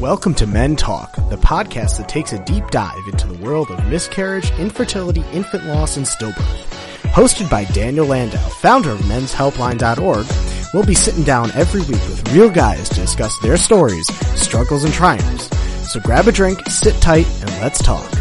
Welcome 0.00 0.34
to 0.34 0.46
Men 0.46 0.76
Talk, 0.76 1.14
the 1.30 1.38
podcast 1.38 1.96
that 1.96 2.06
takes 2.06 2.34
a 2.34 2.44
deep 2.44 2.68
dive 2.68 3.00
into 3.10 3.26
the 3.28 3.42
world 3.42 3.70
of 3.70 3.82
miscarriage, 3.86 4.50
infertility, 4.58 5.24
infant 5.32 5.64
loss, 5.64 5.96
and 5.96 6.04
stillbirth. 6.04 6.66
Hosted 7.12 7.48
by 7.48 7.64
Daniel 7.64 8.04
Landau, 8.04 8.46
founder 8.46 8.90
of 8.90 8.98
menshelpline.org, 8.98 10.26
we'll 10.74 10.84
be 10.84 10.94
sitting 10.94 11.24
down 11.24 11.50
every 11.52 11.80
week 11.80 12.06
with 12.10 12.30
real 12.34 12.50
guys 12.50 12.90
to 12.90 12.96
discuss 12.96 13.38
their 13.38 13.56
stories, 13.56 14.06
struggles, 14.38 14.84
and 14.84 14.92
triumphs. 14.92 15.48
So 15.90 15.98
grab 16.00 16.28
a 16.28 16.32
drink, 16.32 16.60
sit 16.66 17.00
tight, 17.00 17.26
and 17.40 17.50
let's 17.62 17.82
talk. 17.82 18.12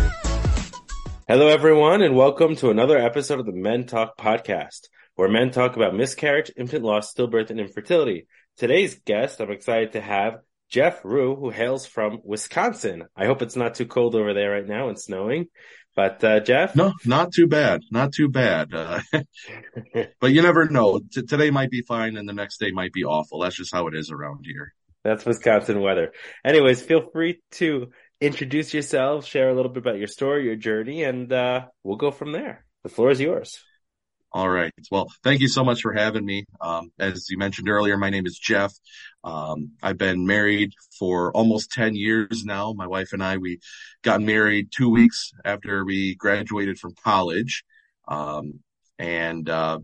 Hello, 1.27 1.49
everyone, 1.49 2.01
and 2.01 2.15
welcome 2.15 2.55
to 2.55 2.69
another 2.69 2.97
episode 2.97 3.41
of 3.41 3.45
the 3.45 3.51
Men 3.51 3.85
Talk 3.85 4.17
podcast, 4.17 4.87
where 5.15 5.27
men 5.27 5.51
talk 5.51 5.75
about 5.75 5.93
miscarriage, 5.93 6.51
infant 6.55 6.85
loss, 6.85 7.13
stillbirth, 7.13 7.49
and 7.49 7.59
infertility. 7.59 8.27
Today's 8.55 8.95
guest, 8.95 9.41
I'm 9.41 9.51
excited 9.51 9.91
to 9.91 9.99
have 9.99 10.35
Geof 10.71 11.03
Rue, 11.03 11.35
who 11.35 11.49
hails 11.49 11.85
from 11.85 12.19
Wisconsin. 12.23 13.03
I 13.15 13.25
hope 13.25 13.41
it's 13.41 13.55
not 13.55 13.75
too 13.75 13.85
cold 13.85 14.15
over 14.15 14.33
there 14.33 14.51
right 14.51 14.67
now 14.67 14.89
and 14.89 14.99
snowing. 14.99 15.47
But 15.95 16.23
uh, 16.23 16.41
Geof, 16.41 16.75
no, 16.75 16.93
not 17.05 17.31
too 17.31 17.47
bad, 17.47 17.81
not 17.89 18.11
too 18.11 18.27
bad. 18.27 18.73
Uh, 18.73 18.99
but 20.19 20.31
you 20.31 20.41
never 20.41 20.67
know. 20.67 20.99
T- 20.99 21.21
today 21.21 21.51
might 21.51 21.71
be 21.71 21.81
fine, 21.81 22.17
and 22.17 22.27
the 22.27 22.33
next 22.33 22.59
day 22.59 22.71
might 22.71 22.91
be 22.91 23.05
awful. 23.05 23.39
That's 23.39 23.55
just 23.55 23.73
how 23.73 23.87
it 23.87 23.95
is 23.95 24.11
around 24.11 24.43
here. 24.43 24.73
That's 25.05 25.25
Wisconsin 25.25 25.81
weather. 25.81 26.11
Anyways, 26.43 26.81
feel 26.81 27.09
free 27.13 27.41
to 27.51 27.91
introduce 28.19 28.73
yourself, 28.73 29.25
share 29.25 29.49
a 29.49 29.55
little 29.55 29.71
bit 29.71 29.83
about 29.83 29.97
your 29.97 30.07
story, 30.07 30.45
your 30.45 30.55
journey, 30.57 31.03
and 31.03 31.31
uh, 31.31 31.67
we'll 31.83 31.95
go 31.95 32.11
from 32.11 32.33
there. 32.33 32.65
The 32.83 32.89
floor 32.89 33.11
is 33.11 33.21
yours. 33.21 33.63
All 34.35 34.49
right. 34.49 34.73
Well, 34.91 35.09
thank 35.23 35.39
you 35.39 35.47
so 35.47 35.63
much 35.63 35.81
for 35.81 35.93
having 35.93 36.25
me. 36.25 36.43
Um, 36.59 36.91
as 36.99 37.29
you 37.29 37.37
mentioned 37.37 37.69
earlier, 37.69 37.95
my 37.95 38.09
name 38.09 38.25
is 38.25 38.37
Geof. 38.37 38.77
Um, 39.23 39.71
I've 39.81 39.97
been 39.97 40.27
married 40.27 40.73
for 40.99 41.31
almost 41.31 41.71
10 41.71 41.95
years 41.95 42.43
now. 42.43 42.73
My 42.73 42.85
wife 42.85 43.13
and 43.13 43.23
I, 43.23 43.37
we 43.37 43.59
got 44.03 44.21
married 44.21 44.73
two 44.75 44.89
weeks 44.89 45.31
after 45.45 45.85
we 45.85 46.15
graduated 46.15 46.77
from 46.79 46.95
college. 47.01 47.63
Um, 48.09 48.59
and, 48.99 49.47
uh, 49.47 49.79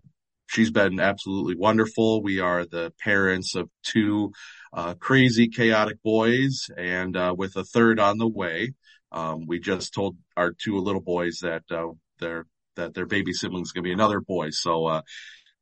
she's 0.48 0.70
been 0.70 1.00
absolutely 1.00 1.54
wonderful. 1.56 2.22
We 2.22 2.38
are 2.40 2.66
the 2.66 2.92
parents 3.02 3.54
of 3.54 3.70
two, 3.82 4.32
uh, 4.74 4.96
crazy, 4.96 5.48
chaotic 5.48 6.02
boys 6.02 6.68
and, 6.76 7.16
uh, 7.16 7.34
with 7.34 7.56
a 7.56 7.64
third 7.64 7.98
on 7.98 8.18
the 8.18 8.28
way. 8.28 8.74
Um, 9.12 9.46
we 9.46 9.60
just 9.60 9.94
told 9.94 10.18
our 10.36 10.52
two 10.52 10.76
little 10.76 11.00
boys 11.00 11.38
that, 11.40 11.62
uh, 11.70 11.92
they're 12.18 12.44
that 12.76 12.94
their 12.94 13.06
baby 13.06 13.32
sibling 13.32 13.62
is 13.62 13.72
going 13.72 13.84
to 13.84 13.88
be 13.88 13.92
another 13.92 14.20
boy. 14.20 14.50
So, 14.50 14.86
uh, 14.86 15.02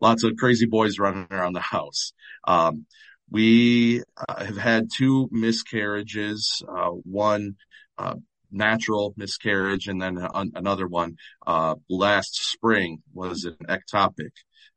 lots 0.01 0.25
of 0.25 0.37
crazy 0.37 0.67
boys 0.67 0.99
running 0.99 1.27
around 1.31 1.55
the 1.55 1.61
house. 1.61 2.13
Um, 2.47 2.87
we 3.31 4.03
uh, 4.29 4.45
have 4.45 4.57
had 4.57 4.89
two 4.97 5.29
miscarriages, 5.31 6.63
uh, 6.69 6.89
one, 6.89 7.57
uh, 7.99 8.15
natural 8.51 9.15
miscarriage 9.17 9.87
and 9.87 10.03
then 10.03 10.19
another 10.33 10.87
one, 10.89 11.17
uh, 11.47 11.77
last 11.89 12.35
spring 12.51 13.03
was 13.13 13.45
an 13.45 13.57
ectopic. 13.69 14.31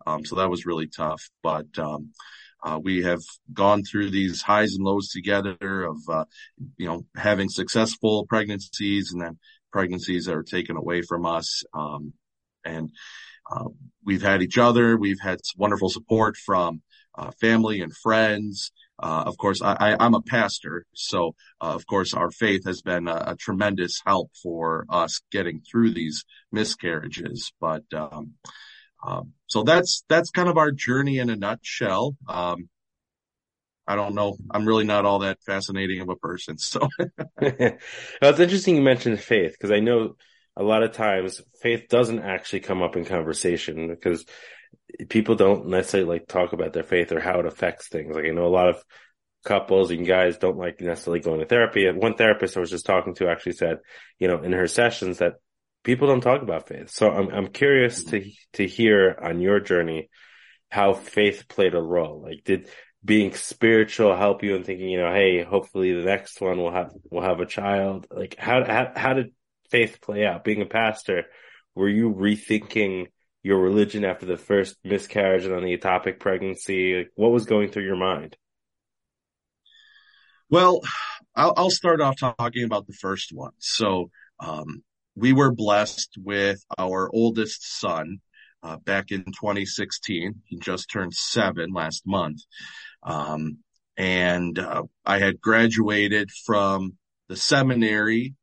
Um, 0.05 0.25
so 0.25 0.35
that 0.35 0.49
was 0.49 0.65
really 0.65 0.87
tough, 0.87 1.29
but, 1.41 1.65
um, 1.79 2.11
uh, 2.61 2.79
we 2.81 3.03
have 3.03 3.21
gone 3.51 3.83
through 3.83 4.09
these 4.09 4.41
highs 4.41 4.75
and 4.75 4.85
lows 4.85 5.09
together 5.09 5.83
of, 5.83 5.97
uh, 6.07 6.25
you 6.77 6.87
know, 6.87 7.05
having 7.15 7.49
successful 7.49 8.25
pregnancies 8.25 9.11
and 9.11 9.21
then 9.21 9.37
pregnancies 9.71 10.25
that 10.25 10.35
are 10.35 10.43
taken 10.43 10.77
away 10.77 11.01
from 11.01 11.25
us. 11.25 11.63
Um, 11.73 12.13
and 12.65 12.91
uh, 13.51 13.65
we've 14.03 14.21
had 14.21 14.41
each 14.41 14.57
other. 14.57 14.97
We've 14.97 15.19
had 15.19 15.39
wonderful 15.57 15.89
support 15.89 16.37
from 16.37 16.81
uh, 17.15 17.31
family 17.39 17.81
and 17.81 17.95
friends. 17.95 18.71
Uh, 19.01 19.23
of 19.25 19.37
course, 19.37 19.61
I, 19.61 19.97
am 19.99 20.13
a 20.13 20.21
pastor, 20.21 20.85
so 20.93 21.35
uh, 21.59 21.73
of 21.73 21.85
course 21.87 22.13
our 22.13 22.31
faith 22.31 22.65
has 22.65 22.81
been 22.81 23.07
a, 23.07 23.23
a, 23.27 23.35
tremendous 23.35 23.99
help 24.05 24.31
for 24.41 24.85
us 24.87 25.19
getting 25.31 25.61
through 25.61 25.93
these 25.93 26.23
miscarriages. 26.51 27.51
But 27.59 27.83
um, 27.93 28.33
um, 29.05 29.33
so 29.47 29.63
that's 29.63 30.03
that's 30.09 30.29
kind 30.29 30.47
of 30.47 30.57
our 30.57 30.71
journey 30.71 31.17
in 31.17 31.29
a 31.29 31.35
nutshell. 31.35 32.15
Um, 32.27 32.69
I 33.85 33.95
don't 33.95 34.15
know. 34.15 34.37
I'm 34.51 34.65
really 34.65 34.85
not 34.85 35.05
all 35.05 35.19
that 35.19 35.41
fascinating 35.45 35.99
of 35.99 36.09
a 36.09 36.15
person. 36.15 36.57
So 36.57 36.87
well, 37.41 37.77
it's 38.21 38.39
interesting 38.39 38.75
you 38.75 38.81
mentioned 38.81 39.19
faith 39.19 39.53
because 39.53 39.71
I 39.71 39.79
know 39.79 40.15
a 40.55 40.63
lot 40.63 40.83
of 40.83 40.91
times 40.91 41.41
faith 41.61 41.87
doesn't 41.89 42.19
actually 42.19 42.61
come 42.61 42.81
up 42.81 42.95
in 42.95 43.05
conversation 43.05 43.87
because 43.87 44.25
people 45.09 45.35
don't 45.35 45.67
necessarily 45.67 46.09
like 46.09 46.27
talk 46.27 46.53
about 46.53 46.73
their 46.73 46.83
faith 46.83 47.11
or 47.11 47.19
how 47.19 47.39
it 47.39 47.45
affects 47.45 47.87
things. 47.87 48.15
Like 48.15 48.25
I 48.25 48.29
know 48.29 48.45
a 48.45 48.47
lot 48.47 48.69
of 48.69 48.83
couples 49.43 49.91
and 49.91 50.07
guys 50.07 50.37
don't 50.37 50.57
like 50.57 50.79
necessarily 50.81 51.19
going 51.19 51.39
to 51.39 51.45
therapy. 51.45 51.85
And 51.85 52.01
one 52.01 52.15
therapist 52.15 52.55
I 52.55 52.59
was 52.59 52.69
just 52.69 52.85
talking 52.85 53.15
to 53.15 53.29
actually 53.29 53.53
said, 53.53 53.77
you 54.19 54.27
know, 54.27 54.41
in 54.41 54.53
her 54.53 54.67
sessions 54.67 55.19
that 55.19 55.33
people 55.83 56.07
don't 56.07 56.21
talk 56.21 56.41
about 56.41 56.67
faith. 56.67 56.89
So 56.89 57.09
I'm 57.09 57.29
I'm 57.29 57.47
curious 57.47 58.03
to 58.05 58.23
to 58.53 58.67
hear 58.67 59.17
on 59.21 59.41
your 59.41 59.59
journey 59.59 60.09
how 60.69 60.93
faith 60.93 61.47
played 61.47 61.75
a 61.75 61.81
role. 61.81 62.21
Like 62.21 62.43
did 62.43 62.69
being 63.03 63.33
spiritual 63.33 64.15
help 64.15 64.43
you 64.43 64.55
in 64.55 64.63
thinking, 64.63 64.89
you 64.89 64.97
know, 64.97 65.11
hey, 65.11 65.43
hopefully 65.43 65.93
the 65.93 66.05
next 66.05 66.39
one 66.39 66.57
will 66.57 66.71
have 66.71 66.91
will 67.11 67.21
have 67.21 67.39
a 67.39 67.45
child. 67.45 68.07
Like 68.09 68.35
how 68.37 68.63
how, 68.63 68.91
how 68.95 69.13
did 69.13 69.33
faith 69.69 69.99
play 70.01 70.25
out? 70.25 70.43
Being 70.43 70.61
a 70.61 70.67
pastor, 70.67 71.25
were 71.75 71.89
you 71.89 72.13
rethinking 72.13 73.07
your 73.41 73.59
religion 73.59 74.05
after 74.05 74.25
the 74.25 74.37
first 74.37 74.75
miscarriage 74.83 75.45
and 75.45 75.53
then 75.53 75.63
the 75.63 75.77
ectopic 75.77 76.19
pregnancy? 76.19 76.97
Like, 76.97 77.11
what 77.15 77.31
was 77.31 77.45
going 77.45 77.69
through 77.69 77.85
your 77.85 77.95
mind? 77.95 78.37
Well, 80.49 80.81
I'll, 81.35 81.53
I'll 81.57 81.69
start 81.69 82.01
off 82.01 82.17
talking 82.19 82.63
about 82.63 82.87
the 82.87 82.93
first 82.93 83.31
one. 83.33 83.53
So, 83.57 84.11
um, 84.39 84.83
we 85.15 85.33
were 85.33 85.53
blessed 85.53 86.17
with 86.17 86.63
our 86.77 87.09
oldest 87.13 87.79
son 87.79 88.19
uh, 88.63 88.77
back 88.77 89.11
in 89.11 89.23
2016. 89.25 90.41
He 90.45 90.57
just 90.57 90.89
turned 90.89 91.13
seven 91.13 91.71
last 91.71 92.03
month. 92.05 92.41
Um, 93.03 93.59
and 93.95 94.57
uh, 94.57 94.83
I 95.05 95.19
had 95.19 95.41
graduated 95.41 96.31
from 96.31 96.97
the 97.27 97.35
seminary 97.35 98.33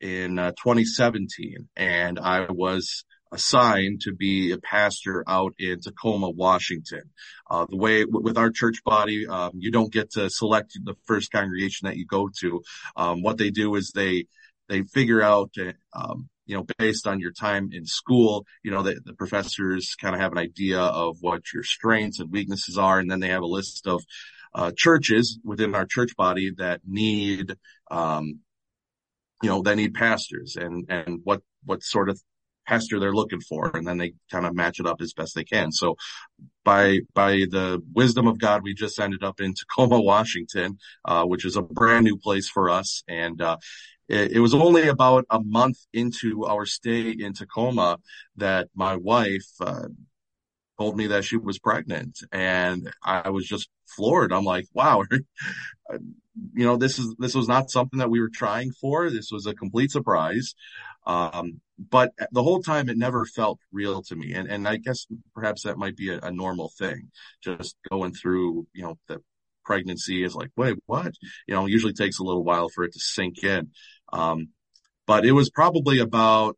in 0.00 0.38
uh, 0.38 0.50
2017 0.52 1.68
and 1.76 2.18
I 2.18 2.46
was 2.50 3.04
assigned 3.32 4.00
to 4.02 4.12
be 4.12 4.52
a 4.52 4.58
pastor 4.58 5.24
out 5.26 5.54
in 5.58 5.80
Tacoma, 5.80 6.30
Washington. 6.30 7.02
Uh, 7.50 7.66
the 7.68 7.76
way 7.76 8.04
with 8.04 8.38
our 8.38 8.50
church 8.50 8.82
body, 8.84 9.26
um, 9.26 9.52
you 9.54 9.70
don't 9.70 9.92
get 9.92 10.10
to 10.12 10.30
select 10.30 10.78
the 10.82 10.94
first 11.06 11.32
congregation 11.32 11.86
that 11.86 11.96
you 11.96 12.06
go 12.06 12.30
to. 12.40 12.62
Um, 12.96 13.22
what 13.22 13.38
they 13.38 13.50
do 13.50 13.74
is 13.74 13.92
they, 13.92 14.26
they 14.68 14.82
figure 14.82 15.22
out, 15.22 15.54
um, 15.92 16.28
you 16.46 16.56
know, 16.56 16.66
based 16.78 17.06
on 17.06 17.20
your 17.20 17.32
time 17.32 17.70
in 17.72 17.84
school, 17.84 18.46
you 18.62 18.70
know, 18.70 18.82
the, 18.82 19.00
the 19.04 19.14
professors 19.14 19.96
kind 20.00 20.14
of 20.14 20.20
have 20.20 20.32
an 20.32 20.38
idea 20.38 20.80
of 20.80 21.16
what 21.20 21.42
your 21.52 21.64
strengths 21.64 22.20
and 22.20 22.30
weaknesses 22.30 22.78
are. 22.78 22.98
And 22.98 23.10
then 23.10 23.20
they 23.20 23.28
have 23.28 23.42
a 23.42 23.46
list 23.46 23.86
of, 23.86 24.02
uh, 24.54 24.70
churches 24.74 25.38
within 25.44 25.74
our 25.74 25.84
church 25.84 26.16
body 26.16 26.52
that 26.56 26.80
need, 26.86 27.56
um, 27.90 28.40
you 29.42 29.48
know, 29.48 29.62
they 29.62 29.74
need 29.74 29.94
pastors 29.94 30.56
and, 30.56 30.86
and 30.88 31.20
what, 31.24 31.42
what 31.64 31.82
sort 31.82 32.08
of 32.08 32.20
pastor 32.66 32.98
they're 32.98 33.14
looking 33.14 33.40
for. 33.40 33.70
And 33.74 33.86
then 33.86 33.98
they 33.98 34.14
kind 34.30 34.46
of 34.46 34.54
match 34.54 34.80
it 34.80 34.86
up 34.86 35.00
as 35.00 35.12
best 35.12 35.34
they 35.34 35.44
can. 35.44 35.70
So 35.72 35.96
by, 36.64 37.00
by 37.14 37.30
the 37.50 37.82
wisdom 37.94 38.26
of 38.26 38.38
God, 38.38 38.62
we 38.62 38.74
just 38.74 38.98
ended 38.98 39.22
up 39.22 39.40
in 39.40 39.54
Tacoma, 39.54 40.00
Washington, 40.00 40.78
uh, 41.04 41.24
which 41.24 41.44
is 41.44 41.56
a 41.56 41.62
brand 41.62 42.04
new 42.04 42.16
place 42.16 42.48
for 42.48 42.70
us. 42.70 43.02
And, 43.08 43.40
uh, 43.40 43.58
it, 44.08 44.38
was 44.38 44.54
only 44.54 44.86
about 44.86 45.24
a 45.30 45.40
month 45.42 45.78
into 45.92 46.44
our 46.44 46.64
stay 46.64 47.10
in 47.10 47.32
Tacoma 47.32 47.98
that 48.36 48.68
my 48.72 48.94
wife, 48.94 49.48
uh, 49.60 49.88
told 50.78 50.96
me 50.96 51.08
that 51.08 51.24
she 51.24 51.36
was 51.36 51.58
pregnant 51.58 52.18
and 52.32 52.92
I 53.02 53.30
was 53.30 53.46
just 53.46 53.68
floored. 53.86 54.32
I'm 54.32 54.44
like, 54.44 54.66
wow, 54.72 55.02
you 55.90 56.64
know, 56.64 56.76
this 56.76 56.98
is, 56.98 57.14
this 57.18 57.34
was 57.34 57.48
not 57.48 57.70
something 57.70 57.98
that 57.98 58.10
we 58.10 58.20
were 58.20 58.30
trying 58.32 58.72
for. 58.72 59.10
This 59.10 59.30
was 59.30 59.46
a 59.46 59.54
complete 59.54 59.90
surprise. 59.90 60.54
Um, 61.06 61.60
but 61.78 62.12
the 62.32 62.42
whole 62.42 62.62
time 62.62 62.88
it 62.88 62.96
never 62.96 63.24
felt 63.24 63.60
real 63.70 64.02
to 64.02 64.16
me. 64.16 64.32
And, 64.32 64.48
and 64.48 64.66
I 64.66 64.76
guess 64.76 65.06
perhaps 65.34 65.62
that 65.62 65.78
might 65.78 65.96
be 65.96 66.10
a, 66.10 66.18
a 66.18 66.32
normal 66.32 66.70
thing, 66.78 67.10
just 67.42 67.76
going 67.90 68.12
through, 68.12 68.66
you 68.72 68.82
know, 68.82 68.98
the 69.08 69.20
pregnancy 69.64 70.24
is 70.24 70.34
like, 70.34 70.50
wait, 70.56 70.76
what? 70.86 71.12
You 71.46 71.54
know, 71.54 71.66
usually 71.66 71.92
takes 71.92 72.18
a 72.18 72.24
little 72.24 72.44
while 72.44 72.68
for 72.68 72.84
it 72.84 72.92
to 72.94 73.00
sink 73.00 73.42
in. 73.44 73.70
Um, 74.12 74.48
but 75.06 75.26
it 75.26 75.32
was 75.32 75.50
probably 75.50 75.98
about, 75.98 76.56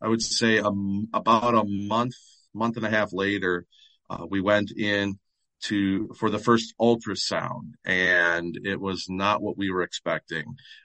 I 0.00 0.08
would 0.08 0.22
say, 0.22 0.58
um, 0.58 1.08
about 1.14 1.54
a 1.54 1.64
month, 1.64 2.14
month 2.52 2.76
and 2.76 2.84
a 2.84 2.90
half 2.90 3.12
later, 3.12 3.66
uh, 4.10 4.26
we 4.28 4.40
went 4.40 4.72
in 4.76 5.18
to 5.62 6.08
for 6.18 6.30
the 6.30 6.38
first 6.38 6.74
ultrasound 6.80 7.72
and 7.84 8.58
it 8.64 8.80
was 8.80 9.06
not 9.08 9.42
what 9.42 9.56
we 9.56 9.70
were 9.70 9.82
expecting 9.82 10.44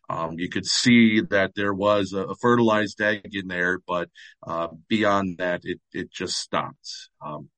um, 0.10 0.38
you 0.38 0.50
could 0.50 0.66
see 0.66 1.22
that 1.22 1.52
there 1.56 1.74
was 1.74 2.14
a, 2.14 2.36
fertilized 2.42 3.02
egg 3.02 3.30
in 3.34 3.48
there 3.48 3.80
but 3.88 4.10
uh, 4.46 4.68
beyond 4.88 5.38
that 5.38 5.62
it 5.64 5.80
it 5.94 6.12
just 6.12 6.38
stopped 6.38 7.10
um, 7.26 7.50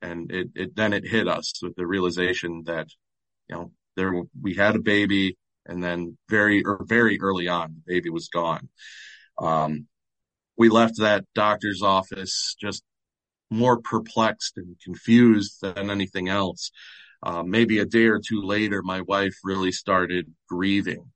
and 0.00 0.30
it, 0.30 0.48
it 0.54 0.76
then 0.76 0.92
it 0.92 1.06
hit 1.06 1.28
us 1.28 1.54
with 1.62 1.74
the 1.76 1.86
realization 1.86 2.62
that 2.66 2.88
you 3.48 3.56
know 3.56 3.72
there 3.96 4.12
we 4.40 4.54
had 4.54 4.76
a 4.76 4.80
baby 4.80 5.36
And 5.66 5.82
then 5.82 6.16
very, 6.30 6.64
or 6.64 6.76
er, 6.80 6.84
very 6.86 7.20
early 7.20 7.48
on, 7.48 7.74
the 7.74 7.94
baby 7.94 8.08
was 8.08 8.28
gone. 8.28 8.68
Um, 9.36 9.86
we 10.56 10.70
left 10.70 10.98
that 10.98 11.24
doctor's 11.34 11.82
office 11.82 12.56
just 12.60 12.82
more 13.50 13.80
perplexed 13.80 14.56
and 14.56 14.76
confused 14.84 15.60
than 15.62 15.90
anything 15.90 16.28
else. 16.28 16.70
Uh, 17.22 17.42
maybe 17.42 17.78
a 17.78 17.84
day 17.84 18.06
or 18.06 18.20
two 18.20 18.42
later, 18.42 18.82
my 18.82 19.00
wife 19.00 19.34
really 19.42 19.72
started 19.72 20.32
grieving. 20.48 21.10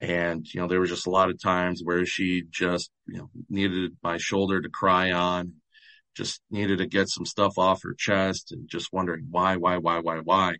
And, 0.00 0.46
you 0.52 0.60
know, 0.60 0.66
there 0.66 0.80
was 0.80 0.90
just 0.90 1.06
a 1.06 1.10
lot 1.10 1.30
of 1.30 1.40
times 1.40 1.80
where 1.82 2.04
she 2.04 2.42
just, 2.50 2.90
you 3.06 3.18
know, 3.18 3.30
needed 3.48 3.96
my 4.02 4.18
shoulder 4.18 4.60
to 4.60 4.68
cry 4.68 5.12
on, 5.12 5.54
just 6.14 6.40
needed 6.50 6.78
to 6.78 6.86
get 6.86 7.08
some 7.08 7.24
stuff 7.24 7.58
off 7.58 7.82
her 7.82 7.94
chest 7.96 8.52
and 8.52 8.68
just 8.68 8.92
wondering 8.92 9.28
why, 9.30 9.56
why, 9.56 9.78
why, 9.78 10.00
why, 10.00 10.18
why. 10.18 10.56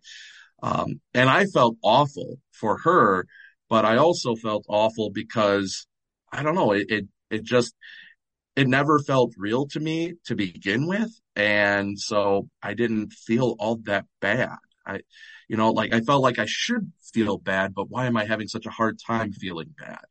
Um, 0.63 1.01
and 1.13 1.29
I 1.29 1.45
felt 1.45 1.75
awful 1.83 2.37
for 2.51 2.79
her, 2.79 3.27
but 3.69 3.85
I 3.85 3.97
also 3.97 4.35
felt 4.35 4.65
awful 4.67 5.11
because 5.11 5.85
I 6.31 6.41
don't 6.41 6.55
know, 6.55 6.71
it, 6.71 6.89
it, 6.89 7.05
it 7.29 7.43
just, 7.43 7.75
it 8.57 8.67
never 8.67 8.97
felt 8.97 9.33
real 9.37 9.67
to 9.67 9.79
me 9.79 10.15
to 10.25 10.35
begin 10.35 10.87
with. 10.87 11.11
And 11.35 11.97
so 11.97 12.49
I 12.63 12.73
didn't 12.73 13.13
feel 13.13 13.55
all 13.59 13.75
that 13.83 14.05
bad. 14.19 14.57
I, 14.83 15.01
you 15.47 15.57
know, 15.57 15.69
like 15.69 15.93
I 15.93 16.01
felt 16.01 16.23
like 16.23 16.39
I 16.39 16.47
should 16.47 16.91
feel 17.13 17.37
bad, 17.37 17.75
but 17.75 17.91
why 17.91 18.07
am 18.07 18.17
I 18.17 18.25
having 18.25 18.47
such 18.47 18.65
a 18.65 18.71
hard 18.71 18.97
time 19.05 19.31
feeling 19.31 19.75
bad? 19.77 20.01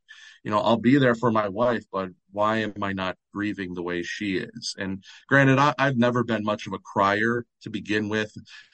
You 0.43 0.51
know, 0.51 0.59
I'll 0.59 0.77
be 0.77 0.97
there 0.97 1.13
for 1.13 1.29
my 1.29 1.49
wife, 1.49 1.83
but 1.91 2.11
why 2.31 2.59
am 2.59 2.81
I 2.81 2.93
not 2.93 3.17
grieving 3.33 3.73
the 3.73 3.83
way 3.83 4.01
she 4.01 4.37
is? 4.37 4.75
And 4.77 5.03
granted, 5.27 5.59
I, 5.59 5.73
I've 5.77 5.97
never 5.97 6.23
been 6.23 6.45
much 6.45 6.67
of 6.67 6.73
a 6.73 6.79
crier 6.79 7.45
to 7.63 7.69
begin 7.69 8.07
with. 8.07 8.31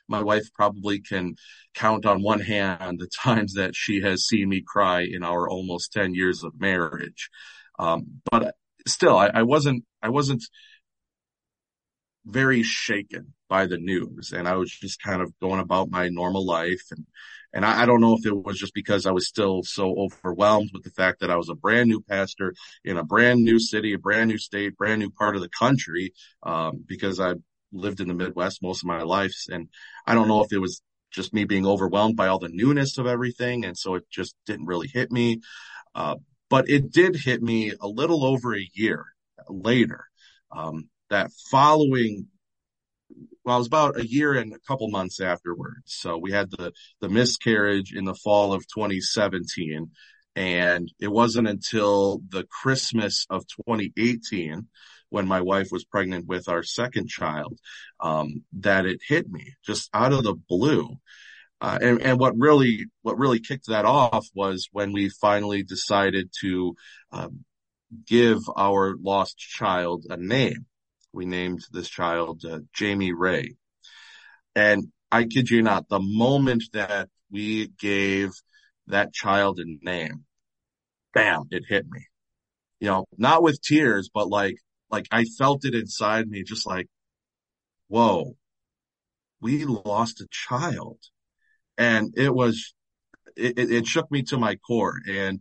My 0.08 0.22
wife 0.22 0.54
probably 0.54 1.00
can 1.00 1.36
count 1.74 2.06
on 2.06 2.22
one 2.22 2.42
hand 2.42 3.00
the 3.00 3.08
times 3.24 3.54
that 3.56 3.76
she 3.76 4.02
has 4.02 4.28
seen 4.28 4.50
me 4.50 4.62
cry 4.62 5.02
in 5.02 5.24
our 5.24 5.50
almost 5.50 5.94
10 5.94 6.14
years 6.14 6.44
of 6.44 6.60
marriage. 6.60 7.32
Um, 7.80 8.22
but 8.30 8.54
still, 8.88 9.18
I, 9.18 9.28
I 9.34 9.44
wasn't, 9.44 9.84
I 10.02 10.10
wasn't 10.10 10.44
very 12.26 12.64
shaken 12.64 13.34
by 13.50 13.66
the 13.66 13.78
news 13.78 14.32
and 14.32 14.48
I 14.48 14.56
was 14.56 14.72
just 14.72 15.02
kind 15.02 15.22
of 15.22 15.38
going 15.40 15.60
about 15.60 15.92
my 15.92 16.10
normal 16.10 16.46
life. 16.46 16.82
And, 16.92 17.06
and 17.54 17.66
I, 17.66 17.84
I, 17.84 17.86
don't 17.86 18.02
know 18.02 18.16
if 18.18 18.26
it 18.26 18.36
was 18.36 18.58
just 18.58 18.74
because 18.74 19.06
I 19.06 19.12
was 19.12 19.28
still 19.28 19.62
so 19.64 19.94
overwhelmed 19.98 20.72
with 20.74 20.84
the 20.84 20.90
fact 20.90 21.20
that 21.20 21.30
I 21.30 21.36
was 21.36 21.50
a 21.50 21.56
brand 21.56 21.90
new 21.90 22.02
pastor 22.02 22.54
in 22.84 22.98
a 22.98 23.04
brand 23.04 23.44
new 23.44 23.60
city, 23.60 23.94
a 23.94 24.00
brand 24.00 24.30
new 24.30 24.38
state, 24.38 24.78
brand 24.78 25.02
new 25.02 25.12
part 25.12 25.36
of 25.36 25.42
the 25.42 25.50
country, 25.50 26.14
um, 26.44 26.84
because 26.88 27.20
I 27.20 27.36
lived 27.72 28.00
in 28.00 28.08
the 28.08 28.14
Midwest 28.14 28.64
most 28.64 28.84
of 28.84 28.88
my 28.88 29.04
life. 29.04 29.36
And 29.50 29.68
I 30.08 30.16
don't 30.16 30.28
know 30.28 30.44
if 30.44 30.54
it 30.54 30.60
was 30.60 30.82
just 31.12 31.34
me 31.34 31.44
being 31.44 31.68
overwhelmed 31.68 32.16
by 32.16 32.28
all 32.28 32.40
the 32.40 32.50
newness 32.50 32.98
of 32.98 33.06
everything. 33.06 33.66
And 33.66 33.78
so 33.78 33.96
it 33.96 34.04
just 34.10 34.36
didn't 34.46 34.66
really 34.66 34.88
hit 34.88 35.12
me. 35.12 35.42
Uh, 35.94 36.16
but 36.54 36.70
it 36.70 36.92
did 36.92 37.16
hit 37.16 37.42
me 37.42 37.74
a 37.82 37.88
little 37.88 38.24
over 38.24 38.56
a 38.56 38.70
year 38.76 39.08
later. 39.50 40.06
Um, 40.56 40.88
that 41.10 41.32
following 41.50 42.28
well, 43.44 43.56
it 43.56 43.62
was 43.62 43.66
about 43.66 44.00
a 44.00 44.08
year 44.08 44.34
and 44.34 44.54
a 44.54 44.60
couple 44.68 44.88
months 44.92 45.20
afterwards. 45.20 45.82
So 45.88 46.16
we 46.16 46.32
had 46.32 46.52
the, 46.52 46.72
the 47.02 47.10
miscarriage 47.10 47.92
in 47.92 48.06
the 48.06 48.14
fall 48.14 48.54
of 48.54 48.68
2017. 48.68 49.90
And 50.36 50.94
it 51.00 51.08
wasn't 51.08 51.48
until 51.48 52.22
the 52.30 52.46
Christmas 52.62 53.26
of 53.32 53.48
2018 53.66 54.68
when 55.10 55.28
my 55.28 55.42
wife 55.42 55.70
was 55.72 55.86
pregnant 55.86 56.28
with 56.28 56.48
our 56.48 56.62
second 56.62 57.10
child, 57.10 57.58
um, 58.00 58.44
that 58.60 58.86
it 58.86 59.00
hit 59.08 59.28
me 59.28 59.56
just 59.66 59.90
out 59.92 60.14
of 60.14 60.24
the 60.24 60.36
blue. 60.36 61.00
Uh, 61.64 61.80
and, 61.82 62.02
and 62.02 62.20
what 62.20 62.34
really, 62.38 62.86
what 63.02 63.18
really 63.18 63.40
kicked 63.40 63.68
that 63.68 63.86
off 63.86 64.28
was 64.36 64.68
when 64.72 64.92
we 64.92 65.10
finally 65.10 65.64
decided 65.64 66.30
to, 66.42 66.76
um, 67.12 67.46
give 68.06 68.40
our 68.58 68.96
lost 69.02 69.38
child 69.38 70.06
a 70.10 70.18
name 70.18 70.66
we 71.14 71.26
named 71.26 71.64
this 71.72 71.88
child 71.88 72.44
uh, 72.44 72.60
Jamie 72.74 73.14
Ray. 73.14 73.56
And 74.56 74.92
I 75.12 75.26
kid 75.26 75.50
you 75.50 75.62
not, 75.62 75.88
the 75.88 76.00
moment 76.00 76.64
that 76.74 77.10
we 77.32 77.68
gave 77.80 78.32
that 78.88 79.14
child 79.14 79.60
a 79.60 79.66
name, 79.86 80.26
bam, 81.14 81.44
it 81.52 81.64
hit 81.70 81.86
me. 81.90 82.08
You 82.80 82.88
know, 82.90 83.06
not 83.18 83.44
with 83.44 83.62
tears, 83.62 84.10
but 84.14 84.28
like, 84.28 84.58
like 84.90 85.08
I 85.12 85.24
felt 85.24 85.66
it 85.66 85.76
inside 85.76 86.28
me, 86.28 86.44
just 86.44 86.66
like, 86.66 86.88
whoa, 87.88 88.36
we 89.40 89.66
lost 89.66 90.20
a 90.22 90.28
child. 90.30 90.98
And 91.78 92.14
it 92.18 92.34
was, 92.34 92.74
it, 93.36 93.58
it 93.58 93.88
shook 93.88 94.12
me 94.12 94.24
to 94.24 94.38
my 94.38 94.56
core. 94.56 95.00
And, 95.08 95.40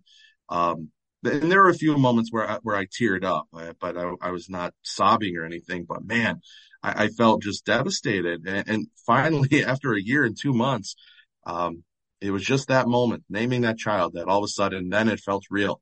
um, 0.49 0.91
and 1.25 1.51
there 1.51 1.63
were 1.63 1.69
a 1.69 1.75
few 1.75 1.97
moments 1.97 2.33
where 2.33 2.49
I, 2.49 2.59
where 2.63 2.77
I 2.77 2.87
teared 2.87 3.25
up, 3.25 3.47
uh, 3.55 3.75
but 3.81 3.97
I, 3.97 4.13
I 4.21 4.31
was 4.31 4.49
not 4.49 4.75
sobbing 4.83 5.37
or 5.37 5.45
anything. 5.45 5.85
But 5.85 6.05
man, 6.05 6.41
I, 6.83 7.05
I 7.05 7.09
felt 7.09 7.43
just 7.43 7.65
devastated. 7.65 8.47
And, 8.47 8.69
and, 8.69 8.87
finally, 9.07 9.65
after 9.67 9.93
a 9.93 10.03
year 10.03 10.25
and 10.25 10.37
two 10.39 10.53
months, 10.53 10.97
um, 11.45 11.85
it 12.21 12.31
was 12.31 12.45
just 12.45 12.69
that 12.69 12.89
moment, 12.89 13.25
naming 13.29 13.63
that 13.63 13.79
child, 13.79 14.15
that 14.15 14.29
all 14.29 14.39
of 14.39 14.45
a 14.45 14.49
sudden, 14.49 14.89
then 14.89 15.09
it 15.09 15.21
felt 15.21 15.45
real. 15.51 15.81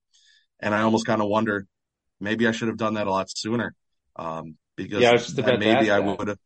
And 0.58 0.75
I 0.75 0.82
almost 0.82 1.06
kind 1.06 1.20
of 1.23 1.29
wonder, 1.29 1.67
maybe 2.19 2.46
I 2.46 2.53
should 2.53 2.69
have 2.69 2.76
done 2.76 2.94
that 2.94 3.06
a 3.06 3.11
lot 3.11 3.29
sooner. 3.31 3.75
Um, 4.17 4.56
because 4.76 5.03
yeah, 5.03 5.44
I 5.44 5.56
maybe 5.56 5.91
I 5.91 5.99
would 5.99 6.29
have, 6.29 6.38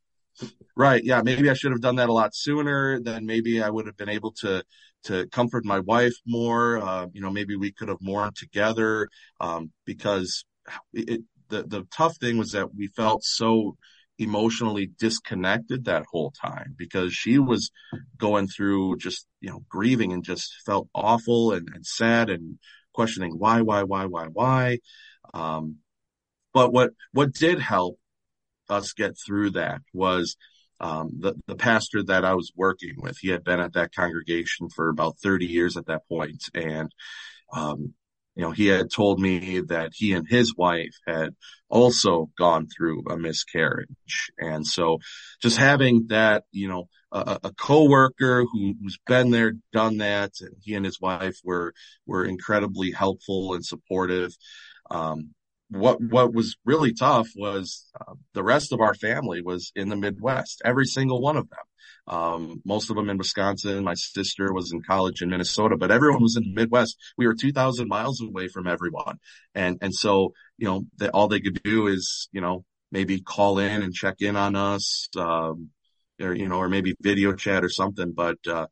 right. 0.76 1.02
Yeah. 1.04 1.22
Maybe 1.22 1.50
I 1.50 1.54
should 1.54 1.72
have 1.72 1.80
done 1.80 1.96
that 1.96 2.08
a 2.08 2.12
lot 2.12 2.34
sooner. 2.34 3.00
Then 3.00 3.26
maybe 3.26 3.62
I 3.62 3.70
would 3.70 3.86
have 3.86 3.96
been 3.96 4.08
able 4.08 4.32
to, 4.40 4.64
to 5.04 5.26
comfort 5.28 5.64
my 5.64 5.80
wife 5.80 6.14
more. 6.26 6.78
Uh, 6.78 7.06
you 7.12 7.20
know, 7.20 7.30
maybe 7.30 7.56
we 7.56 7.72
could 7.72 7.88
have 7.88 7.98
mourned 8.00 8.36
together, 8.36 9.08
um, 9.40 9.70
because 9.84 10.44
it, 10.92 11.22
the, 11.48 11.62
the 11.62 11.86
tough 11.90 12.16
thing 12.16 12.38
was 12.38 12.52
that 12.52 12.74
we 12.74 12.88
felt 12.88 13.22
so 13.24 13.76
emotionally 14.18 14.86
disconnected 14.98 15.84
that 15.84 16.04
whole 16.10 16.32
time 16.40 16.74
because 16.78 17.12
she 17.12 17.38
was 17.38 17.70
going 18.16 18.46
through 18.46 18.96
just, 18.96 19.26
you 19.40 19.50
know, 19.50 19.64
grieving 19.68 20.12
and 20.12 20.24
just 20.24 20.54
felt 20.64 20.88
awful 20.94 21.52
and, 21.52 21.68
and 21.74 21.84
sad 21.84 22.30
and 22.30 22.58
questioning 22.92 23.32
why, 23.38 23.60
why, 23.60 23.82
why, 23.82 24.06
why, 24.06 24.26
why. 24.26 24.78
Um, 25.34 25.78
but 26.52 26.72
what, 26.72 26.90
what 27.12 27.32
did 27.32 27.58
help 27.58 27.98
us 28.68 28.92
get 28.92 29.14
through 29.26 29.50
that 29.50 29.80
was 29.92 30.36
um, 30.80 31.10
the, 31.18 31.34
the 31.46 31.54
pastor 31.54 32.02
that 32.04 32.24
I 32.24 32.34
was 32.34 32.52
working 32.56 32.94
with, 32.96 33.16
he 33.20 33.28
had 33.28 33.44
been 33.44 33.60
at 33.60 33.74
that 33.74 33.94
congregation 33.94 34.68
for 34.68 34.88
about 34.88 35.18
30 35.22 35.46
years 35.46 35.76
at 35.76 35.86
that 35.86 36.06
point, 36.08 36.42
And, 36.54 36.92
um, 37.52 37.94
you 38.34 38.42
know, 38.42 38.50
he 38.50 38.66
had 38.66 38.90
told 38.90 39.20
me 39.20 39.60
that 39.60 39.92
he 39.94 40.12
and 40.12 40.26
his 40.28 40.56
wife 40.56 40.94
had 41.06 41.30
also 41.68 42.30
gone 42.36 42.66
through 42.66 43.04
a 43.08 43.16
miscarriage. 43.16 44.32
And 44.38 44.66
so 44.66 44.98
just 45.40 45.56
having 45.56 46.08
that, 46.08 46.44
you 46.50 46.68
know, 46.68 46.88
a, 47.12 47.38
a 47.44 47.52
coworker 47.52 48.44
who, 48.44 48.74
who's 48.82 48.98
been 49.06 49.30
there, 49.30 49.52
done 49.72 49.98
that, 49.98 50.32
and 50.40 50.56
he 50.62 50.74
and 50.74 50.84
his 50.84 51.00
wife 51.00 51.36
were, 51.44 51.72
were 52.06 52.24
incredibly 52.24 52.90
helpful 52.90 53.54
and 53.54 53.64
supportive. 53.64 54.32
Um, 54.90 55.30
what 55.74 56.00
what 56.00 56.32
was 56.32 56.56
really 56.64 56.94
tough 56.94 57.28
was 57.36 57.84
uh, 58.00 58.14
the 58.32 58.44
rest 58.44 58.72
of 58.72 58.80
our 58.80 58.94
family 58.94 59.42
was 59.42 59.72
in 59.74 59.88
the 59.88 59.96
Midwest. 59.96 60.62
Every 60.64 60.86
single 60.86 61.20
one 61.20 61.36
of 61.36 61.48
them. 61.50 61.58
Um, 62.06 62.62
most 62.64 62.90
of 62.90 62.96
them 62.96 63.10
in 63.10 63.18
Wisconsin. 63.18 63.82
My 63.82 63.94
sister 63.94 64.52
was 64.52 64.72
in 64.72 64.82
college 64.82 65.22
in 65.22 65.30
Minnesota, 65.30 65.76
but 65.76 65.90
everyone 65.90 66.22
was 66.22 66.36
in 66.36 66.44
the 66.44 66.54
Midwest. 66.54 66.96
We 67.16 67.26
were 67.26 67.34
2,000 67.34 67.88
miles 67.88 68.20
away 68.20 68.48
from 68.48 68.66
everyone, 68.66 69.18
and 69.54 69.78
and 69.80 69.94
so 69.94 70.34
you 70.58 70.66
know 70.66 70.84
that 70.98 71.10
all 71.10 71.28
they 71.28 71.40
could 71.40 71.62
do 71.62 71.88
is 71.88 72.28
you 72.32 72.40
know 72.40 72.64
maybe 72.92 73.20
call 73.20 73.58
in 73.58 73.82
and 73.82 73.92
check 73.92 74.16
in 74.20 74.36
on 74.36 74.54
us, 74.54 75.08
um, 75.16 75.70
or 76.20 76.34
you 76.34 76.48
know, 76.48 76.58
or 76.58 76.68
maybe 76.68 76.94
video 77.00 77.32
chat 77.34 77.64
or 77.64 77.70
something. 77.70 78.12
But 78.12 78.38
uh, 78.46 78.66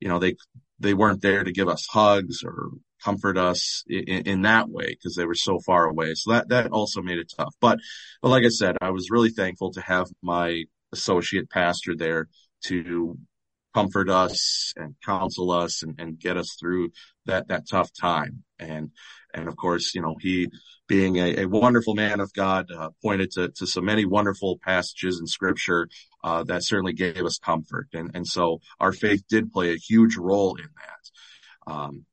you 0.00 0.08
know 0.08 0.18
they 0.18 0.36
they 0.80 0.92
weren't 0.92 1.22
there 1.22 1.44
to 1.44 1.52
give 1.52 1.68
us 1.68 1.86
hugs 1.88 2.42
or 2.44 2.70
comfort 3.02 3.36
us 3.38 3.84
in, 3.88 4.22
in 4.26 4.42
that 4.42 4.68
way 4.68 4.86
because 4.86 5.14
they 5.14 5.24
were 5.24 5.34
so 5.34 5.58
far 5.60 5.86
away. 5.86 6.14
So 6.14 6.32
that, 6.32 6.48
that 6.48 6.70
also 6.70 7.02
made 7.02 7.18
it 7.18 7.32
tough. 7.36 7.54
But, 7.60 7.78
but 8.20 8.28
like 8.28 8.44
I 8.44 8.48
said, 8.48 8.76
I 8.80 8.90
was 8.90 9.10
really 9.10 9.30
thankful 9.30 9.72
to 9.72 9.80
have 9.80 10.08
my 10.22 10.64
associate 10.92 11.50
pastor 11.50 11.96
there 11.96 12.28
to 12.64 13.18
comfort 13.74 14.10
us 14.10 14.72
and 14.76 14.94
counsel 15.04 15.50
us 15.50 15.82
and, 15.82 15.94
and 15.98 16.18
get 16.18 16.36
us 16.36 16.56
through 16.60 16.90
that, 17.26 17.48
that 17.48 17.68
tough 17.68 17.90
time. 17.98 18.44
And, 18.58 18.90
and 19.34 19.48
of 19.48 19.56
course, 19.56 19.94
you 19.94 20.02
know, 20.02 20.14
he 20.20 20.48
being 20.86 21.16
a, 21.16 21.42
a 21.42 21.44
wonderful 21.46 21.94
man 21.94 22.20
of 22.20 22.32
God, 22.34 22.66
uh, 22.70 22.90
pointed 23.02 23.30
to, 23.32 23.48
to 23.48 23.66
so 23.66 23.80
many 23.80 24.04
wonderful 24.04 24.58
passages 24.62 25.20
in 25.20 25.26
scripture, 25.26 25.88
uh, 26.22 26.44
that 26.44 26.62
certainly 26.62 26.92
gave 26.92 27.24
us 27.24 27.38
comfort. 27.38 27.88
And, 27.94 28.10
and 28.14 28.26
so 28.26 28.60
our 28.78 28.92
faith 28.92 29.22
did 29.28 29.50
play 29.50 29.72
a 29.72 29.76
huge 29.76 30.16
role 30.16 30.56
in 30.56 30.68
that. 30.76 31.72
Um, 31.72 32.04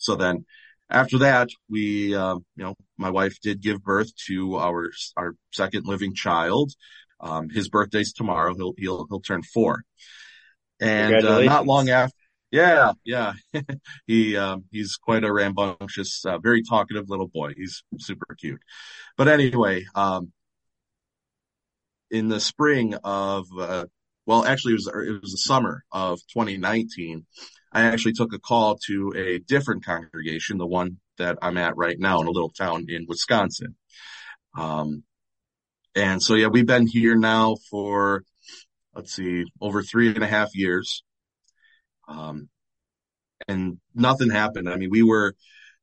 so 0.00 0.16
then 0.16 0.44
after 0.90 1.18
that, 1.18 1.50
we, 1.68 2.14
uh, 2.16 2.34
you 2.56 2.64
know, 2.64 2.74
my 2.98 3.10
wife 3.10 3.38
did 3.40 3.62
give 3.62 3.82
birth 3.82 4.10
to 4.26 4.56
our, 4.56 4.90
our 5.16 5.36
second 5.52 5.86
living 5.86 6.14
child. 6.14 6.72
Um, 7.20 7.48
his 7.48 7.68
birthday's 7.68 8.12
tomorrow. 8.12 8.54
He'll, 8.54 8.74
he'll, 8.76 9.06
he'll 9.08 9.20
turn 9.20 9.42
four. 9.42 9.84
And 10.80 11.24
uh, 11.24 11.42
not 11.42 11.66
long 11.66 11.90
after, 11.90 12.16
Yeah, 12.50 12.92
yeah. 13.04 13.34
he 14.06 14.36
um, 14.36 14.64
he's 14.72 14.96
quite 14.96 15.24
a 15.24 15.32
rambunctious, 15.32 16.24
uh, 16.24 16.38
very 16.38 16.62
talkative 16.62 17.08
little 17.08 17.28
boy. 17.28 17.52
He's 17.56 17.84
super 17.98 18.34
cute. 18.38 18.60
But 19.16 19.28
anyway, 19.28 19.84
um, 19.94 20.32
in 22.10 22.28
the 22.28 22.40
spring 22.40 22.94
of 23.04 23.46
uh, 23.58 23.86
well, 24.26 24.44
actually, 24.44 24.72
it 24.72 24.76
was 24.76 24.86
it 24.88 25.20
was 25.22 25.32
the 25.32 25.38
summer 25.38 25.84
of 25.92 26.18
2019. 26.32 27.26
I 27.72 27.82
actually 27.82 28.14
took 28.14 28.32
a 28.32 28.38
call 28.38 28.78
to 28.86 29.12
a 29.16 29.38
different 29.38 29.84
congregation, 29.84 30.58
the 30.58 30.66
one 30.66 30.98
that 31.18 31.38
I'm 31.42 31.56
at 31.58 31.76
right 31.76 31.98
now 31.98 32.20
in 32.20 32.26
a 32.26 32.30
little 32.30 32.50
town 32.50 32.86
in 32.88 33.06
Wisconsin. 33.08 33.76
Um, 34.56 35.04
and 35.94 36.22
so 36.22 36.34
yeah, 36.34 36.48
we've 36.48 36.66
been 36.66 36.86
here 36.86 37.16
now 37.16 37.56
for 37.70 38.24
let's 38.94 39.14
see, 39.14 39.44
over 39.60 39.82
three 39.82 40.08
and 40.08 40.22
a 40.22 40.26
half 40.26 40.54
years. 40.54 41.02
Um, 42.08 42.48
and 43.48 43.78
nothing 43.94 44.30
happened. 44.30 44.68
I 44.68 44.76
mean, 44.76 44.90
we 44.90 45.02
were, 45.02 45.34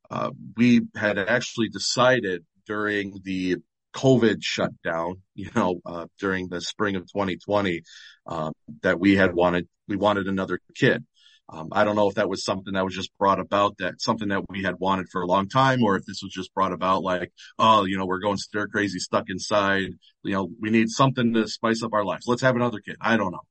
uh, 0.10 0.32
we 0.56 0.82
had 0.96 1.18
actually 1.18 1.70
decided 1.70 2.46
during 2.66 3.20
the 3.24 3.58
COVID 3.94 4.38
shutdown, 4.42 5.22
you 5.36 5.50
know, 5.56 5.80
uh, 5.86 6.06
during 6.20 6.50
the 6.50 6.62
spring 6.62 6.96
of 6.96 7.04
2020, 7.04 7.82
uh, 8.28 8.52
that 8.84 9.00
we 9.00 9.16
had 9.16 9.34
wanted, 9.34 9.68
we 9.88 9.96
wanted 9.96 10.28
another 10.28 10.60
kid. 10.76 11.06
Um, 11.50 11.70
I 11.72 11.86
don't 11.86 11.96
know 11.96 12.10
if 12.10 12.16
that 12.16 12.30
was 12.30 12.44
something 12.44 12.74
that 12.74 12.84
was 12.84 12.96
just 12.96 13.18
brought 13.18 13.40
about 13.40 13.78
that 13.78 14.02
something 14.02 14.28
that 14.30 14.50
we 14.50 14.64
had 14.64 14.80
wanted 14.80 15.08
for 15.10 15.22
a 15.22 15.28
long 15.28 15.48
time, 15.48 15.82
or 15.82 15.96
if 15.96 16.06
this 16.06 16.22
was 16.22 16.34
just 16.34 16.54
brought 16.54 16.74
about 16.74 17.04
like, 17.04 17.32
oh, 17.58 17.86
you 17.86 17.98
know, 17.98 18.06
we're 18.06 18.20
going 18.20 18.38
stir 18.38 18.68
crazy, 18.68 19.00
stuck 19.00 19.30
inside. 19.30 19.92
You 20.24 20.34
know, 20.34 20.50
we 20.60 20.70
need 20.70 20.90
something 20.90 21.34
to 21.34 21.48
spice 21.48 21.84
up 21.84 21.94
our 21.94 22.04
lives. 22.04 22.26
Let's 22.28 22.42
have 22.42 22.56
another 22.56 22.80
kid. 22.80 22.98
I 23.00 23.16
don't 23.16 23.32
know. 23.32 23.46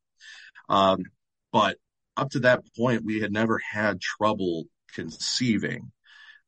Um, 0.68 1.04
but 1.52 1.78
up 2.16 2.30
to 2.30 2.40
that 2.40 2.62
point, 2.76 3.04
we 3.04 3.20
had 3.20 3.32
never 3.32 3.60
had 3.72 4.00
trouble 4.00 4.64
conceiving. 4.94 5.92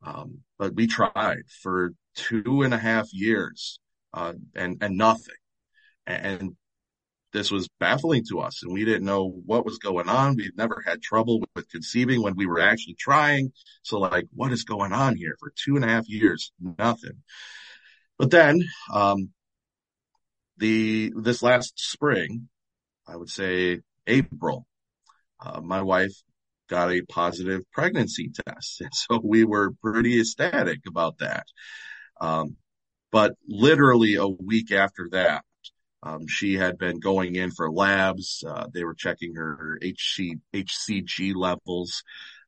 Um, 0.02 0.40
but 0.58 0.74
we 0.74 0.86
tried 0.86 1.42
for 1.62 1.92
two 2.14 2.62
and 2.62 2.74
a 2.74 2.78
half 2.78 3.08
years, 3.12 3.80
uh, 4.12 4.34
and, 4.54 4.82
and 4.82 4.96
nothing. 4.96 5.34
And 6.06 6.56
this 7.38 7.52
was 7.52 7.68
baffling 7.78 8.24
to 8.28 8.40
us 8.40 8.64
and 8.64 8.72
we 8.72 8.84
didn't 8.84 9.04
know 9.04 9.28
what 9.46 9.64
was 9.64 9.78
going 9.78 10.08
on. 10.08 10.34
We'd 10.34 10.56
never 10.56 10.82
had 10.84 11.00
trouble 11.00 11.38
with, 11.38 11.50
with, 11.54 11.70
conceiving 11.70 12.20
when 12.20 12.34
we 12.34 12.46
were 12.46 12.58
actually 12.58 12.96
trying. 12.98 13.52
So 13.82 14.00
like, 14.00 14.26
what 14.34 14.50
is 14.50 14.64
going 14.64 14.92
on 14.92 15.14
here 15.14 15.36
for 15.38 15.52
two 15.54 15.76
and 15.76 15.84
a 15.84 15.88
half 15.88 16.08
years? 16.08 16.50
Nothing. 16.60 17.22
But 18.18 18.32
then, 18.32 18.64
um, 18.92 19.30
the, 20.56 21.12
this 21.16 21.40
last 21.40 21.74
spring, 21.78 22.48
I 23.06 23.14
would 23.14 23.30
say 23.30 23.82
April, 24.08 24.66
uh, 25.40 25.60
my 25.60 25.82
wife 25.82 26.20
got 26.68 26.90
a 26.90 27.02
positive 27.02 27.62
pregnancy 27.72 28.32
test. 28.46 28.80
And 28.80 28.92
so 28.92 29.20
we 29.22 29.44
were 29.44 29.70
pretty 29.80 30.18
ecstatic 30.18 30.80
about 30.88 31.18
that. 31.18 31.46
Um, 32.20 32.56
but 33.12 33.34
literally 33.46 34.16
a 34.16 34.26
week 34.26 34.72
after 34.72 35.08
that, 35.12 35.44
um, 36.02 36.26
she 36.28 36.54
had 36.54 36.78
been 36.78 37.00
going 37.00 37.34
in 37.34 37.50
for 37.50 37.70
labs. 37.70 38.44
Uh, 38.46 38.66
they 38.72 38.84
were 38.84 38.94
checking 38.94 39.34
her 39.34 39.78
HC, 39.82 40.38
HCG 40.54 41.34
levels, 41.34 42.02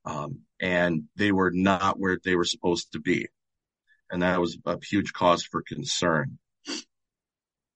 um, 0.04 0.40
and 0.60 1.04
they 1.16 1.32
were 1.32 1.50
not 1.52 1.98
where 1.98 2.18
they 2.22 2.36
were 2.36 2.44
supposed 2.44 2.92
to 2.92 3.00
be. 3.00 3.26
And 4.10 4.22
that 4.22 4.40
was 4.40 4.58
a 4.66 4.78
huge 4.84 5.12
cause 5.12 5.44
for 5.44 5.62
concern. 5.62 6.38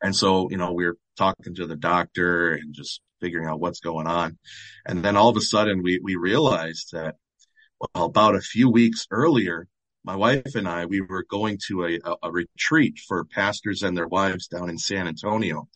And 0.02 0.14
so, 0.14 0.50
you 0.50 0.56
know, 0.56 0.72
we 0.72 0.84
were 0.84 0.98
talking 1.16 1.54
to 1.54 1.66
the 1.66 1.76
doctor 1.76 2.52
and 2.52 2.74
just 2.74 3.00
figuring 3.20 3.48
out 3.48 3.60
what's 3.60 3.80
going 3.80 4.06
on. 4.06 4.38
And 4.84 5.04
then 5.04 5.16
all 5.16 5.30
of 5.30 5.36
a 5.36 5.40
sudden 5.40 5.82
we, 5.82 5.98
we 6.02 6.16
realized 6.16 6.90
that, 6.92 7.16
well, 7.80 8.06
about 8.06 8.34
a 8.34 8.40
few 8.40 8.68
weeks 8.68 9.06
earlier, 9.10 9.66
my 10.04 10.16
wife 10.16 10.54
and 10.54 10.68
I, 10.68 10.86
we 10.86 11.00
were 11.00 11.24
going 11.28 11.58
to 11.68 11.84
a, 11.84 11.98
a, 12.04 12.16
a 12.24 12.32
retreat 12.32 12.98
for 13.06 13.24
pastors 13.24 13.82
and 13.82 13.96
their 13.96 14.08
wives 14.08 14.48
down 14.48 14.68
in 14.68 14.78
San 14.78 15.08
Antonio. 15.08 15.68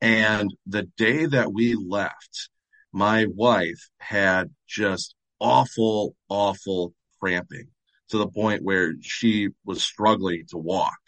And 0.00 0.54
the 0.66 0.88
day 0.96 1.26
that 1.26 1.52
we 1.52 1.74
left, 1.74 2.50
my 2.92 3.26
wife 3.26 3.88
had 3.98 4.50
just 4.66 5.14
awful, 5.40 6.14
awful 6.28 6.94
cramping 7.20 7.68
to 8.10 8.18
the 8.18 8.28
point 8.28 8.62
where 8.62 8.94
she 9.00 9.48
was 9.64 9.82
struggling 9.82 10.44
to 10.50 10.58
walk 10.58 10.98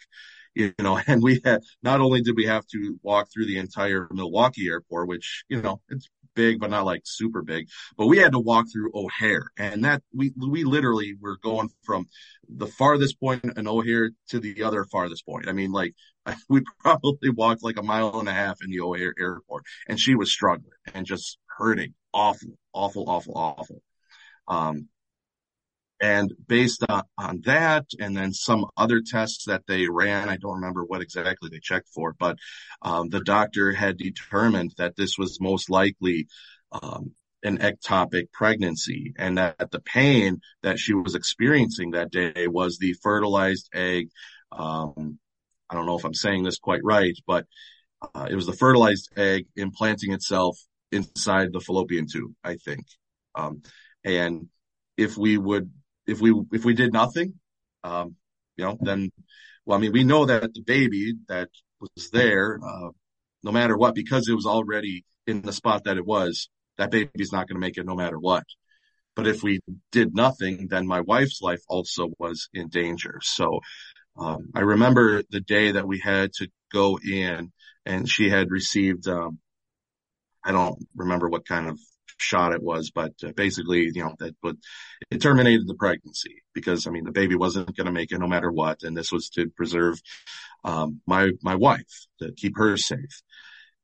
you 0.53 0.73
know, 0.79 0.99
and 1.07 1.21
we 1.21 1.41
had, 1.43 1.61
not 1.83 2.01
only 2.01 2.21
did 2.21 2.35
we 2.35 2.45
have 2.45 2.65
to 2.67 2.99
walk 3.03 3.29
through 3.31 3.45
the 3.45 3.57
entire 3.57 4.07
Milwaukee 4.11 4.67
airport, 4.67 5.07
which, 5.07 5.43
you 5.49 5.61
know, 5.61 5.81
it's 5.89 6.09
big, 6.35 6.59
but 6.59 6.69
not 6.69 6.85
like 6.85 7.01
super 7.05 7.41
big, 7.41 7.67
but 7.97 8.07
we 8.07 8.17
had 8.17 8.31
to 8.33 8.39
walk 8.39 8.67
through 8.71 8.91
O'Hare 8.93 9.51
and 9.57 9.83
that 9.85 10.01
we, 10.13 10.31
we 10.37 10.63
literally 10.63 11.15
were 11.19 11.37
going 11.37 11.69
from 11.83 12.07
the 12.47 12.67
farthest 12.67 13.19
point 13.19 13.43
in 13.57 13.67
O'Hare 13.67 14.11
to 14.29 14.39
the 14.39 14.63
other 14.63 14.85
farthest 14.85 15.25
point. 15.25 15.47
I 15.47 15.53
mean, 15.53 15.71
like 15.71 15.93
we 16.49 16.61
probably 16.79 17.29
walked 17.29 17.63
like 17.63 17.77
a 17.77 17.83
mile 17.83 18.19
and 18.19 18.29
a 18.29 18.33
half 18.33 18.57
in 18.63 18.71
the 18.71 18.81
O'Hare 18.81 19.13
airport 19.19 19.63
and 19.87 19.99
she 19.99 20.15
was 20.15 20.31
struggling 20.31 20.71
and 20.93 21.05
just 21.05 21.37
hurting 21.57 21.93
awful, 22.13 22.57
awful, 22.73 23.09
awful, 23.09 23.33
awful. 23.35 23.81
Um, 24.47 24.87
and 26.01 26.33
based 26.47 26.83
on, 26.89 27.03
on 27.17 27.41
that, 27.45 27.85
and 27.99 28.17
then 28.17 28.33
some 28.33 28.65
other 28.75 29.01
tests 29.05 29.45
that 29.45 29.61
they 29.67 29.87
ran, 29.87 30.29
I 30.29 30.37
don't 30.37 30.55
remember 30.55 30.83
what 30.83 31.01
exactly 31.01 31.49
they 31.49 31.59
checked 31.59 31.89
for, 31.93 32.15
but 32.17 32.37
um, 32.81 33.09
the 33.09 33.19
doctor 33.21 33.71
had 33.71 33.97
determined 33.97 34.73
that 34.77 34.95
this 34.95 35.17
was 35.19 35.39
most 35.39 35.69
likely 35.69 36.27
um, 36.71 37.11
an 37.43 37.59
ectopic 37.59 38.31
pregnancy 38.31 39.13
and 39.17 39.37
that 39.37 39.71
the 39.71 39.79
pain 39.79 40.41
that 40.63 40.79
she 40.79 40.93
was 40.95 41.13
experiencing 41.13 41.91
that 41.91 42.11
day 42.11 42.47
was 42.47 42.79
the 42.79 42.93
fertilized 43.03 43.69
egg. 43.73 44.09
Um, 44.51 45.19
I 45.69 45.75
don't 45.75 45.85
know 45.85 45.97
if 45.97 46.03
I'm 46.03 46.15
saying 46.15 46.43
this 46.43 46.57
quite 46.57 46.81
right, 46.83 47.15
but 47.27 47.45
uh, 48.15 48.27
it 48.29 48.35
was 48.35 48.47
the 48.47 48.53
fertilized 48.53 49.11
egg 49.17 49.45
implanting 49.55 50.13
itself 50.13 50.57
inside 50.91 51.53
the 51.53 51.59
fallopian 51.61 52.07
tube, 52.11 52.33
I 52.43 52.55
think. 52.55 52.85
Um, 53.35 53.61
and 54.03 54.47
if 54.97 55.15
we 55.15 55.37
would 55.37 55.71
if 56.11 56.21
we 56.21 56.33
if 56.51 56.65
we 56.65 56.73
did 56.73 56.93
nothing, 56.93 57.33
um, 57.83 58.15
you 58.57 58.65
know, 58.65 58.77
then 58.81 59.11
well, 59.65 59.77
I 59.77 59.81
mean, 59.81 59.91
we 59.93 60.03
know 60.03 60.25
that 60.25 60.53
the 60.53 60.61
baby 60.61 61.13
that 61.27 61.49
was 61.79 62.09
there, 62.11 62.59
uh, 62.63 62.89
no 63.43 63.51
matter 63.51 63.77
what, 63.77 63.95
because 63.95 64.27
it 64.27 64.33
was 64.33 64.45
already 64.45 65.05
in 65.27 65.41
the 65.41 65.53
spot 65.53 65.85
that 65.85 65.97
it 65.97 66.05
was, 66.05 66.49
that 66.77 66.91
baby's 66.91 67.31
not 67.31 67.47
going 67.47 67.55
to 67.55 67.65
make 67.65 67.77
it 67.77 67.85
no 67.85 67.95
matter 67.95 68.19
what. 68.19 68.43
But 69.15 69.27
if 69.27 69.43
we 69.43 69.59
did 69.91 70.15
nothing, 70.15 70.67
then 70.69 70.87
my 70.87 71.01
wife's 71.01 71.41
life 71.41 71.61
also 71.67 72.09
was 72.17 72.49
in 72.53 72.69
danger. 72.69 73.19
So 73.21 73.59
um, 74.17 74.49
I 74.55 74.61
remember 74.61 75.23
the 75.29 75.41
day 75.41 75.71
that 75.73 75.87
we 75.87 75.99
had 75.99 76.31
to 76.33 76.47
go 76.71 76.97
in, 76.99 77.51
and 77.85 78.09
she 78.09 78.29
had 78.29 78.49
received. 78.49 79.07
Um, 79.07 79.39
I 80.43 80.51
don't 80.51 80.77
remember 80.95 81.29
what 81.29 81.47
kind 81.47 81.69
of 81.69 81.79
shot 82.21 82.53
it 82.53 82.61
was, 82.61 82.91
but 82.91 83.13
uh, 83.25 83.31
basically, 83.35 83.91
you 83.93 84.03
know, 84.03 84.15
that 84.19 84.35
would, 84.43 84.57
it 85.09 85.21
terminated 85.21 85.67
the 85.67 85.75
pregnancy 85.75 86.43
because, 86.53 86.87
I 86.87 86.91
mean, 86.91 87.03
the 87.03 87.11
baby 87.11 87.35
wasn't 87.35 87.75
going 87.75 87.87
to 87.87 87.91
make 87.91 88.11
it 88.11 88.19
no 88.19 88.27
matter 88.27 88.51
what. 88.51 88.83
And 88.83 88.95
this 88.95 89.11
was 89.11 89.29
to 89.29 89.49
preserve, 89.49 89.99
um, 90.63 91.01
my, 91.07 91.31
my 91.41 91.55
wife 91.55 92.05
to 92.19 92.31
keep 92.31 92.53
her 92.57 92.77
safe. 92.77 93.21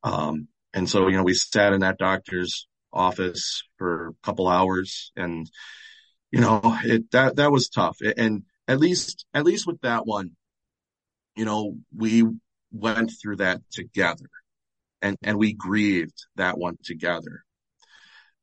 Um, 0.03 0.48
and 0.74 0.89
so, 0.89 1.08
you 1.08 1.17
know, 1.17 1.24
we 1.24 1.34
sat 1.34 1.74
in 1.74 1.82
that 1.82 1.98
doctor's 1.98 2.67
office 2.94 3.63
for 3.77 4.10
a 4.10 4.13
couple 4.24 4.48
hours 4.48 5.12
and, 5.15 5.50
you 6.32 6.41
know, 6.41 6.62
it, 6.84 7.10
that, 7.12 7.38
that 7.38 7.51
was 7.51 7.70
tough. 7.70 7.98
And 8.17 8.44
at 8.67 8.79
least, 8.79 9.25
at 9.34 9.46
least 9.46 9.65
with 9.65 9.82
that 9.82 10.06
one, 10.06 10.32
you 11.36 11.46
know, 11.46 11.75
we 11.96 12.24
went 12.72 13.12
through 13.22 13.38
that 13.38 13.62
together 13.72 14.29
and, 15.01 15.17
and 15.24 15.38
we 15.38 15.53
grieved 15.53 16.25
that 16.36 16.58
one 16.58 16.77
together. 16.84 17.44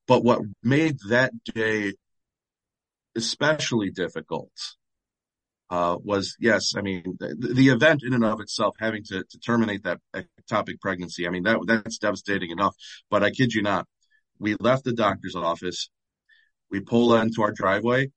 But 0.06 0.23
what 0.23 0.42
made 0.62 0.99
that 1.08 1.32
day 1.44 1.94
especially 3.16 3.90
difficult 3.90 4.50
uh, 5.70 5.96
was, 6.02 6.37
yes, 6.38 6.75
I 6.76 6.82
mean, 6.82 7.16
the, 7.18 7.54
the, 7.54 7.68
event 7.68 8.02
in 8.04 8.12
and 8.12 8.25
of 8.25 8.40
itself, 8.40 8.75
having 8.78 9.02
to, 9.04 9.25
to 9.25 9.38
terminate 9.38 9.84
that 9.84 9.99
ectopic 10.14 10.80
pregnancy, 10.80 11.26
I 11.26 11.30
mean, 11.30 11.44
that 11.44 11.58
that's 11.66 11.99
devastating 11.99 12.50
enough. 12.50 12.75
But 13.11 13.23
I 13.23 13.30
kid 13.30 13.52
you 13.54 13.62
not, 13.62 13.87
we 14.38 14.56
left 14.61 14.84
the 14.84 14.92
doctor's 14.92 15.34
office, 15.34 15.88
we 16.70 16.80
pull 16.80 17.14
into 17.16 17.42
our 17.42 17.52
driveway, 17.52 18.11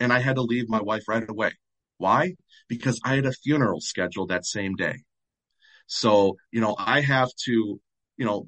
and 0.00 0.12
I 0.12 0.20
had 0.20 0.36
to 0.36 0.42
leave 0.42 0.68
my 0.68 0.80
wife 0.80 1.04
right 1.08 1.28
away. 1.28 1.52
Why? 1.98 2.34
Because 2.68 3.00
I 3.04 3.16
had 3.16 3.26
a 3.26 3.32
funeral 3.32 3.80
scheduled 3.80 4.30
that 4.30 4.46
same 4.46 4.74
day. 4.74 5.02
So, 5.86 6.36
you 6.50 6.60
know, 6.60 6.74
I 6.78 7.02
have 7.02 7.28
to, 7.44 7.80
you 8.16 8.24
know, 8.24 8.46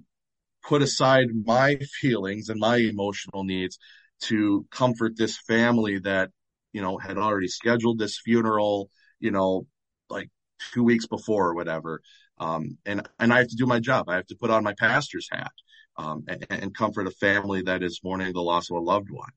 put 0.66 0.82
aside 0.82 1.28
my 1.44 1.76
feelings 1.76 2.48
and 2.48 2.60
my 2.60 2.76
emotional 2.76 3.44
needs 3.44 3.78
to 4.22 4.66
comfort 4.70 5.16
this 5.16 5.38
family 5.38 5.98
that, 6.00 6.30
you 6.72 6.82
know, 6.82 6.98
had 6.98 7.18
already 7.18 7.48
scheduled 7.48 7.98
this 7.98 8.18
funeral, 8.24 8.90
you 9.20 9.30
know, 9.30 9.66
like 10.10 10.28
two 10.72 10.82
weeks 10.82 11.06
before 11.06 11.48
or 11.48 11.54
whatever. 11.54 12.00
Um, 12.38 12.78
and, 12.84 13.08
and 13.18 13.32
I 13.32 13.38
have 13.38 13.48
to 13.48 13.56
do 13.56 13.66
my 13.66 13.80
job. 13.80 14.08
I 14.08 14.16
have 14.16 14.26
to 14.26 14.36
put 14.36 14.50
on 14.50 14.64
my 14.64 14.74
pastor's 14.74 15.28
hat. 15.30 15.52
um, 15.98 16.24
and, 16.28 16.46
and, 16.50 16.74
comfort 16.74 17.06
a 17.06 17.10
family 17.10 17.62
that 17.62 17.82
is 17.82 18.00
mourning 18.04 18.32
the 18.32 18.42
loss 18.42 18.70
of 18.70 18.76
a 18.76 18.80
loved 18.80 19.10
one. 19.10 19.30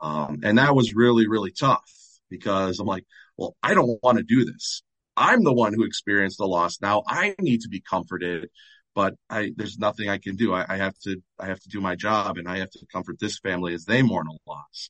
Um, 0.00 0.40
and 0.42 0.58
that 0.58 0.74
was 0.74 0.94
really, 0.94 1.28
really 1.28 1.52
tough 1.52 1.90
because 2.28 2.80
I'm 2.80 2.86
like, 2.86 3.04
well, 3.36 3.56
I 3.62 3.74
don't 3.74 4.02
want 4.02 4.18
to 4.18 4.24
do 4.24 4.44
this. 4.44 4.82
I'm 5.16 5.44
the 5.44 5.52
one 5.52 5.72
who 5.72 5.84
experienced 5.84 6.38
the 6.38 6.46
loss. 6.46 6.80
Now 6.80 7.02
I 7.06 7.34
need 7.40 7.60
to 7.60 7.68
be 7.68 7.80
comforted, 7.80 8.48
but 8.94 9.14
I, 9.28 9.52
there's 9.56 9.78
nothing 9.78 10.08
I 10.08 10.18
can 10.18 10.36
do. 10.36 10.54
I, 10.54 10.64
I 10.68 10.76
have 10.76 10.98
to, 11.00 11.20
I 11.38 11.46
have 11.46 11.60
to 11.60 11.68
do 11.68 11.80
my 11.80 11.96
job 11.96 12.38
and 12.38 12.48
I 12.48 12.58
have 12.58 12.70
to 12.70 12.86
comfort 12.92 13.16
this 13.20 13.38
family 13.38 13.74
as 13.74 13.84
they 13.84 14.02
mourn 14.02 14.26
a 14.28 14.50
loss. 14.50 14.88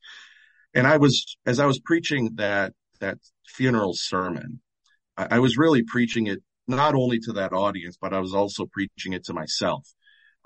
And 0.75 0.87
I 0.87 0.99
was, 0.99 1.37
as 1.47 1.59
I 1.59 1.67
was 1.67 1.79
preaching 1.79 2.33
that, 2.37 2.73
that 3.01 3.19
funeral 3.47 3.93
sermon, 3.95 4.61
I, 5.17 5.29
I 5.33 5.39
was 5.39 5.57
really 5.57 5.83
preaching 5.83 6.27
it 6.27 6.43
not 6.67 6.95
only 6.95 7.19
to 7.21 7.33
that 7.35 7.53
audience, 7.53 7.97
but 8.01 8.13
I 8.13 8.21
was 8.21 8.35
also 8.35 8.67
preaching 8.67 9.13
it 9.13 9.25
to 9.25 9.35
myself. 9.35 9.87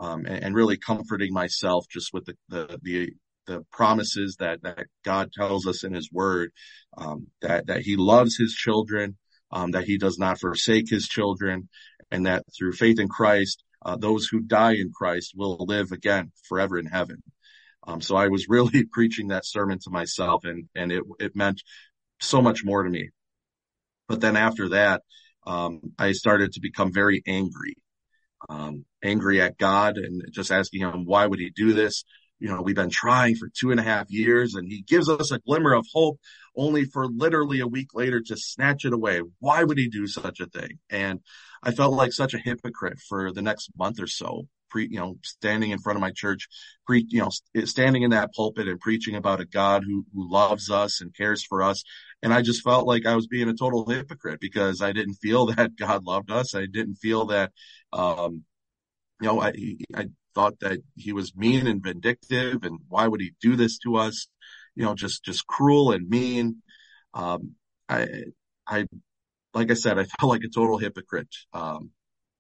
Um, 0.00 0.26
and, 0.26 0.44
and, 0.44 0.54
really 0.54 0.76
comforting 0.76 1.32
myself 1.32 1.86
just 1.90 2.12
with 2.12 2.26
the, 2.26 2.36
the, 2.48 2.78
the, 2.82 3.10
the 3.48 3.66
promises 3.72 4.36
that, 4.38 4.62
that 4.62 4.86
God 5.04 5.32
tells 5.32 5.66
us 5.66 5.82
in 5.82 5.92
his 5.92 6.08
word, 6.12 6.52
um, 6.96 7.26
that, 7.42 7.66
that 7.66 7.80
he 7.80 7.96
loves 7.96 8.36
his 8.36 8.54
children, 8.54 9.16
um, 9.50 9.72
that 9.72 9.84
he 9.84 9.98
does 9.98 10.16
not 10.16 10.38
forsake 10.38 10.88
his 10.88 11.08
children 11.08 11.68
and 12.10 12.26
that 12.26 12.44
through 12.56 12.72
faith 12.72 12.98
in 12.98 13.08
Christ, 13.08 13.62
uh, 13.84 13.96
those 13.96 14.26
who 14.26 14.40
die 14.40 14.74
in 14.74 14.92
Christ 14.92 15.32
will 15.36 15.56
live 15.60 15.92
again 15.92 16.32
forever 16.48 16.78
in 16.78 16.86
heaven. 16.86 17.22
Um, 17.86 18.00
so 18.00 18.16
I 18.16 18.28
was 18.28 18.48
really 18.48 18.84
preaching 18.92 19.28
that 19.28 19.46
sermon 19.46 19.78
to 19.80 19.90
myself 19.90 20.44
and, 20.44 20.68
and 20.74 20.92
it, 20.92 21.02
it 21.18 21.36
meant 21.36 21.62
so 22.20 22.42
much 22.42 22.64
more 22.64 22.82
to 22.82 22.90
me. 22.90 23.10
But 24.08 24.20
then 24.20 24.36
after 24.36 24.70
that, 24.70 25.02
um, 25.46 25.80
I 25.98 26.12
started 26.12 26.52
to 26.52 26.60
become 26.60 26.92
very 26.92 27.22
angry, 27.26 27.76
um, 28.48 28.84
angry 29.02 29.40
at 29.40 29.58
God 29.58 29.96
and 29.96 30.22
just 30.30 30.50
asking 30.50 30.80
him, 30.80 31.04
why 31.04 31.26
would 31.26 31.38
he 31.38 31.50
do 31.50 31.72
this? 31.72 32.04
You 32.38 32.49
know, 32.49 32.62
we've 32.62 32.76
been 32.76 32.90
trying 32.90 33.37
for 33.37 33.49
two 33.49 33.71
and 33.71 33.80
a 33.80 33.83
half 33.83 34.11
years 34.11 34.54
and 34.54 34.68
he 34.68 34.83
gives 34.83 35.09
us 35.09 35.30
a 35.33 35.40
glimmer 35.40 35.75
of 35.75 35.87
hope 35.92 36.18
only 36.57 36.85
for 36.85 37.07
literally 37.07 37.61
a 37.61 37.66
week 37.66 37.95
later 37.95 38.21
to 38.21 38.37
snatch 38.37 38.85
it 38.85 38.92
away. 38.92 39.23
Why 39.38 39.64
would 39.64 39.78
he 39.78 39.88
do 39.88 40.07
such 40.07 40.40
a 40.40 40.47
thing? 40.47 40.78
And 40.90 41.21
I 41.62 41.73
felt 41.73 41.95
like 41.95 42.12
such 42.12 42.35
a 42.35 42.38
hypocrite 42.38 42.99
for 43.09 43.33
the 43.33 43.42
next 43.42 43.71
month 43.76 44.00
or 44.00 44.07
so, 44.07 44.47
pre, 44.71 44.88
you 44.88 44.99
know, 44.99 45.16
standing 45.25 45.71
in 45.71 45.78
front 45.78 45.97
of 45.97 46.00
my 46.00 46.12
church, 46.14 46.49
pre, 46.87 47.04
you 47.09 47.21
know, 47.21 47.30
standing 47.64 48.02
in 48.02 48.11
that 48.11 48.33
pulpit 48.35 48.68
and 48.68 48.80
preaching 48.80 49.16
about 49.16 49.40
a 49.40 49.45
God 49.45 49.83
who, 49.85 50.04
who 50.14 50.30
loves 50.30 50.71
us 50.71 51.00
and 51.00 51.14
cares 51.14 51.42
for 51.45 51.62
us 51.62 51.83
and 52.23 52.35
I 52.35 52.42
just 52.42 52.62
felt 52.62 52.87
like 52.87 53.07
I 53.07 53.14
was 53.14 53.26
being 53.26 53.49
a 53.49 53.54
total 53.54 53.87
hypocrite 53.88 54.40
because 54.40 54.83
I 54.83 54.92
didn't 54.92 55.14
feel 55.14 55.47
that 55.54 55.76
God 55.76 56.04
loved 56.04 56.30
us. 56.30 56.54
I 56.54 56.66
didn't 56.66 56.97
feel 56.97 57.26
that, 57.26 57.52
um, 57.92 58.45
you 59.21 59.28
know, 59.28 59.40
I, 59.40 59.52
I 59.95 60.07
thought 60.35 60.61
that 60.61 60.80
he 60.97 61.12
was 61.12 61.37
mean 61.37 61.66
and 61.66 61.82
vindictive 61.82 62.64
and 62.64 62.78
why 62.88 63.06
would 63.06 63.20
he 63.20 63.32
do 63.40 63.56
this 63.56 63.78
to 63.80 63.97
us? 63.97 64.28
You 64.75 64.85
know, 64.85 64.94
just, 64.94 65.25
just 65.25 65.47
cruel 65.47 65.92
and 65.92 66.08
mean. 66.08 66.62
Um, 67.14 67.54
I, 67.88 68.25
I, 68.66 68.87
like 69.54 69.70
I 69.70 69.75
said, 69.75 69.99
I 69.99 70.04
felt 70.20 70.30
like 70.30 70.42
a 70.44 70.49
total 70.49 70.78
hypocrite, 70.78 71.35
um, 71.52 71.90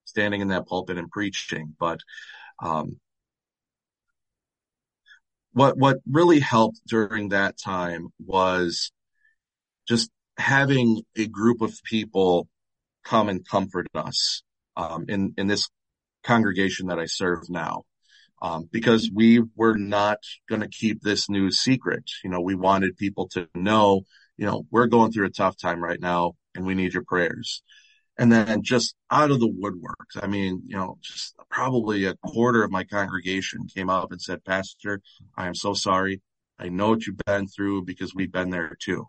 standing 0.04 0.40
in 0.40 0.48
that 0.48 0.66
pulpit 0.66 0.98
and 0.98 1.10
preaching, 1.10 1.74
but, 1.78 2.00
um, 2.62 2.98
what, 5.52 5.76
what 5.76 5.98
really 6.08 6.40
helped 6.40 6.80
during 6.86 7.30
that 7.30 7.58
time 7.58 8.08
was 8.24 8.92
just 9.88 10.10
having 10.36 11.02
a 11.16 11.26
group 11.26 11.60
of 11.62 11.82
people 11.82 12.48
come 13.04 13.28
and 13.28 13.46
comfort 13.46 13.88
us 13.94 14.42
um, 14.76 15.06
in 15.08 15.34
in 15.36 15.46
this 15.46 15.68
congregation 16.24 16.88
that 16.88 16.98
I 16.98 17.06
serve 17.06 17.48
now. 17.48 17.84
Um, 18.40 18.68
because 18.70 19.10
we 19.12 19.42
were 19.56 19.76
not 19.76 20.18
going 20.48 20.60
to 20.60 20.68
keep 20.68 21.02
this 21.02 21.28
news 21.28 21.58
secret. 21.58 22.04
You 22.22 22.30
know, 22.30 22.40
we 22.40 22.54
wanted 22.54 22.96
people 22.96 23.28
to 23.30 23.48
know, 23.52 24.02
you 24.36 24.46
know, 24.46 24.64
we're 24.70 24.86
going 24.86 25.10
through 25.10 25.26
a 25.26 25.30
tough 25.30 25.56
time 25.56 25.82
right 25.82 26.00
now 26.00 26.34
and 26.54 26.64
we 26.64 26.76
need 26.76 26.94
your 26.94 27.02
prayers. 27.02 27.62
And 28.18 28.32
then 28.32 28.62
just 28.62 28.96
out 29.10 29.30
of 29.30 29.38
the 29.38 29.48
woodworks, 29.48 30.22
I 30.22 30.26
mean, 30.26 30.62
you 30.66 30.76
know, 30.76 30.98
just 31.02 31.34
probably 31.50 32.04
a 32.04 32.14
quarter 32.16 32.64
of 32.64 32.70
my 32.70 32.82
congregation 32.82 33.68
came 33.72 33.88
up 33.88 34.10
and 34.10 34.20
said, 34.20 34.44
Pastor, 34.44 35.00
I 35.36 35.46
am 35.46 35.54
so 35.54 35.72
sorry. 35.72 36.20
I 36.58 36.68
know 36.68 36.90
what 36.90 37.06
you've 37.06 37.20
been 37.26 37.46
through 37.46 37.84
because 37.84 38.14
we've 38.14 38.32
been 38.32 38.50
there 38.50 38.76
too. 38.80 39.06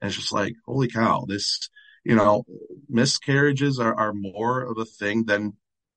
And 0.00 0.08
it's 0.08 0.16
just 0.16 0.32
like, 0.32 0.54
holy 0.66 0.88
cow, 0.88 1.24
this, 1.26 1.68
you 2.04 2.14
know, 2.14 2.44
miscarriages 2.88 3.80
are, 3.80 3.94
are 3.94 4.12
more 4.12 4.62
of 4.62 4.78
a 4.78 4.84
thing 4.84 5.24
than 5.24 5.54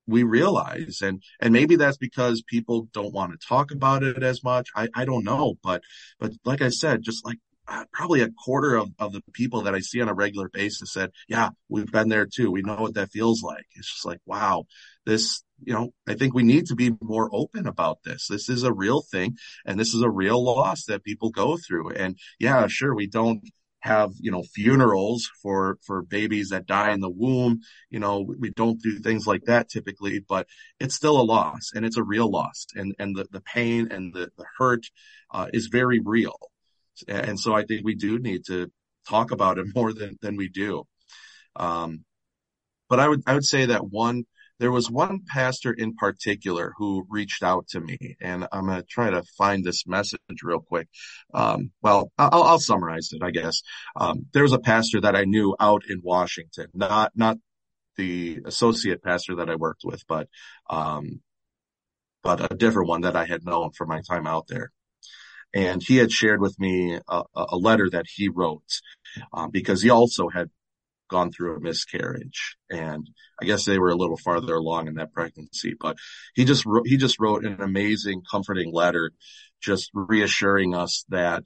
we 0.07 0.23
realize. 0.23 1.01
And, 1.01 1.21
and 1.41 1.53
maybe 1.53 1.75
that's 1.75 1.97
because 1.97 2.41
people 2.41 2.87
don't 2.93 3.13
want 3.13 3.33
to 3.33 3.47
talk 3.47 3.71
about 3.71 4.03
it 4.03 4.23
as 4.23 4.43
much. 4.43 4.69
I, 4.75 4.87
I 4.95 5.05
don't 5.05 5.23
know. 5.23 5.55
But, 5.61 5.83
but 6.19 6.31
like 6.45 6.61
I 6.61 6.69
said, 6.69 7.03
just 7.03 7.25
like 7.25 7.37
uh, 7.67 7.83
probably 7.91 8.21
a 8.21 8.29
quarter 8.29 8.75
of, 8.75 8.89
of 8.97 9.11
the 9.11 9.21
people 9.33 9.63
that 9.63 9.75
I 9.75 9.79
see 9.79 10.01
on 10.01 10.07
a 10.07 10.13
regular 10.13 10.49
basis 10.49 10.93
said, 10.93 11.11
yeah, 11.27 11.49
we've 11.67 11.91
been 11.91 12.07
there 12.09 12.25
too. 12.25 12.49
We 12.49 12.61
know 12.61 12.77
what 12.77 12.93
that 12.93 13.11
feels 13.11 13.43
like. 13.43 13.65
It's 13.75 13.91
just 13.91 14.05
like, 14.05 14.19
wow, 14.25 14.65
this, 15.05 15.43
you 15.61 15.73
know, 15.73 15.91
I 16.07 16.13
think 16.13 16.33
we 16.33 16.43
need 16.43 16.67
to 16.67 16.75
be 16.75 16.95
more 17.01 17.29
open 17.33 17.67
about 17.67 17.99
this. 18.05 18.27
This 18.29 18.47
is 18.47 18.63
a 18.63 18.71
real 18.71 19.01
thing 19.01 19.37
and 19.65 19.77
this 19.77 19.93
is 19.93 20.01
a 20.01 20.09
real 20.09 20.41
loss 20.43 20.85
that 20.85 21.03
people 21.03 21.29
go 21.29 21.57
through. 21.57 21.89
And 21.89 22.17
yeah, 22.39 22.67
sure, 22.67 22.95
we 22.95 23.07
don't 23.07 23.41
have, 23.87 24.11
you 24.19 24.31
know, 24.31 24.43
funerals 24.53 25.29
for, 25.41 25.77
for 25.85 26.01
babies 26.03 26.49
that 26.49 26.67
die 26.67 26.91
in 26.91 26.99
the 26.99 27.09
womb. 27.09 27.61
You 27.89 27.99
know, 27.99 28.25
we 28.39 28.51
don't 28.51 28.81
do 28.81 28.99
things 28.99 29.25
like 29.25 29.43
that 29.45 29.69
typically, 29.69 30.19
but 30.19 30.47
it's 30.79 30.95
still 30.95 31.19
a 31.19 31.23
loss 31.23 31.71
and 31.73 31.85
it's 31.85 31.97
a 31.97 32.03
real 32.03 32.29
loss 32.29 32.67
and, 32.75 32.93
and 32.99 33.15
the, 33.15 33.25
the 33.31 33.41
pain 33.41 33.91
and 33.91 34.13
the, 34.13 34.29
the 34.37 34.45
hurt, 34.57 34.85
uh, 35.31 35.47
is 35.53 35.67
very 35.67 35.99
real. 35.99 36.37
And 37.07 37.39
so 37.39 37.53
I 37.53 37.63
think 37.63 37.83
we 37.83 37.95
do 37.95 38.19
need 38.19 38.45
to 38.47 38.71
talk 39.07 39.31
about 39.31 39.57
it 39.57 39.67
more 39.75 39.93
than, 39.93 40.17
than 40.21 40.35
we 40.35 40.49
do. 40.49 40.83
Um, 41.55 42.03
but 42.89 42.99
I 42.99 43.07
would, 43.07 43.23
I 43.25 43.33
would 43.33 43.45
say 43.45 43.65
that 43.67 43.87
one, 43.89 44.25
there 44.59 44.71
was 44.71 44.89
one 44.89 45.21
pastor 45.27 45.71
in 45.71 45.95
particular 45.95 46.73
who 46.77 47.05
reached 47.09 47.43
out 47.43 47.67
to 47.69 47.79
me 47.79 47.97
and 48.19 48.47
I'm 48.51 48.65
going 48.65 48.79
to 48.79 48.85
try 48.87 49.09
to 49.09 49.23
find 49.37 49.63
this 49.63 49.85
message 49.85 50.19
real 50.43 50.59
quick. 50.59 50.87
Um, 51.33 51.71
well, 51.81 52.11
I'll, 52.17 52.43
I'll, 52.43 52.59
summarize 52.59 53.09
it, 53.11 53.21
I 53.23 53.31
guess. 53.31 53.61
Um, 53.95 54.25
there 54.33 54.43
was 54.43 54.53
a 54.53 54.59
pastor 54.59 55.01
that 55.01 55.15
I 55.15 55.25
knew 55.25 55.55
out 55.59 55.83
in 55.87 56.01
Washington, 56.03 56.67
not, 56.73 57.11
not 57.15 57.37
the 57.97 58.39
associate 58.45 59.03
pastor 59.03 59.35
that 59.35 59.49
I 59.49 59.55
worked 59.55 59.83
with, 59.83 60.03
but, 60.07 60.27
um, 60.69 61.21
but 62.23 62.51
a 62.51 62.55
different 62.55 62.89
one 62.89 63.01
that 63.01 63.15
I 63.15 63.25
had 63.25 63.45
known 63.45 63.71
from 63.71 63.89
my 63.89 64.01
time 64.01 64.25
out 64.25 64.47
there. 64.47 64.71
And 65.53 65.81
he 65.81 65.97
had 65.97 66.11
shared 66.11 66.41
with 66.41 66.59
me 66.59 66.99
a, 67.07 67.23
a 67.35 67.55
letter 67.55 67.89
that 67.91 68.05
he 68.13 68.27
wrote, 68.27 68.81
um, 69.31 69.49
because 69.49 69.81
he 69.81 69.89
also 69.89 70.29
had 70.29 70.49
gone 71.07 71.31
through 71.31 71.55
a 71.55 71.59
miscarriage 71.59 72.57
and 72.69 73.09
I 73.41 73.45
guess 73.45 73.65
they 73.65 73.79
were 73.79 73.89
a 73.89 73.95
little 73.95 74.17
farther 74.17 74.55
along 74.55 74.87
in 74.87 74.95
that 74.95 75.13
pregnancy, 75.13 75.75
but 75.79 75.97
he 76.35 76.45
just 76.45 76.65
wrote, 76.65 76.87
he 76.87 76.97
just 76.97 77.19
wrote 77.19 77.45
an 77.45 77.61
amazing, 77.61 78.23
comforting 78.29 78.73
letter, 78.73 79.11
just 79.61 79.89
reassuring 79.93 80.75
us 80.75 81.05
that, 81.09 81.43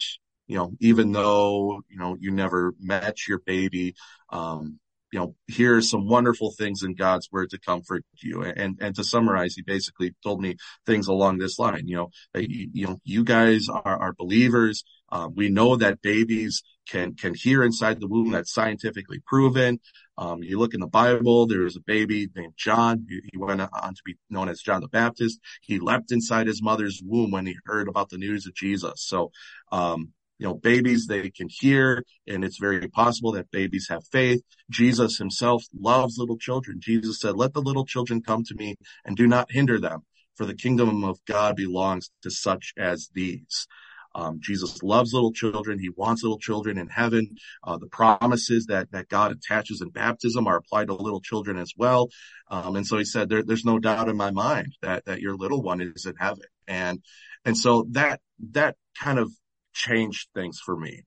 you 0.48 0.58
know, 0.58 0.72
even 0.80 1.12
though, 1.12 1.82
you 1.90 1.98
know, 1.98 2.16
you 2.20 2.32
never 2.32 2.74
met 2.80 3.28
your 3.28 3.40
baby, 3.40 3.96
um, 4.32 4.80
you 5.12 5.20
know, 5.20 5.36
here 5.48 5.76
are 5.76 5.82
some 5.82 6.08
wonderful 6.08 6.54
things 6.58 6.84
in 6.84 6.96
God's 6.96 7.28
word 7.32 7.50
to 7.50 7.60
comfort 7.60 8.06
you. 8.22 8.44
And, 8.44 8.78
and 8.82 8.96
to 8.96 9.04
summarize, 9.04 9.56
he 9.56 9.62
basically 9.62 10.16
told 10.24 10.42
me 10.42 10.56
things 10.86 11.08
along 11.08 11.38
this 11.38 11.60
line, 11.60 11.88
you 11.88 11.98
know, 11.98 12.10
you, 12.34 12.70
you 12.74 12.88
know, 12.88 12.98
you 13.04 13.26
guys 13.26 13.68
are, 13.70 13.84
are 13.86 14.14
believers. 14.18 14.86
Uh, 15.12 15.28
we 15.34 15.50
know 15.50 15.76
that 15.76 16.02
babies 16.02 16.64
can, 16.92 17.16
can 17.16 17.34
hear 17.34 17.64
inside 17.64 18.00
the 18.00 18.08
womb. 18.08 18.32
That's 18.32 18.54
scientifically 18.54 19.20
proven. 19.26 19.80
Um, 20.18 20.44
you 20.44 20.60
look 20.60 20.74
in 20.74 20.82
the 20.82 20.88
Bible, 20.88 21.48
there 21.48 21.62
was 21.62 21.78
a 21.78 21.82
baby 21.82 22.28
named 22.36 22.54
John. 22.58 23.06
He, 23.10 23.22
he, 23.32 23.38
went 23.38 23.62
on 23.62 23.94
to 23.96 24.02
be 24.06 24.18
known 24.30 24.50
as 24.50 24.60
John 24.60 24.82
the 24.82 24.88
Baptist. 24.88 25.40
He 25.62 25.80
leapt 25.80 26.12
inside 26.12 26.48
his 26.48 26.62
mother's 26.62 27.02
womb 27.04 27.32
when 27.32 27.46
he 27.46 27.56
heard 27.66 27.88
about 27.88 28.10
the 28.10 28.18
news 28.18 28.46
of 28.46 28.54
Jesus. 28.54 29.06
So, 29.08 29.32
um, 29.72 30.10
you 30.38 30.48
know, 30.48 30.54
babies, 30.54 31.08
they 31.08 31.30
can 31.30 31.48
hear 31.50 32.04
and 32.28 32.44
it's 32.44 32.58
very 32.60 32.88
possible 32.88 33.32
that 33.34 33.52
babies 33.52 33.88
have 33.90 34.04
faith. 34.12 34.42
Jesus 34.70 35.18
himself 35.18 35.64
loves 35.74 36.18
little 36.18 36.38
children. 36.38 36.80
Jesus 36.82 37.20
said, 37.22 37.36
let 37.36 37.54
the 37.54 37.62
little 37.62 37.86
children 37.86 38.22
come 38.22 38.44
to 38.46 38.56
me 38.56 38.76
and 39.06 39.16
do 39.16 39.28
not 39.28 39.52
hinder 39.52 39.80
them 39.80 40.02
for 40.36 40.46
the 40.46 40.56
kingdom 40.56 41.04
of 41.04 41.20
God 41.26 41.56
belongs 41.56 42.10
to 42.24 42.32
such 42.32 42.74
as 42.78 43.10
these. 43.14 43.68
Um, 44.14 44.40
Jesus 44.42 44.84
loves 44.84 45.14
little 45.14 45.32
children. 45.32 45.80
He 45.80 45.90
wants 45.90 46.24
little 46.24 46.40
children 46.40 46.78
in 46.78 46.88
heaven. 46.88 47.36
Uh, 47.64 47.78
the 47.78 47.88
promises 47.88 48.66
that, 48.68 48.92
that 48.92 49.10
God 49.10 49.32
attaches 49.32 49.82
in 49.82 49.90
baptism 49.90 50.48
are 50.48 50.58
applied 50.58 50.88
to 50.88 50.94
little 50.94 51.22
children 51.22 51.58
as 51.58 51.74
well. 51.78 52.10
Um, 52.50 52.76
and 52.76 52.86
so 52.86 52.98
he 52.98 53.06
said, 53.06 53.30
there, 53.30 53.44
there's 53.44 53.66
no 53.66 53.80
doubt 53.80 54.10
in 54.10 54.18
my 54.18 54.32
mind 54.32 54.76
that, 54.82 55.06
that 55.06 55.22
your 55.22 55.36
little 55.36 55.62
one 55.62 55.82
is 55.82 56.06
in 56.06 56.16
heaven. 56.20 56.44
And, 56.68 57.00
and 57.46 57.58
so 57.58 57.86
that, 57.92 58.20
that 58.52 58.76
kind 59.00 59.20
of 59.20 59.32
changed 59.74 60.28
things 60.36 60.60
for 60.60 60.76
me 60.76 61.04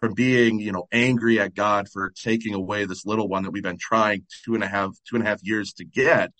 from 0.00 0.14
being, 0.14 0.60
you 0.60 0.72
know, 0.72 0.86
angry 0.92 1.40
at 1.40 1.54
God 1.54 1.88
for 1.88 2.12
taking 2.22 2.54
away 2.54 2.84
this 2.84 3.06
little 3.06 3.28
one 3.28 3.44
that 3.44 3.50
we've 3.50 3.62
been 3.62 3.78
trying 3.80 4.24
two 4.44 4.54
and 4.54 4.62
a 4.62 4.68
half, 4.68 4.90
two 5.08 5.16
and 5.16 5.26
a 5.26 5.28
half 5.28 5.40
years 5.42 5.72
to 5.74 5.84
get 5.84 6.30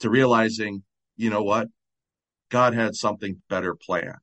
to 0.00 0.10
realizing, 0.10 0.82
you 1.16 1.30
know 1.30 1.42
what? 1.42 1.68
God 2.50 2.74
had 2.74 2.94
something 2.94 3.40
better 3.48 3.74
planned. 3.74 4.16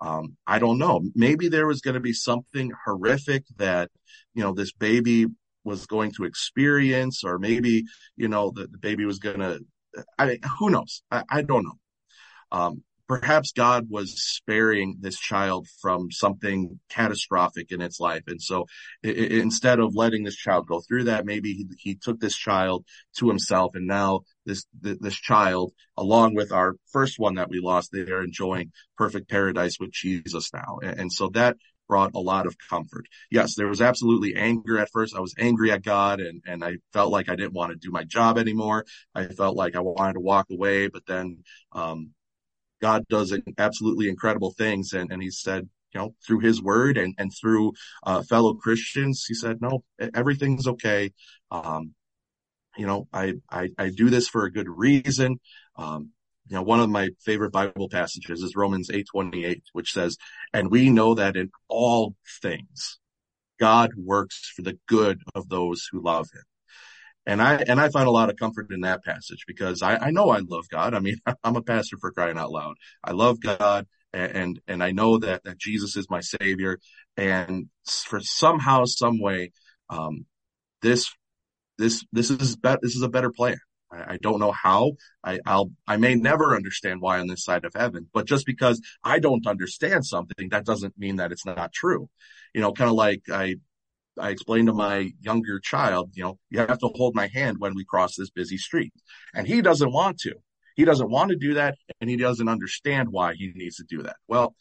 Um, 0.00 0.36
I 0.46 0.58
don't 0.58 0.78
know. 0.78 1.02
Maybe 1.14 1.48
there 1.48 1.66
was 1.66 1.80
going 1.80 1.94
to 1.94 2.00
be 2.00 2.12
something 2.12 2.72
horrific 2.84 3.44
that, 3.56 3.90
you 4.34 4.42
know, 4.42 4.52
this 4.52 4.72
baby 4.72 5.26
was 5.64 5.86
going 5.86 6.12
to 6.12 6.24
experience, 6.24 7.22
or 7.22 7.38
maybe, 7.38 7.84
you 8.16 8.28
know, 8.28 8.50
the, 8.54 8.66
the 8.66 8.78
baby 8.78 9.04
was 9.04 9.18
going 9.18 9.40
to, 9.40 9.60
I 10.18 10.26
mean, 10.26 10.38
who 10.58 10.70
knows? 10.70 11.02
I, 11.10 11.24
I 11.28 11.42
don't 11.42 11.64
know. 11.64 11.78
Um, 12.52 12.82
perhaps 13.10 13.50
God 13.50 13.88
was 13.90 14.22
sparing 14.22 14.98
this 15.00 15.18
child 15.18 15.66
from 15.82 16.12
something 16.12 16.78
catastrophic 16.88 17.72
in 17.72 17.80
its 17.80 17.98
life. 17.98 18.22
And 18.28 18.40
so 18.40 18.66
it, 19.02 19.18
it, 19.18 19.32
instead 19.32 19.80
of 19.80 19.96
letting 19.96 20.22
this 20.22 20.36
child 20.36 20.68
go 20.68 20.80
through 20.80 21.04
that, 21.04 21.26
maybe 21.26 21.52
he, 21.52 21.66
he 21.76 21.94
took 21.96 22.20
this 22.20 22.36
child 22.36 22.84
to 23.16 23.26
himself. 23.26 23.74
And 23.74 23.88
now 23.88 24.20
this, 24.46 24.64
this 24.80 25.16
child, 25.16 25.72
along 25.96 26.36
with 26.36 26.52
our 26.52 26.76
first 26.92 27.18
one 27.18 27.34
that 27.34 27.50
we 27.50 27.58
lost, 27.58 27.90
they 27.90 28.02
are 28.02 28.22
enjoying 28.22 28.70
perfect 28.96 29.28
paradise 29.28 29.78
with 29.80 29.90
Jesus 29.90 30.52
now. 30.54 30.78
And, 30.80 31.00
and 31.00 31.12
so 31.12 31.30
that 31.30 31.56
brought 31.88 32.14
a 32.14 32.20
lot 32.20 32.46
of 32.46 32.54
comfort. 32.70 33.06
Yes, 33.28 33.56
there 33.56 33.66
was 33.66 33.80
absolutely 33.80 34.36
anger 34.36 34.78
at 34.78 34.92
first. 34.92 35.16
I 35.16 35.20
was 35.20 35.34
angry 35.36 35.72
at 35.72 35.82
God 35.82 36.20
and, 36.20 36.44
and 36.46 36.64
I 36.64 36.76
felt 36.92 37.10
like 37.10 37.28
I 37.28 37.34
didn't 37.34 37.54
want 37.54 37.72
to 37.72 37.76
do 37.76 37.90
my 37.90 38.04
job 38.04 38.38
anymore. 38.38 38.84
I 39.16 39.26
felt 39.26 39.56
like 39.56 39.74
I 39.74 39.80
wanted 39.80 40.12
to 40.12 40.20
walk 40.20 40.46
away, 40.52 40.86
but 40.86 41.02
then, 41.08 41.38
um, 41.72 42.12
God 42.80 43.04
does 43.08 43.34
absolutely 43.58 44.08
incredible 44.08 44.52
things. 44.52 44.92
And, 44.92 45.12
and 45.12 45.22
he 45.22 45.30
said, 45.30 45.68
you 45.92 46.00
know, 46.00 46.14
through 46.26 46.40
his 46.40 46.62
word 46.62 46.96
and, 46.96 47.14
and 47.18 47.32
through, 47.38 47.72
uh, 48.04 48.22
fellow 48.22 48.54
Christians, 48.54 49.24
he 49.26 49.34
said, 49.34 49.60
no, 49.60 49.84
everything's 50.14 50.66
okay. 50.66 51.12
Um, 51.50 51.94
you 52.76 52.86
know, 52.86 53.08
I, 53.12 53.34
I, 53.50 53.70
I 53.78 53.90
do 53.90 54.10
this 54.10 54.28
for 54.28 54.44
a 54.44 54.52
good 54.52 54.68
reason. 54.68 55.40
Um, 55.76 56.10
you 56.48 56.56
know, 56.56 56.62
one 56.62 56.80
of 56.80 56.90
my 56.90 57.10
favorite 57.24 57.52
Bible 57.52 57.88
passages 57.88 58.42
is 58.42 58.56
Romans 58.56 58.90
8:28, 58.90 59.62
which 59.72 59.92
says, 59.92 60.16
"And 60.52 60.70
we 60.70 60.90
know 60.90 61.14
that 61.14 61.36
in 61.36 61.50
all 61.68 62.16
things 62.42 62.98
God 63.58 63.90
works 63.96 64.52
for 64.56 64.62
the 64.62 64.78
good 64.88 65.20
of 65.34 65.48
those 65.48 65.88
who 65.90 66.02
love 66.02 66.28
him." 66.32 66.42
And 67.26 67.40
I, 67.42 67.56
and 67.56 67.80
I 67.80 67.90
find 67.90 68.08
a 68.08 68.12
lot 68.12 68.30
of 68.30 68.36
comfort 68.36 68.68
in 68.70 68.80
that 68.80 69.04
passage 69.04 69.44
because 69.46 69.82
I, 69.82 69.96
I 69.96 70.10
know 70.10 70.30
I 70.30 70.38
love 70.38 70.68
God. 70.70 70.94
I 70.94 71.00
mean, 71.00 71.16
I'm 71.44 71.56
a 71.56 71.62
pastor 71.62 71.96
for 72.00 72.12
crying 72.12 72.38
out 72.38 72.50
loud. 72.50 72.76
I 73.04 73.12
love 73.12 73.40
God 73.40 73.86
and, 74.12 74.60
and, 74.66 74.82
I 74.82 74.90
know 74.90 75.18
that, 75.18 75.44
that 75.44 75.58
Jesus 75.58 75.96
is 75.96 76.10
my 76.10 76.20
savior. 76.20 76.78
And 77.16 77.68
for 77.86 78.20
somehow, 78.20 78.84
some 78.84 79.20
way, 79.20 79.52
um, 79.88 80.26
this, 80.82 81.12
this, 81.78 82.04
this 82.12 82.30
is, 82.30 82.56
be- 82.56 82.76
this 82.82 82.96
is 82.96 83.02
a 83.02 83.08
better 83.08 83.30
plan. 83.30 83.58
I, 83.92 84.14
I 84.14 84.16
don't 84.20 84.40
know 84.40 84.52
how. 84.52 84.92
I, 85.22 85.38
I'll, 85.46 85.70
I 85.86 85.96
may 85.96 86.14
never 86.14 86.56
understand 86.56 87.00
why 87.00 87.20
on 87.20 87.28
this 87.28 87.44
side 87.44 87.64
of 87.64 87.72
heaven, 87.74 88.08
but 88.12 88.26
just 88.26 88.46
because 88.46 88.80
I 89.04 89.18
don't 89.18 89.46
understand 89.46 90.06
something, 90.06 90.48
that 90.50 90.64
doesn't 90.64 90.98
mean 90.98 91.16
that 91.16 91.32
it's 91.32 91.46
not 91.46 91.72
true. 91.72 92.08
You 92.54 92.60
know, 92.60 92.72
kind 92.72 92.90
of 92.90 92.96
like 92.96 93.22
I, 93.30 93.56
I 94.18 94.30
explained 94.30 94.68
to 94.68 94.74
my 94.74 95.12
younger 95.20 95.60
child, 95.60 96.10
you 96.14 96.22
know, 96.24 96.38
you 96.50 96.58
have 96.58 96.78
to 96.78 96.90
hold 96.94 97.14
my 97.14 97.28
hand 97.32 97.56
when 97.58 97.74
we 97.74 97.84
cross 97.84 98.16
this 98.16 98.30
busy 98.30 98.56
street. 98.56 98.92
And 99.34 99.46
he 99.46 99.62
doesn't 99.62 99.92
want 99.92 100.18
to. 100.20 100.34
He 100.76 100.84
doesn't 100.84 101.10
want 101.10 101.30
to 101.30 101.36
do 101.36 101.54
that. 101.54 101.76
And 102.00 102.10
he 102.10 102.16
doesn't 102.16 102.48
understand 102.48 103.08
why 103.10 103.34
he 103.34 103.52
needs 103.54 103.76
to 103.76 103.84
do 103.88 104.02
that. 104.02 104.16
Well, 104.28 104.54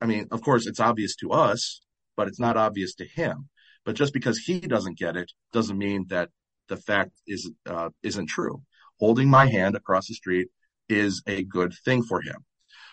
I 0.00 0.06
mean, 0.06 0.26
of 0.30 0.42
course, 0.42 0.66
it's 0.66 0.80
obvious 0.80 1.16
to 1.16 1.30
us, 1.30 1.80
but 2.16 2.28
it's 2.28 2.40
not 2.40 2.56
obvious 2.56 2.94
to 2.96 3.04
him. 3.04 3.48
But 3.84 3.96
just 3.96 4.12
because 4.12 4.38
he 4.38 4.60
doesn't 4.60 4.98
get 4.98 5.16
it 5.16 5.30
doesn't 5.52 5.78
mean 5.78 6.06
that 6.08 6.30
the 6.68 6.76
fact 6.76 7.10
is, 7.26 7.50
uh, 7.66 7.90
isn't 8.02 8.28
true. 8.28 8.62
Holding 9.00 9.28
my 9.28 9.46
hand 9.46 9.76
across 9.76 10.06
the 10.08 10.14
street 10.14 10.48
is 10.88 11.22
a 11.26 11.42
good 11.44 11.74
thing 11.84 12.02
for 12.02 12.20
him. 12.20 12.44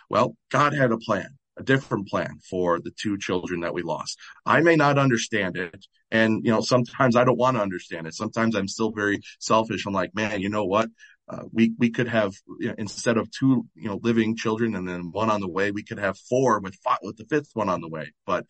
Well, 0.10 0.36
God 0.50 0.74
had 0.74 0.92
a 0.92 0.98
plan 0.98 1.39
a 1.60 1.64
different 1.64 2.08
plan 2.08 2.40
for 2.50 2.80
the 2.80 2.92
two 2.92 3.18
children 3.18 3.62
that 3.62 3.74
we 3.74 3.84
lost. 3.84 4.18
I 4.46 4.62
may 4.62 4.76
not 4.76 4.98
understand 4.98 5.58
it. 5.58 5.86
And, 6.10 6.44
you 6.44 6.52
know, 6.52 6.62
sometimes 6.62 7.16
I 7.16 7.26
don't 7.26 7.38
want 7.38 7.58
to 7.58 7.62
understand 7.62 8.08
it. 8.08 8.16
Sometimes 8.16 8.56
I'm 8.56 8.68
still 8.68 8.92
very 8.92 9.20
selfish. 9.40 9.86
I'm 9.86 9.94
like, 9.94 10.16
man, 10.16 10.42
you 10.42 10.50
know 10.50 10.66
what? 10.66 10.90
Uh, 11.28 11.44
we, 11.52 11.74
we 11.78 11.92
could 11.92 12.08
have, 12.08 12.34
you 12.60 12.70
know, 12.70 12.76
instead 12.78 13.18
of 13.18 13.30
two, 13.30 13.68
you 13.76 13.90
know, 13.90 14.00
living 14.02 14.36
children 14.36 14.76
and 14.76 14.88
then 14.88 15.12
one 15.12 15.30
on 15.30 15.42
the 15.42 15.50
way, 15.50 15.70
we 15.70 15.84
could 15.84 16.00
have 16.00 16.18
four 16.18 16.60
with 16.60 16.76
five, 16.84 16.98
with 17.04 17.18
the 17.18 17.26
fifth 17.26 17.52
one 17.54 17.70
on 17.70 17.82
the 17.82 17.90
way. 17.90 18.12
But, 18.26 18.46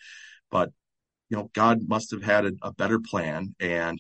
but, 0.50 0.72
you 1.30 1.38
know, 1.38 1.50
God 1.54 1.80
must 1.88 2.12
have 2.12 2.24
had 2.24 2.46
a, 2.46 2.52
a 2.62 2.72
better 2.72 3.00
plan 3.00 3.56
and, 3.60 4.00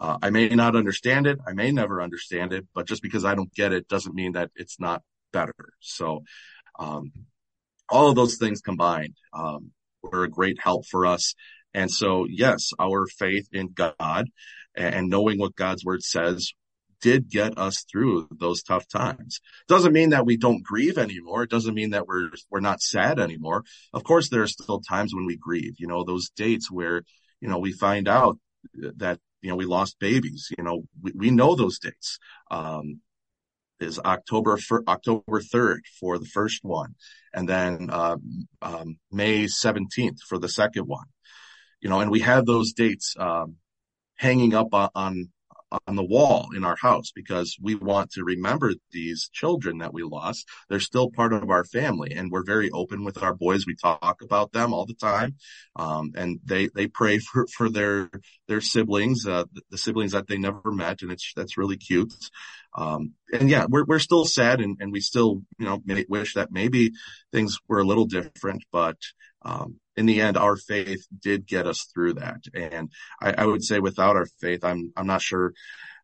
uh, 0.00 0.18
I 0.22 0.30
may 0.30 0.48
not 0.50 0.76
understand 0.76 1.26
it. 1.26 1.38
I 1.44 1.54
may 1.54 1.72
never 1.72 2.00
understand 2.00 2.52
it, 2.52 2.66
but 2.72 2.86
just 2.86 3.02
because 3.02 3.24
I 3.24 3.34
don't 3.34 3.52
get 3.52 3.72
it 3.72 3.88
doesn't 3.88 4.14
mean 4.14 4.32
that 4.32 4.50
it's 4.54 4.78
not 4.78 5.02
better. 5.32 5.72
So, 5.80 6.22
um, 6.78 7.10
all 7.88 8.08
of 8.08 8.16
those 8.16 8.36
things 8.36 8.60
combined 8.60 9.16
um, 9.32 9.70
were 10.02 10.24
a 10.24 10.30
great 10.30 10.58
help 10.60 10.86
for 10.86 11.06
us. 11.06 11.34
And 11.74 11.90
so, 11.90 12.26
yes, 12.28 12.70
our 12.78 13.06
faith 13.06 13.48
in 13.52 13.68
God 13.72 14.30
and 14.74 15.08
knowing 15.08 15.38
what 15.38 15.54
God's 15.54 15.84
word 15.84 16.02
says 16.02 16.52
did 17.00 17.28
get 17.28 17.58
us 17.58 17.84
through 17.90 18.28
those 18.30 18.62
tough 18.62 18.88
times. 18.88 19.40
Doesn't 19.68 19.92
mean 19.92 20.10
that 20.10 20.26
we 20.26 20.36
don't 20.36 20.62
grieve 20.62 20.98
anymore. 20.98 21.42
It 21.44 21.50
doesn't 21.50 21.74
mean 21.74 21.90
that 21.90 22.06
we're 22.06 22.30
we're 22.50 22.60
not 22.60 22.80
sad 22.80 23.20
anymore. 23.20 23.64
Of 23.92 24.04
course, 24.04 24.28
there 24.28 24.42
are 24.42 24.48
still 24.48 24.80
times 24.80 25.14
when 25.14 25.26
we 25.26 25.36
grieve. 25.36 25.74
You 25.78 25.86
know, 25.86 26.04
those 26.04 26.30
dates 26.30 26.70
where 26.70 27.02
you 27.40 27.48
know 27.48 27.58
we 27.58 27.72
find 27.72 28.08
out 28.08 28.38
that 28.74 29.20
you 29.42 29.50
know 29.50 29.56
we 29.56 29.66
lost 29.66 29.98
babies. 29.98 30.48
You 30.56 30.64
know, 30.64 30.82
we, 31.00 31.12
we 31.14 31.30
know 31.30 31.54
those 31.54 31.78
dates. 31.78 32.18
Um, 32.50 33.00
is 33.80 33.98
October 33.98 34.58
October 34.88 35.40
3rd 35.40 35.80
for 36.00 36.18
the 36.18 36.26
first 36.26 36.64
one, 36.64 36.94
and 37.32 37.48
then 37.48 37.90
uh, 37.90 38.16
um, 38.62 38.98
May 39.10 39.44
17th 39.44 40.18
for 40.28 40.38
the 40.38 40.48
second 40.48 40.84
one. 40.86 41.06
You 41.80 41.88
know, 41.88 42.00
and 42.00 42.10
we 42.10 42.20
have 42.20 42.44
those 42.44 42.72
dates 42.72 43.14
um, 43.18 43.56
hanging 44.16 44.54
up 44.54 44.68
on 44.72 45.30
on 45.86 45.96
the 45.96 46.04
wall 46.04 46.48
in 46.56 46.64
our 46.64 46.76
house 46.76 47.10
because 47.14 47.56
we 47.60 47.74
want 47.74 48.10
to 48.12 48.24
remember 48.24 48.72
these 48.90 49.28
children 49.32 49.78
that 49.78 49.92
we 49.92 50.02
lost. 50.02 50.46
They're 50.68 50.80
still 50.80 51.10
part 51.10 51.32
of 51.32 51.50
our 51.50 51.64
family 51.64 52.12
and 52.14 52.30
we're 52.30 52.44
very 52.44 52.70
open 52.70 53.04
with 53.04 53.22
our 53.22 53.34
boys. 53.34 53.66
We 53.66 53.76
talk 53.76 54.22
about 54.22 54.52
them 54.52 54.72
all 54.72 54.86
the 54.86 54.94
time. 54.94 55.36
Um, 55.76 56.12
and 56.16 56.40
they, 56.44 56.68
they 56.74 56.86
pray 56.86 57.18
for, 57.32 57.46
for 57.46 57.68
their, 57.68 58.10
their 58.46 58.60
siblings, 58.60 59.26
uh, 59.26 59.44
the 59.70 59.78
siblings 59.78 60.12
that 60.12 60.26
they 60.26 60.38
never 60.38 60.72
met. 60.72 61.02
And 61.02 61.12
it's, 61.12 61.32
that's 61.34 61.58
really 61.58 61.76
cute. 61.76 62.12
Um, 62.76 63.14
and 63.32 63.50
yeah, 63.50 63.66
we're, 63.68 63.84
we're 63.84 63.98
still 63.98 64.24
sad 64.24 64.60
and, 64.60 64.76
and 64.80 64.92
we 64.92 65.00
still, 65.00 65.42
you 65.58 65.66
know, 65.66 65.80
may, 65.84 66.04
wish 66.08 66.34
that 66.34 66.52
maybe 66.52 66.92
things 67.32 67.58
were 67.68 67.80
a 67.80 67.86
little 67.86 68.04
different, 68.04 68.64
but, 68.72 68.96
um, 69.42 69.80
in 69.98 70.06
the 70.06 70.20
end, 70.20 70.36
our 70.36 70.56
faith 70.56 71.06
did 71.20 71.44
get 71.44 71.66
us 71.66 71.88
through 71.92 72.14
that. 72.14 72.42
And 72.54 72.90
I, 73.20 73.34
I, 73.38 73.46
would 73.46 73.64
say 73.64 73.80
without 73.80 74.14
our 74.14 74.26
faith, 74.40 74.64
I'm, 74.64 74.92
I'm 74.96 75.08
not 75.08 75.22
sure 75.22 75.52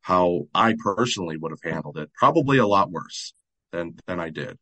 how 0.03 0.49
I 0.53 0.75
personally 0.77 1.37
would 1.37 1.53
have 1.53 1.73
handled 1.73 1.99
it. 1.99 2.13
Probably 2.13 2.59
a 2.59 2.67
lot 2.67 2.91
worse 2.91 3.35
than, 3.71 3.95
than 4.07 4.19
I 4.19 4.31
did. 4.31 4.59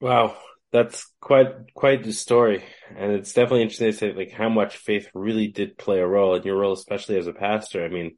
Wow. 0.00 0.36
That's 0.72 1.08
quite, 1.20 1.72
quite 1.74 2.02
the 2.02 2.12
story. 2.12 2.64
And 2.96 3.12
it's 3.12 3.32
definitely 3.32 3.62
interesting 3.62 3.92
to 3.92 3.96
say 3.96 4.12
like 4.12 4.32
how 4.32 4.48
much 4.48 4.76
faith 4.76 5.08
really 5.14 5.46
did 5.46 5.78
play 5.78 6.00
a 6.00 6.06
role 6.06 6.34
in 6.34 6.42
your 6.42 6.58
role, 6.58 6.72
especially 6.72 7.16
as 7.16 7.28
a 7.28 7.32
pastor. 7.32 7.84
I 7.84 7.88
mean, 7.88 8.16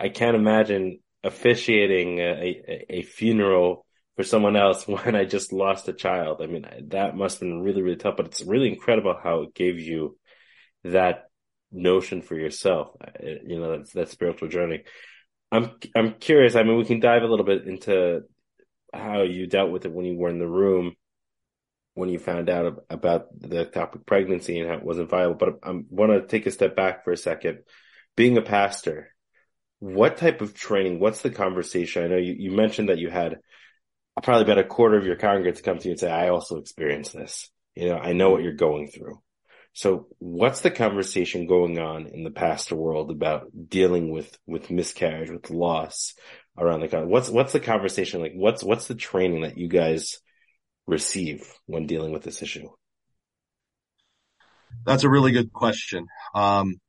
I 0.00 0.08
can't 0.08 0.34
imagine 0.34 1.00
officiating 1.22 2.20
a, 2.20 2.22
a, 2.22 2.86
a 2.88 3.02
funeral 3.02 3.84
for 4.18 4.24
someone 4.24 4.56
else 4.56 4.86
when 4.88 5.14
I 5.14 5.24
just 5.24 5.52
lost 5.52 5.88
a 5.88 5.92
child. 5.92 6.42
I 6.42 6.46
mean, 6.46 6.66
that 6.88 7.16
must 7.16 7.36
have 7.36 7.48
been 7.48 7.62
really, 7.62 7.80
really 7.82 7.96
tough, 7.96 8.16
but 8.16 8.26
it's 8.26 8.42
really 8.42 8.68
incredible 8.68 9.16
how 9.22 9.42
it 9.42 9.54
gave 9.54 9.78
you 9.78 10.18
that 10.84 11.30
notion 11.70 12.20
for 12.22 12.34
yourself, 12.34 12.88
uh, 13.00 13.28
you 13.46 13.60
know, 13.60 13.78
that, 13.78 13.92
that 13.92 14.08
spiritual 14.10 14.48
journey. 14.48 14.82
I'm, 15.52 15.70
I'm 15.94 16.14
curious. 16.14 16.56
I 16.56 16.64
mean, 16.64 16.76
we 16.76 16.84
can 16.84 16.98
dive 16.98 17.22
a 17.22 17.26
little 17.26 17.46
bit 17.46 17.66
into 17.66 18.22
how 18.92 19.22
you 19.22 19.46
dealt 19.46 19.70
with 19.70 19.84
it 19.84 19.92
when 19.92 20.04
you 20.04 20.16
were 20.16 20.30
in 20.30 20.40
the 20.40 20.48
room, 20.48 20.94
when 21.94 22.08
you 22.08 22.18
found 22.18 22.50
out 22.50 22.84
about 22.90 23.28
the 23.38 23.66
topic 23.66 24.04
pregnancy 24.04 24.58
and 24.58 24.68
how 24.68 24.76
it 24.76 24.84
wasn't 24.84 25.10
viable. 25.10 25.36
But 25.36 25.60
I 25.62 25.80
want 25.90 26.10
to 26.10 26.26
take 26.26 26.46
a 26.46 26.50
step 26.50 26.74
back 26.74 27.04
for 27.04 27.12
a 27.12 27.16
second. 27.16 27.60
Being 28.16 28.36
a 28.36 28.42
pastor, 28.42 29.14
what 29.78 30.16
type 30.16 30.40
of 30.40 30.54
training, 30.54 30.98
what's 30.98 31.22
the 31.22 31.30
conversation? 31.30 32.02
I 32.02 32.08
know 32.08 32.16
you, 32.16 32.34
you 32.36 32.50
mentioned 32.50 32.88
that 32.88 32.98
you 32.98 33.10
had 33.10 33.38
probably 34.22 34.44
about 34.44 34.58
a 34.58 34.64
quarter 34.64 34.96
of 34.96 35.06
your 35.06 35.16
congregants 35.16 35.62
come 35.62 35.78
to 35.78 35.84
you 35.84 35.92
and 35.92 36.00
say, 36.00 36.10
I 36.10 36.28
also 36.28 36.56
experienced 36.56 37.12
this. 37.12 37.50
You 37.74 37.88
know, 37.88 37.96
I 37.96 38.12
know 38.12 38.30
what 38.30 38.42
you're 38.42 38.52
going 38.52 38.88
through. 38.88 39.20
So 39.72 40.08
what's 40.18 40.62
the 40.62 40.70
conversation 40.70 41.46
going 41.46 41.78
on 41.78 42.06
in 42.06 42.24
the 42.24 42.30
pastor 42.30 42.74
world 42.74 43.10
about 43.10 43.50
dealing 43.68 44.10
with, 44.10 44.36
with 44.46 44.70
miscarriage, 44.70 45.30
with 45.30 45.50
loss 45.50 46.14
around 46.56 46.80
the? 46.80 47.06
What's, 47.06 47.28
what's 47.28 47.52
the 47.52 47.60
conversation 47.60 48.20
like? 48.20 48.32
What's, 48.34 48.64
what's 48.64 48.88
the 48.88 48.94
training 48.94 49.42
that 49.42 49.58
you 49.58 49.68
guys 49.68 50.18
receive 50.86 51.42
when 51.66 51.86
dealing 51.86 52.12
with 52.12 52.22
this 52.22 52.42
issue? 52.42 52.68
That's 54.84 55.04
a 55.04 55.10
really 55.10 55.32
good 55.32 55.52
question. 55.52 56.06
Um, 56.34 56.80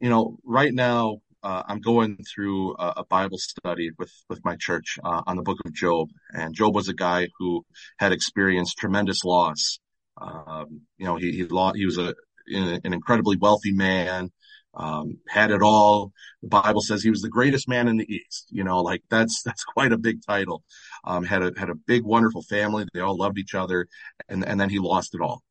you 0.00 0.08
know, 0.08 0.38
right 0.44 0.72
now 0.72 1.18
uh, 1.42 1.62
I'm 1.66 1.80
going 1.80 2.18
through 2.34 2.74
a, 2.76 2.94
a, 2.98 3.04
Bible 3.04 3.38
study 3.38 3.90
with 3.98 4.12
with 4.28 4.44
my 4.44 4.56
church 4.56 4.98
uh, 5.04 5.22
on 5.26 5.36
the 5.36 5.42
Book 5.42 5.58
of 5.64 5.72
Job, 5.72 6.08
and 6.32 6.54
Job 6.54 6.74
was 6.74 6.88
a 6.88 6.94
guy 6.94 7.28
who 7.38 7.64
had 7.98 8.12
experienced 8.12 8.78
tremendous 8.78 9.24
loss. 9.24 9.78
Um, 10.20 10.82
you 10.96 11.06
know, 11.06 11.16
he 11.16 11.32
he 11.32 11.44
lost. 11.44 11.76
He 11.76 11.86
was 11.86 11.98
a 11.98 12.14
an 12.48 12.92
incredibly 12.92 13.36
wealthy 13.36 13.72
man, 13.72 14.30
um, 14.74 15.18
had 15.28 15.50
it 15.50 15.62
all. 15.62 16.12
The 16.42 16.48
Bible 16.48 16.80
says 16.80 17.02
he 17.02 17.10
was 17.10 17.20
the 17.20 17.28
greatest 17.28 17.68
man 17.68 17.88
in 17.88 17.98
the 17.98 18.12
East. 18.12 18.48
You 18.50 18.64
know, 18.64 18.80
like 18.80 19.02
that's 19.10 19.42
that's 19.44 19.64
quite 19.64 19.92
a 19.92 19.98
big 19.98 20.20
title. 20.26 20.64
Um, 21.04 21.24
had 21.24 21.42
a 21.42 21.52
had 21.56 21.70
a 21.70 21.74
big, 21.74 22.04
wonderful 22.04 22.42
family. 22.42 22.86
They 22.92 23.00
all 23.00 23.16
loved 23.16 23.38
each 23.38 23.54
other, 23.54 23.86
and 24.28 24.44
and 24.44 24.60
then 24.60 24.70
he 24.70 24.78
lost 24.78 25.14
it 25.14 25.20
all, 25.20 25.42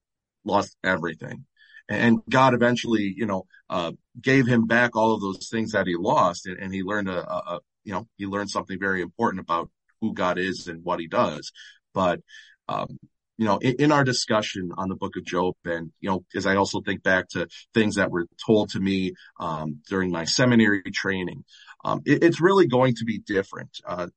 lost 0.44 0.76
everything 0.84 1.46
and 1.90 2.20
God 2.30 2.54
eventually, 2.54 3.14
you 3.16 3.26
know, 3.26 3.46
uh, 3.70 3.92
gave 4.22 4.48
him 4.48 4.66
back 4.66 4.96
all 4.96 5.14
of 5.14 5.22
those 5.22 5.50
things 5.50 5.72
that 5.72 5.88
he 5.88 5.96
lost, 5.96 6.46
and, 6.46 6.58
and 6.58 6.74
he 6.74 6.84
learned 6.84 7.10
a, 7.10 7.30
a, 7.30 7.38
a, 7.56 7.60
you 7.84 7.94
know, 7.94 8.08
he 8.18 8.26
learned 8.26 8.50
something 8.50 8.78
very 8.80 9.02
important 9.02 9.42
about 9.42 9.70
who 10.02 10.14
God 10.14 10.38
is 10.38 10.68
and 10.68 10.84
what 10.84 11.00
He 11.00 11.08
does. 11.08 11.52
But, 11.94 12.22
um, 12.68 12.98
you 13.38 13.46
know, 13.46 13.58
in, 13.60 13.76
in, 13.76 13.92
our 13.92 14.04
discussion 14.04 14.72
on 14.78 14.90
the 14.90 14.96
Book 14.96 15.16
of 15.16 15.26
Job, 15.26 15.56
and 15.64 15.92
you 16.00 16.10
know, 16.10 16.26
as 16.36 16.46
I 16.46 16.56
also 16.56 16.82
think 16.82 17.04
back 17.04 17.30
to 17.30 17.48
things 17.74 17.96
that 17.96 18.12
were 18.12 18.26
told 18.46 18.70
to 18.72 18.80
me 18.80 19.14
um, 19.40 19.82
during 19.88 20.12
my 20.12 20.26
seminary 20.26 20.82
training, 20.92 21.44
um, 21.86 22.02
it, 22.06 22.24
it's 22.24 22.42
really 22.42 22.68
going 22.68 22.96
to 22.96 23.06
be 23.06 23.20
different. 23.20 23.70
Uh, 23.86 24.08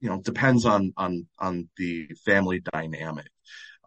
you 0.00 0.10
know, 0.10 0.20
depends 0.20 0.66
on 0.66 0.92
on 0.96 1.26
on 1.38 1.68
the 1.78 2.08
family 2.24 2.60
dynamic. 2.60 3.28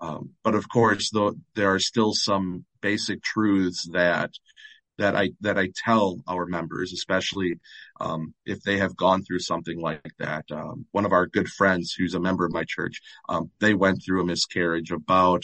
Um, 0.01 0.31
but 0.43 0.55
of 0.55 0.67
course, 0.67 1.09
though, 1.11 1.35
there 1.55 1.73
are 1.73 1.79
still 1.79 2.13
some 2.13 2.65
basic 2.85 3.23
truths 3.23 3.89
that 3.93 4.29
that 4.99 5.15
I 5.15 5.31
that 5.41 5.57
I 5.57 5.69
tell 5.83 6.21
our 6.27 6.45
members, 6.45 6.93
especially 6.93 7.55
um, 7.99 8.35
if 8.45 8.61
they 8.61 8.77
have 8.77 8.95
gone 8.95 9.23
through 9.23 9.39
something 9.39 9.81
like 9.81 10.13
that. 10.19 10.45
Um, 10.51 10.85
one 10.91 11.05
of 11.05 11.11
our 11.11 11.25
good 11.25 11.49
friends, 11.49 11.93
who's 11.93 12.13
a 12.13 12.19
member 12.19 12.45
of 12.45 12.53
my 12.53 12.63
church, 12.67 13.01
um, 13.27 13.49
they 13.59 13.73
went 13.73 14.03
through 14.03 14.21
a 14.21 14.25
miscarriage 14.25 14.91
about 14.91 15.43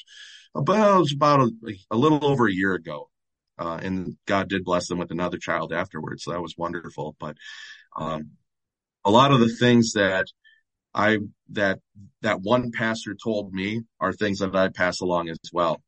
about 0.53 1.11
about 1.11 1.39
a, 1.41 1.51
a 1.89 1.97
little 1.97 2.23
over 2.23 2.47
a 2.47 2.53
year 2.53 2.75
ago, 2.75 3.09
uh, 3.57 3.79
and 3.81 4.15
God 4.27 4.47
did 4.47 4.63
bless 4.63 4.87
them 4.87 4.99
with 4.99 5.11
another 5.11 5.39
child 5.39 5.73
afterwards. 5.73 6.23
So 6.23 6.31
that 6.31 6.41
was 6.41 6.55
wonderful. 6.55 7.15
But 7.19 7.37
um, 7.97 8.31
a 9.03 9.09
lot 9.09 9.31
of 9.31 9.39
the 9.39 9.49
things 9.49 9.93
that 9.93 10.27
I 10.93 11.17
that 11.49 11.79
that 12.21 12.41
one 12.41 12.71
pastor 12.71 13.15
told 13.15 13.51
me 13.51 13.81
are 13.99 14.13
things 14.13 14.39
that 14.39 14.55
I 14.55 14.69
pass 14.69 15.01
along 15.01 15.29
as 15.29 15.39
well. 15.51 15.81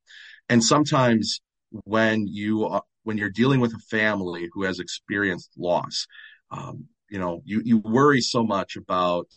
And 0.50 0.64
sometimes 0.64 1.42
when 1.86 2.28
you 2.28 2.66
uh, 2.66 2.82
when 3.04 3.18
you're 3.18 3.30
dealing 3.30 3.60
with 3.60 3.74
a 3.74 3.80
family 3.90 4.50
who 4.54 4.64
has 4.64 4.80
experienced 4.80 5.52
loss, 5.58 6.08
um, 6.52 6.86
you 7.10 7.20
know, 7.20 7.42
you 7.46 7.62
you 7.64 7.80
worry 7.80 8.22
so 8.22 8.44
much 8.44 8.76
about, 8.76 9.28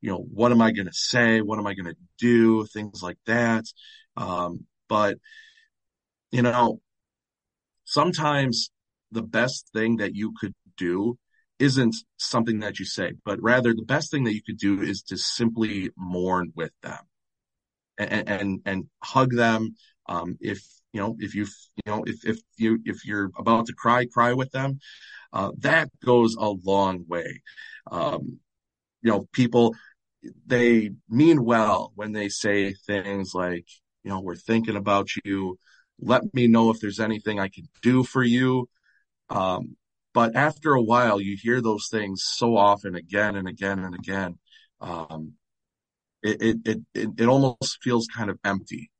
you 0.00 0.10
know, 0.10 0.18
what 0.18 0.52
am 0.52 0.62
I 0.62 0.72
going 0.72 0.86
to 0.86 0.92
say? 0.92 1.40
What 1.40 1.58
am 1.58 1.66
I 1.66 1.74
going 1.74 1.86
to 1.86 1.96
do? 2.18 2.66
Things 2.66 3.02
like 3.02 3.18
that. 3.26 3.64
Um, 4.16 4.66
but 4.88 5.18
you 6.30 6.42
know, 6.42 6.80
sometimes 7.84 8.70
the 9.12 9.22
best 9.22 9.68
thing 9.72 9.96
that 9.96 10.14
you 10.14 10.34
could 10.40 10.54
do 10.76 11.18
isn't 11.58 11.96
something 12.18 12.60
that 12.60 12.78
you 12.78 12.84
say, 12.84 13.12
but 13.24 13.40
rather 13.42 13.72
the 13.72 13.82
best 13.82 14.10
thing 14.10 14.24
that 14.24 14.34
you 14.34 14.42
could 14.42 14.58
do 14.58 14.82
is 14.82 15.02
to 15.02 15.16
simply 15.16 15.90
mourn 15.96 16.52
with 16.54 16.72
them 16.82 16.98
and, 17.96 18.28
and, 18.28 18.60
and 18.66 18.84
hug 19.02 19.32
them. 19.32 19.74
Um, 20.06 20.36
if, 20.40 20.60
you 20.96 21.02
know, 21.02 21.14
if 21.18 21.34
you, 21.34 21.44
you 21.44 21.82
know, 21.92 22.04
if, 22.06 22.26
if 22.26 22.38
you, 22.56 22.78
if 22.86 23.04
you're 23.04 23.30
about 23.36 23.66
to 23.66 23.74
cry, 23.74 24.06
cry 24.06 24.32
with 24.32 24.50
them, 24.50 24.80
uh, 25.30 25.50
that 25.58 25.90
goes 26.02 26.36
a 26.36 26.48
long 26.48 27.04
way. 27.06 27.42
Um, 27.90 28.40
you 29.02 29.10
know, 29.10 29.28
people, 29.30 29.74
they 30.46 30.92
mean 31.06 31.44
well 31.44 31.92
when 31.96 32.12
they 32.12 32.30
say 32.30 32.72
things 32.72 33.34
like, 33.34 33.66
you 34.04 34.10
know, 34.10 34.20
we're 34.20 34.36
thinking 34.36 34.74
about 34.74 35.10
you. 35.22 35.58
Let 36.00 36.22
me 36.32 36.46
know 36.46 36.70
if 36.70 36.80
there's 36.80 36.98
anything 36.98 37.38
I 37.38 37.48
can 37.48 37.68
do 37.82 38.02
for 38.02 38.22
you. 38.22 38.70
Um, 39.28 39.76
but 40.14 40.34
after 40.34 40.72
a 40.72 40.82
while, 40.82 41.20
you 41.20 41.36
hear 41.38 41.60
those 41.60 41.88
things 41.90 42.24
so 42.24 42.56
often 42.56 42.94
again 42.94 43.36
and 43.36 43.46
again 43.46 43.80
and 43.80 43.94
again. 43.94 44.38
Um, 44.80 45.34
it, 46.22 46.40
it, 46.40 46.56
it, 46.64 46.78
it, 46.94 47.08
it 47.18 47.26
almost 47.28 47.82
feels 47.82 48.06
kind 48.06 48.30
of 48.30 48.38
empty. 48.44 48.90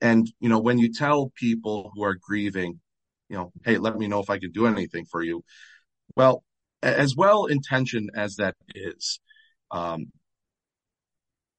And, 0.00 0.30
you 0.40 0.48
know, 0.48 0.60
when 0.60 0.78
you 0.78 0.92
tell 0.92 1.32
people 1.34 1.90
who 1.94 2.04
are 2.04 2.16
grieving, 2.20 2.80
you 3.28 3.36
know, 3.36 3.52
hey, 3.64 3.78
let 3.78 3.96
me 3.96 4.06
know 4.06 4.20
if 4.20 4.30
I 4.30 4.38
can 4.38 4.52
do 4.52 4.66
anything 4.66 5.04
for 5.04 5.22
you. 5.22 5.42
Well, 6.16 6.44
as 6.82 7.16
well 7.16 7.46
intentioned 7.46 8.10
as 8.14 8.36
that 8.36 8.54
is, 8.74 9.20
um, 9.70 10.12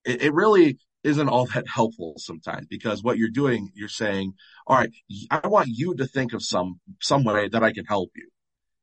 it, 0.06 0.21
it 0.23 0.34
really 0.34 0.78
isn't 1.04 1.30
all 1.30 1.45
that 1.47 1.65
helpful 1.73 2.15
sometimes 2.17 2.67
because 2.67 3.04
what 3.04 3.17
you're 3.17 3.30
doing, 3.30 3.69
you're 3.75 3.89
saying, 3.89 4.34
all 4.67 4.78
right, 4.78 4.91
I 5.30 5.47
want 5.47 5.69
you 5.69 5.95
to 5.95 6.08
think 6.08 6.34
of 6.34 6.43
some, 6.43 6.80
some 7.02 7.23
way 7.23 7.49
that 7.49 7.63
I 7.63 7.73
can 7.73 7.86
help 7.86 8.12
you 8.15 8.30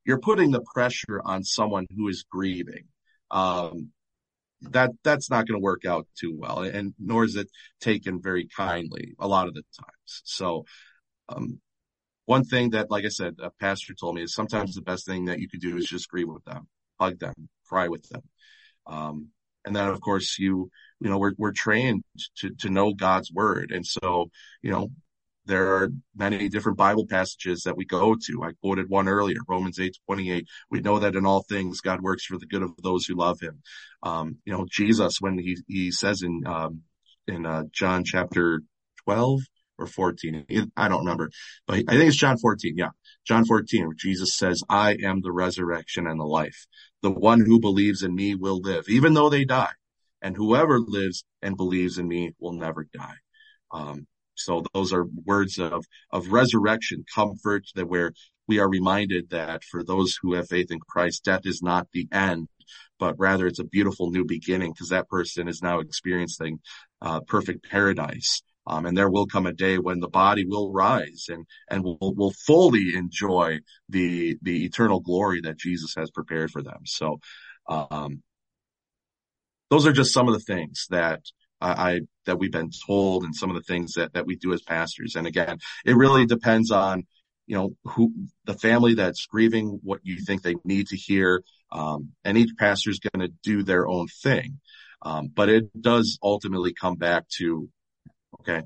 you're 0.06 0.20
putting 0.20 0.52
the 0.52 0.64
pressure 0.72 1.20
on 1.24 1.42
someone 1.42 1.86
who 1.94 2.08
is 2.08 2.24
grieving. 2.30 2.84
Um, 3.30 3.90
that 4.62 4.90
that's 5.04 5.30
not 5.30 5.46
going 5.46 5.58
to 5.60 5.64
work 5.64 5.84
out 5.84 6.06
too 6.18 6.34
well, 6.36 6.60
and 6.60 6.94
nor 6.98 7.24
is 7.24 7.36
it 7.36 7.48
taken 7.80 8.20
very 8.22 8.48
kindly 8.56 9.14
a 9.18 9.28
lot 9.28 9.48
of 9.48 9.54
the 9.54 9.62
times. 9.78 10.22
So, 10.24 10.64
um, 11.28 11.60
one 12.24 12.44
thing 12.44 12.70
that, 12.70 12.90
like 12.90 13.04
I 13.04 13.08
said, 13.08 13.36
a 13.40 13.50
pastor 13.50 13.94
told 13.94 14.16
me 14.16 14.22
is 14.22 14.34
sometimes 14.34 14.74
the 14.74 14.82
best 14.82 15.06
thing 15.06 15.26
that 15.26 15.38
you 15.38 15.48
could 15.48 15.60
do 15.60 15.76
is 15.76 15.86
just 15.86 16.08
grieve 16.08 16.28
with 16.28 16.44
them, 16.44 16.66
hug 16.98 17.18
them, 17.18 17.34
cry 17.68 17.88
with 17.88 18.08
them. 18.08 18.22
Um, 18.86 19.28
and 19.64 19.74
then 19.74 19.88
of 19.88 20.00
course 20.00 20.38
you, 20.38 20.70
you 21.00 21.10
know, 21.10 21.18
we're, 21.18 21.34
we're 21.36 21.52
trained 21.52 22.02
to, 22.38 22.50
to 22.60 22.70
know 22.70 22.94
God's 22.94 23.32
word. 23.32 23.70
And 23.72 23.84
so, 23.86 24.30
you 24.62 24.70
know, 24.70 24.88
there 25.46 25.74
are 25.76 25.90
many 26.16 26.48
different 26.48 26.78
Bible 26.78 27.06
passages 27.06 27.62
that 27.62 27.76
we 27.76 27.84
go 27.84 28.14
to. 28.14 28.42
I 28.42 28.52
quoted 28.60 28.88
one 28.88 29.08
earlier, 29.08 29.38
Romans 29.48 29.78
8, 29.78 29.96
28. 30.06 30.46
We 30.70 30.80
know 30.80 30.98
that 30.98 31.14
in 31.14 31.24
all 31.24 31.42
things, 31.42 31.80
God 31.80 32.02
works 32.02 32.24
for 32.24 32.38
the 32.38 32.46
good 32.46 32.62
of 32.62 32.72
those 32.82 33.06
who 33.06 33.14
love 33.14 33.40
him. 33.40 33.62
Um, 34.02 34.38
you 34.44 34.52
know, 34.52 34.66
Jesus, 34.70 35.20
when 35.20 35.38
he, 35.38 35.56
he 35.66 35.90
says 35.90 36.22
in, 36.22 36.42
um, 36.46 36.82
in, 37.26 37.46
uh, 37.46 37.64
John 37.72 38.04
chapter 38.04 38.62
12 39.04 39.40
or 39.78 39.86
14, 39.86 40.46
I 40.76 40.88
don't 40.88 41.00
remember, 41.00 41.30
but 41.66 41.84
I 41.88 41.92
think 41.92 42.08
it's 42.08 42.16
John 42.16 42.38
14. 42.38 42.74
Yeah. 42.76 42.90
John 43.26 43.44
14, 43.44 43.86
where 43.86 43.94
Jesus 43.94 44.36
says, 44.36 44.62
I 44.68 44.96
am 45.02 45.20
the 45.20 45.32
resurrection 45.32 46.06
and 46.06 46.18
the 46.18 46.24
life. 46.24 46.66
The 47.02 47.10
one 47.10 47.40
who 47.40 47.60
believes 47.60 48.02
in 48.02 48.14
me 48.14 48.34
will 48.34 48.60
live, 48.60 48.88
even 48.88 49.14
though 49.14 49.28
they 49.28 49.44
die. 49.44 49.72
And 50.22 50.36
whoever 50.36 50.80
lives 50.80 51.24
and 51.42 51.56
believes 51.56 51.98
in 51.98 52.08
me 52.08 52.32
will 52.40 52.52
never 52.52 52.86
die. 52.92 53.16
Um, 53.70 54.06
so 54.36 54.62
those 54.74 54.92
are 54.92 55.06
words 55.24 55.58
of, 55.58 55.84
of 56.12 56.28
resurrection, 56.28 57.04
comfort 57.14 57.64
that 57.74 57.88
where 57.88 58.12
we 58.46 58.58
are 58.58 58.68
reminded 58.68 59.30
that 59.30 59.64
for 59.64 59.82
those 59.82 60.18
who 60.20 60.34
have 60.34 60.48
faith 60.48 60.70
in 60.70 60.78
Christ, 60.80 61.24
death 61.24 61.42
is 61.44 61.62
not 61.62 61.88
the 61.92 62.06
end, 62.12 62.48
but 62.98 63.18
rather 63.18 63.46
it's 63.46 63.58
a 63.58 63.64
beautiful 63.64 64.10
new 64.10 64.24
beginning 64.24 64.72
because 64.72 64.90
that 64.90 65.08
person 65.08 65.48
is 65.48 65.62
now 65.62 65.80
experiencing 65.80 66.60
uh, 67.02 67.20
perfect 67.20 67.68
paradise. 67.68 68.42
Um, 68.68 68.84
and 68.84 68.96
there 68.96 69.10
will 69.10 69.26
come 69.26 69.46
a 69.46 69.52
day 69.52 69.78
when 69.78 70.00
the 70.00 70.08
body 70.08 70.44
will 70.44 70.72
rise 70.72 71.26
and, 71.28 71.46
and 71.70 71.84
will, 71.84 71.98
will 72.00 72.32
fully 72.32 72.96
enjoy 72.96 73.60
the, 73.88 74.36
the 74.42 74.64
eternal 74.64 75.00
glory 75.00 75.40
that 75.42 75.58
Jesus 75.58 75.94
has 75.96 76.10
prepared 76.10 76.50
for 76.50 76.62
them. 76.62 76.80
So, 76.84 77.20
um, 77.68 78.22
those 79.70 79.86
are 79.86 79.92
just 79.92 80.12
some 80.12 80.28
of 80.28 80.34
the 80.34 80.40
things 80.40 80.86
that 80.90 81.22
I, 81.60 82.00
that 82.26 82.38
we've 82.38 82.52
been 82.52 82.70
told 82.86 83.24
and 83.24 83.34
some 83.34 83.50
of 83.50 83.56
the 83.56 83.62
things 83.62 83.94
that, 83.94 84.12
that 84.14 84.26
we 84.26 84.36
do 84.36 84.52
as 84.52 84.62
pastors. 84.62 85.14
And 85.16 85.26
again, 85.26 85.58
it 85.84 85.96
really 85.96 86.26
depends 86.26 86.70
on, 86.70 87.04
you 87.46 87.56
know, 87.56 87.76
who 87.84 88.12
the 88.44 88.54
family 88.54 88.94
that's 88.94 89.26
grieving, 89.26 89.80
what 89.82 90.00
you 90.02 90.18
think 90.24 90.42
they 90.42 90.56
need 90.64 90.88
to 90.88 90.96
hear. 90.96 91.42
Um, 91.72 92.10
and 92.24 92.36
each 92.36 92.50
pastor 92.58 92.90
is 92.90 93.00
going 93.00 93.26
to 93.26 93.34
do 93.42 93.62
their 93.62 93.86
own 93.88 94.08
thing. 94.22 94.60
Um, 95.02 95.28
but 95.32 95.48
it 95.48 95.64
does 95.80 96.18
ultimately 96.22 96.74
come 96.74 96.96
back 96.96 97.24
to, 97.38 97.68
okay, 98.40 98.62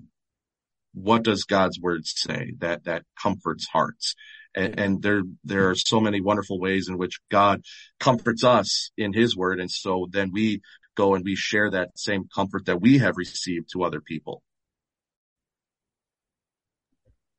what 0.95 1.23
does 1.23 1.45
God's 1.45 1.79
word 1.79 2.07
say 2.07 2.55
that, 2.59 2.85
that 2.85 3.05
comforts 3.21 3.67
hearts? 3.73 4.15
And, 4.55 4.81
and, 4.81 5.03
there, 5.03 5.23
there 5.45 5.71
are 5.71 5.77
so 5.77 6.01
many 6.01 6.21
wonderful 6.21 6.59
ways 6.59 6.89
in 6.89 6.99
which 6.99 7.21
God 7.31 7.63
comforts 8.01 8.43
us 8.43 8.91
in 8.97 9.13
his 9.13 9.37
word. 9.37 9.61
And 9.61 9.71
so 9.71 10.09
then 10.11 10.31
we 10.33 10.61
go 10.97 11.15
and 11.15 11.25
we 11.25 11.37
share 11.37 11.71
that 11.71 11.99
same 11.99 12.25
comfort 12.35 12.67
that 12.67 12.81
we 12.81 12.99
have 12.99 13.17
received 13.17 13.71
to 13.73 13.85
other 13.85 14.01
people. 14.01 14.43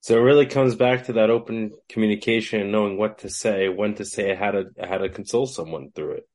So 0.02 0.18
it 0.18 0.22
really 0.22 0.48
comes 0.48 0.76
back 0.76 1.06
to 1.06 1.14
that 1.14 1.30
open 1.30 1.72
communication, 1.88 2.72
knowing 2.72 2.98
what 2.98 3.20
to 3.20 3.30
say, 3.30 3.70
when 3.70 3.94
to 3.96 4.06
say, 4.06 4.34
how 4.34 4.52
to 4.52 4.66
how 4.82 4.98
to 4.98 5.10
console 5.10 5.46
someone 5.46 5.92
through 5.92 6.14
it. 6.14 6.30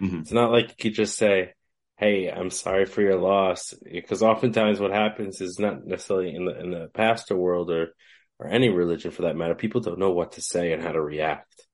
Mm-hmm. 0.00 0.20
It's 0.20 0.32
not 0.32 0.50
like 0.50 0.70
you 0.70 0.74
could 0.80 0.94
just 0.94 1.16
say, 1.16 1.54
"Hey, 1.98 2.28
I'm 2.28 2.50
sorry 2.50 2.84
for 2.84 3.00
your 3.00 3.20
loss," 3.20 3.74
because 3.74 4.24
oftentimes 4.24 4.80
what 4.80 4.90
happens 4.90 5.40
is 5.40 5.60
not 5.60 5.86
necessarily 5.86 6.34
in 6.34 6.46
the 6.46 6.60
in 6.60 6.70
the 6.72 6.88
pastor 6.92 7.36
world 7.36 7.70
or 7.70 7.94
or 8.40 8.48
any 8.48 8.70
religion 8.70 9.12
for 9.12 9.22
that 9.22 9.36
matter. 9.36 9.54
People 9.54 9.80
don't 9.82 10.00
know 10.00 10.10
what 10.10 10.32
to 10.32 10.42
say 10.42 10.72
and 10.72 10.82
how 10.82 10.90
to 10.90 11.00
react. 11.00 11.64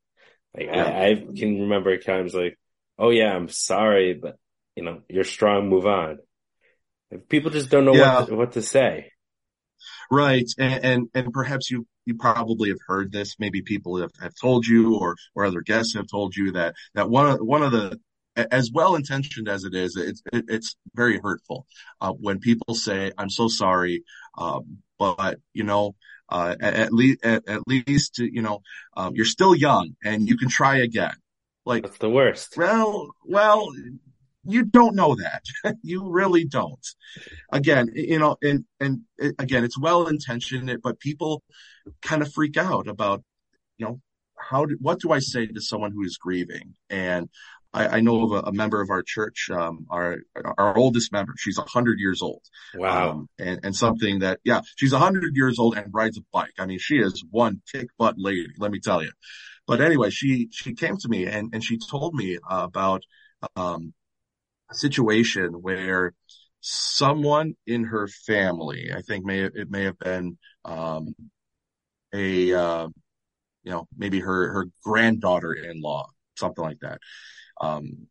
Like 0.55 0.67
yeah. 0.67 0.85
I, 0.85 1.07
I 1.07 1.15
can 1.15 1.61
remember 1.61 1.97
times 1.97 2.35
like, 2.35 2.59
oh 2.99 3.09
yeah, 3.09 3.35
I'm 3.35 3.49
sorry, 3.49 4.13
but 4.13 4.37
you 4.79 4.85
know, 4.85 5.03
you're 5.09 5.25
strong, 5.25 5.69
move 5.69 5.87
on. 5.87 6.19
People 7.29 7.51
just 7.51 7.69
don't 7.69 7.85
know 7.85 7.97
yeah. 7.97 8.21
what, 8.21 8.29
to, 8.29 8.37
what 8.37 8.53
to 8.53 8.63
say. 8.63 9.11
Right. 10.09 10.47
And, 10.57 10.85
and, 10.85 11.09
and, 11.15 11.33
perhaps 11.33 11.69
you, 11.69 11.85
you 12.07 12.15
probably 12.15 12.69
have 12.69 12.79
heard 12.87 13.11
this. 13.11 13.35
Maybe 13.41 13.61
people 13.63 14.01
have, 14.01 14.13
have 14.23 14.35
told 14.41 14.69
you 14.69 14.97
or, 14.97 15.17
or 15.35 15.45
other 15.45 15.63
guests 15.63 15.97
have 15.97 16.07
told 16.07 16.37
you 16.37 16.53
that, 16.53 16.77
that 16.95 17.11
one 17.11 17.27
of, 17.29 17.39
one 17.41 17.65
of 17.65 17.73
the, 17.73 17.99
as 18.37 18.71
well 18.73 18.95
intentioned 18.95 19.49
as 19.49 19.65
it 19.65 19.75
is, 19.75 19.97
it's, 19.97 20.23
it, 20.33 20.45
it's 20.47 20.77
very 20.95 21.19
hurtful. 21.19 21.67
Uh, 22.01 22.13
when 22.13 22.39
people 22.39 22.77
say, 22.77 23.11
I'm 23.19 23.31
so 23.31 23.49
sorry. 23.49 24.05
Um, 24.37 24.79
but 24.97 25.39
you 25.55 25.65
know, 25.65 25.97
uh, 26.29 26.55
at, 26.61 26.75
at 26.75 26.93
least, 26.93 27.25
at, 27.25 27.49
at, 27.49 27.67
least, 27.67 28.21
you 28.21 28.43
know, 28.43 28.61
um, 28.97 29.17
you're 29.17 29.25
still 29.25 29.57
young 29.57 29.97
and 30.05 30.29
you 30.29 30.37
can 30.37 30.49
try 30.49 30.77
again. 30.77 31.15
Like, 31.67 31.83
that's 31.83 31.99
the 31.99 32.09
worst. 32.09 32.57
Well, 32.57 33.11
well, 33.27 33.69
you 34.49 34.65
don't 34.65 34.97
know 34.97 35.15
that. 35.17 35.43
you 35.83 36.11
really 36.11 36.45
don't. 36.45 36.87
Again, 37.53 37.91
you 37.95 38.19
know, 38.19 38.37
and, 38.43 38.65
and 38.81 39.03
again, 39.39 39.65
it's 39.65 39.79
well 39.79 40.07
intentioned, 40.07 40.75
but 40.83 40.99
people 41.01 41.43
kind 42.03 42.23
of 42.23 42.33
freak 42.33 42.57
out 42.57 42.89
about, 42.89 43.23
you 43.77 43.87
know, 43.87 44.01
how 44.39 44.65
do, 44.65 44.77
what 44.81 45.01
do 45.01 45.13
I 45.13 45.19
say 45.19 45.47
to 45.47 45.61
someone 45.61 45.93
who 45.93 46.03
is 46.03 46.17
grieving? 46.17 46.75
And 46.89 47.29
I, 47.75 47.89
I 47.89 48.01
know 48.01 48.25
of 48.25 48.33
a, 48.33 48.49
a, 48.49 48.53
member 48.53 48.81
of 48.81 48.89
our 48.89 49.03
church, 49.03 49.51
um, 49.51 49.87
our, 49.91 50.19
our 50.57 50.77
oldest 50.77 51.13
member. 51.13 51.35
She's 51.37 51.59
a 51.59 51.63
hundred 51.63 51.99
years 51.99 52.23
old. 52.23 52.43
Wow. 52.75 53.11
Um, 53.11 53.29
and, 53.39 53.61
and 53.63 53.77
something 53.77 54.21
that, 54.21 54.41
yeah, 54.45 54.63
she's 54.77 54.93
a 54.93 54.99
hundred 54.99 55.37
years 55.37 55.59
old 55.59 55.77
and 55.77 55.93
rides 55.93 56.17
a 56.17 56.23
bike. 56.33 56.55
I 56.59 56.67
mean, 56.67 56.79
she 56.79 56.99
is 56.99 57.23
one 57.31 57.61
kick 57.71 57.89
butt 57.99 58.15
lady, 58.17 58.49
let 58.59 58.71
me 58.71 58.81
tell 58.81 59.03
you. 59.03 59.13
But 59.67 59.83
anyway, 59.83 60.09
she, 60.09 60.49
she 60.51 60.75
came 60.75 60.97
to 60.97 61.09
me 61.09 61.27
and, 61.27 61.51
and 61.53 61.63
she 61.63 61.79
told 61.79 62.15
me 62.15 62.39
uh, 62.49 62.63
about, 62.65 63.03
um, 63.55 63.93
situation 64.75 65.55
where 65.63 66.13
someone 66.61 67.55
in 67.67 67.85
her 67.85 68.09
family, 68.09 68.91
I 68.95 69.03
think 69.03 69.25
may 69.25 69.41
it 69.41 69.71
may 69.71 69.85
have 69.85 69.99
been 69.99 70.39
um, 70.65 71.15
a 72.13 72.53
uh, 72.55 72.89
you 73.63 73.73
know 73.73 73.87
maybe 73.97 74.21
her 74.21 74.53
her 74.53 74.67
granddaughter-in-law, 74.85 76.09
something 76.37 76.65
like 76.65 76.81
that, 76.81 76.99
um, 77.61 78.09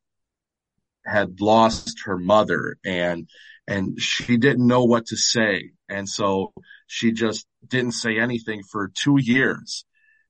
had 1.05 1.39
lost 1.41 2.03
her 2.05 2.17
mother 2.17 2.77
and 2.85 3.27
and 3.67 3.99
she 3.99 4.37
didn't 4.37 4.65
know 4.65 4.85
what 4.85 5.07
to 5.07 5.17
say, 5.17 5.71
and 5.89 6.07
so 6.07 6.53
she 6.87 7.11
just 7.11 7.45
didn't 7.67 7.91
say 7.93 8.17
anything 8.17 8.63
for 8.63 8.91
two 8.93 9.17
years. 9.19 9.85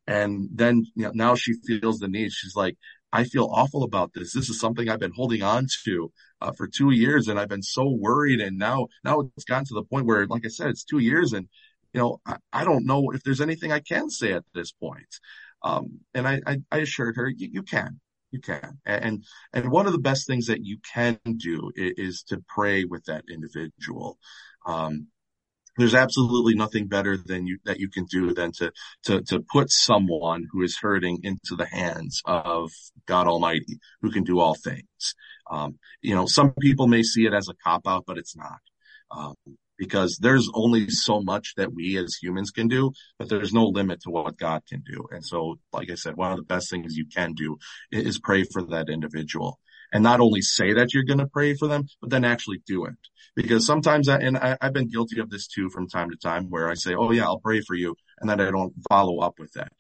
And 0.08 0.50
then 0.54 0.86
you 0.96 1.04
know, 1.04 1.12
now 1.14 1.36
she 1.36 1.54
feels 1.66 2.00
the 2.00 2.08
need. 2.08 2.32
She's 2.32 2.56
like, 2.56 2.78
I 3.12 3.24
feel 3.24 3.50
awful 3.52 3.84
about 3.84 4.14
this. 4.14 4.34
This 4.34 4.50
is 4.50 4.60
something 4.60 4.90
I've 4.90 5.00
been 5.00 5.14
holding 5.16 5.42
on 5.42 5.68
to 5.86 6.12
uh, 6.42 6.52
for 6.52 6.68
two 6.68 6.92
years, 6.92 7.28
and 7.28 7.40
I've 7.40 7.50
been 7.50 7.64
so 7.64 7.90
worried. 7.90 8.42
And 8.42 8.58
now, 8.58 8.88
now 9.04 9.22
it's 9.36 9.46
gotten 9.46 9.66
to 9.66 9.74
the 9.76 9.84
point 9.84 10.06
where, 10.06 10.26
like 10.28 10.46
I 10.46 10.50
said, 10.50 10.70
it's 10.70 10.84
two 10.84 11.00
years, 11.00 11.34
and 11.34 11.48
you 11.94 12.02
know, 12.02 12.22
I, 12.26 12.38
I 12.52 12.64
don't 12.64 12.86
know 12.86 13.12
if 13.12 13.24
there's 13.24 13.42
anything 13.42 13.72
I 13.72 13.80
can 13.80 14.10
say 14.10 14.34
at 14.34 14.44
this 14.54 14.72
point. 14.72 15.08
Um, 15.64 16.02
and 16.14 16.28
I, 16.28 16.42
I, 16.46 16.58
I, 16.72 16.78
assured 16.80 17.16
her, 17.16 17.28
you, 17.28 17.64
can, 17.64 18.00
you 18.32 18.40
can. 18.40 18.78
And 18.86 19.24
and 19.54 19.72
one 19.72 19.88
of 19.88 19.94
the 19.94 20.00
best 20.00 20.28
things 20.28 20.46
that 20.48 20.64
you 20.64 20.78
can 20.94 21.20
do 21.26 21.72
is, 21.76 21.94
is 21.98 22.24
to 22.28 22.44
pray 22.48 22.84
with 22.84 23.06
that 23.06 23.24
individual. 23.30 24.20
Um, 24.68 25.08
there's 25.78 25.96
absolutely 25.96 26.56
nothing 26.56 26.88
better 26.88 27.18
than 27.18 27.48
you 27.48 27.60
that 27.66 27.80
you 27.80 27.90
can 27.90 28.06
do 28.06 28.34
than 28.34 28.52
to 28.54 28.72
to 29.04 29.22
to 29.24 29.40
put 29.52 29.72
someone 29.72 30.46
who 30.52 30.62
is 30.62 30.78
hurting 30.82 31.20
into 31.24 31.56
the 31.56 31.66
hands 31.66 32.22
of 32.26 32.72
God 33.06 33.28
Almighty, 33.28 33.80
who 34.02 34.12
can 34.12 34.24
do 34.24 34.40
all 34.40 34.56
things. 34.56 35.16
Um, 35.50 35.78
you 36.02 36.16
know, 36.16 36.26
some 36.26 36.54
people 36.60 36.88
may 36.88 37.04
see 37.04 37.26
it 37.26 37.34
as 37.34 37.48
a 37.50 37.56
cop 37.64 37.88
out, 37.88 38.04
but 38.06 38.18
it's 38.18 38.36
not. 38.36 38.60
Um, 39.10 39.36
because 39.78 40.18
there's 40.20 40.50
only 40.54 40.90
so 40.90 41.22
much 41.22 41.54
that 41.56 41.74
we 41.74 41.98
as 41.98 42.18
humans 42.22 42.50
can 42.50 42.68
do, 42.68 42.92
but 43.20 43.30
there's 43.30 43.54
no 43.54 43.66
limit 43.66 44.02
to 44.02 44.10
what 44.10 44.38
God 44.38 44.64
can 44.68 44.82
do. 44.82 45.06
And 45.12 45.24
so, 45.24 45.60
like 45.72 45.92
I 45.92 45.96
said, 45.96 46.18
one 46.18 46.32
of 46.32 46.38
the 46.38 46.44
best 46.44 46.70
things 46.70 46.98
you 46.98 47.06
can 47.06 47.34
do 47.34 47.58
is 47.92 48.20
pray 48.20 48.44
for 48.44 48.64
that 48.64 48.90
individual 48.90 49.60
and 49.94 50.04
not 50.04 50.20
only 50.20 50.42
say 50.42 50.74
that 50.74 50.94
you're 50.94 51.04
going 51.04 51.20
to 51.20 51.28
pray 51.28 51.54
for 51.54 51.68
them, 51.68 51.86
but 52.02 52.10
then 52.10 52.26
actually 52.26 52.62
do 52.66 52.86
it. 52.86 52.96
Because 53.36 53.66
sometimes, 53.66 54.10
I, 54.10 54.18
and 54.18 54.38
I, 54.38 54.58
have 54.62 54.74
been 54.74 54.90
guilty 54.90 55.20
of 55.20 55.30
this 55.30 55.48
too 55.48 55.70
from 55.70 55.88
time 55.88 56.10
to 56.10 56.18
time 56.18 56.50
where 56.50 56.70
I 56.70 56.74
say, 56.74 56.96
Oh 56.96 57.12
yeah, 57.12 57.26
I'll 57.26 57.40
pray 57.40 57.62
for 57.62 57.76
you. 57.76 57.96
And 58.20 58.30
then 58.30 58.42
I 58.42 58.50
don't 58.50 58.74
follow 58.90 59.20
up 59.20 59.36
with 59.38 59.52
that. 59.54 59.72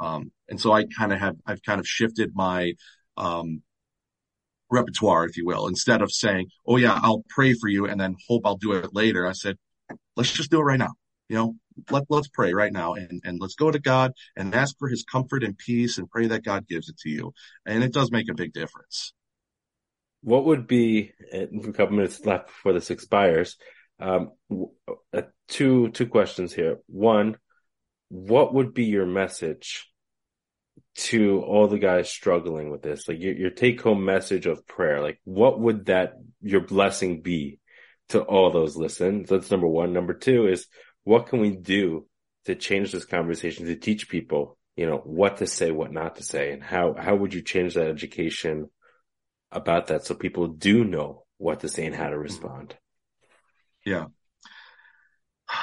Um, 0.00 0.32
and 0.48 0.60
so 0.60 0.72
I 0.72 0.84
kind 0.84 1.12
of 1.12 1.20
have, 1.20 1.36
I've 1.46 1.62
kind 1.62 1.80
of 1.80 1.86
shifted 1.86 2.32
my, 2.34 2.72
um, 3.16 3.62
repertoire, 4.70 5.26
if 5.26 5.36
you 5.36 5.46
will, 5.46 5.68
instead 5.68 6.02
of 6.02 6.10
saying, 6.10 6.48
Oh 6.66 6.76
yeah, 6.76 6.98
I'll 7.02 7.24
pray 7.28 7.54
for 7.54 7.68
you 7.68 7.86
and 7.86 8.00
then 8.00 8.16
hope 8.28 8.42
I'll 8.44 8.56
do 8.56 8.72
it 8.72 8.94
later. 8.94 9.26
I 9.26 9.32
said, 9.32 9.56
let's 10.16 10.32
just 10.32 10.50
do 10.50 10.58
it 10.58 10.64
right 10.64 10.78
now. 10.78 10.94
You 11.28 11.36
know, 11.36 11.54
let, 11.90 12.04
let's 12.08 12.28
pray 12.28 12.52
right 12.52 12.72
now 12.72 12.94
and, 12.94 13.22
and 13.24 13.40
let's 13.40 13.54
go 13.54 13.70
to 13.70 13.78
God 13.78 14.12
and 14.36 14.54
ask 14.54 14.76
for 14.78 14.88
his 14.88 15.04
comfort 15.04 15.42
and 15.44 15.56
peace 15.56 15.98
and 15.98 16.10
pray 16.10 16.26
that 16.26 16.44
God 16.44 16.66
gives 16.68 16.88
it 16.88 16.98
to 16.98 17.08
you. 17.08 17.32
And 17.64 17.82
it 17.84 17.92
does 17.92 18.10
make 18.10 18.28
a 18.28 18.34
big 18.34 18.52
difference 18.52 19.12
what 20.24 20.46
would 20.46 20.66
be 20.66 21.12
a 21.32 21.46
couple 21.72 21.96
minutes 21.96 22.24
left 22.24 22.46
before 22.46 22.72
this 22.72 22.90
expires? 22.90 23.56
Um, 24.00 24.30
uh, 25.12 25.22
two 25.48 25.90
two 25.90 26.06
questions 26.06 26.52
here. 26.52 26.78
One, 26.86 27.36
what 28.08 28.54
would 28.54 28.72
be 28.72 28.84
your 28.84 29.06
message 29.06 29.86
to 30.96 31.42
all 31.42 31.68
the 31.68 31.78
guys 31.78 32.10
struggling 32.10 32.70
with 32.70 32.82
this? 32.82 33.06
Like 33.06 33.20
your, 33.20 33.34
your 33.34 33.50
take 33.50 33.82
home 33.82 34.04
message 34.04 34.46
of 34.46 34.66
prayer. 34.66 35.02
Like 35.02 35.20
what 35.24 35.60
would 35.60 35.86
that 35.86 36.14
your 36.40 36.62
blessing 36.62 37.20
be 37.20 37.58
to 38.08 38.22
all 38.22 38.50
those 38.50 38.76
listeners? 38.76 39.28
That's 39.28 39.50
number 39.50 39.68
one. 39.68 39.92
Number 39.92 40.14
two 40.14 40.46
is 40.48 40.66
what 41.04 41.26
can 41.26 41.40
we 41.40 41.50
do 41.50 42.06
to 42.46 42.54
change 42.54 42.92
this 42.92 43.04
conversation 43.04 43.66
to 43.66 43.76
teach 43.76 44.08
people, 44.08 44.56
you 44.74 44.86
know, 44.86 44.98
what 45.04 45.38
to 45.38 45.46
say, 45.46 45.70
what 45.70 45.92
not 45.92 46.16
to 46.16 46.22
say, 46.22 46.52
and 46.52 46.62
how 46.62 46.94
how 46.98 47.14
would 47.14 47.34
you 47.34 47.42
change 47.42 47.74
that 47.74 47.88
education? 47.88 48.70
About 49.54 49.86
that 49.86 50.04
so 50.04 50.14
people 50.14 50.48
do 50.48 50.84
know 50.84 51.24
what 51.38 51.60
to 51.60 51.68
say 51.68 51.86
and 51.86 51.94
how 51.94 52.08
to 52.08 52.18
respond? 52.18 52.74
Yeah. 53.84 54.06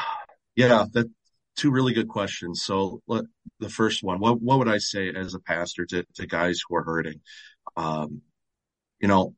Yeah, 0.54 0.84
that 0.92 1.10
two 1.56 1.72
really 1.72 1.94
good 1.94 2.10
questions. 2.10 2.62
So 2.62 3.02
let, 3.08 3.24
the 3.62 3.70
first 3.70 4.04
one, 4.04 4.20
what, 4.20 4.42
what 4.42 4.60
would 4.60 4.68
I 4.68 4.80
say 4.80 5.10
as 5.10 5.34
a 5.34 5.40
pastor 5.40 5.86
to, 5.86 6.06
to 6.16 6.28
guys 6.28 6.60
who 6.68 6.76
are 6.76 6.84
hurting? 6.84 7.22
Um, 7.78 8.22
you 9.00 9.08
know, 9.08 9.34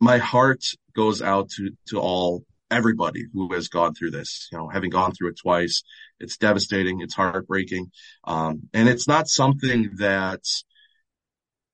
my 0.00 0.16
heart 0.16 0.64
goes 0.94 1.20
out 1.20 1.50
to, 1.50 1.70
to 1.88 2.00
all, 2.00 2.44
everybody 2.70 3.24
who 3.32 3.52
has 3.52 3.68
gone 3.68 3.94
through 3.94 4.10
this, 4.10 4.48
you 4.50 4.58
know, 4.58 4.68
having 4.68 4.90
gone 4.90 5.12
through 5.12 5.28
it 5.28 5.38
twice. 5.40 5.82
It's 6.18 6.36
devastating. 6.36 7.00
It's 7.00 7.14
heartbreaking. 7.14 7.90
Um, 8.24 8.68
and 8.72 8.88
it's 8.88 9.06
not 9.06 9.28
something 9.28 9.90
that, 9.98 10.40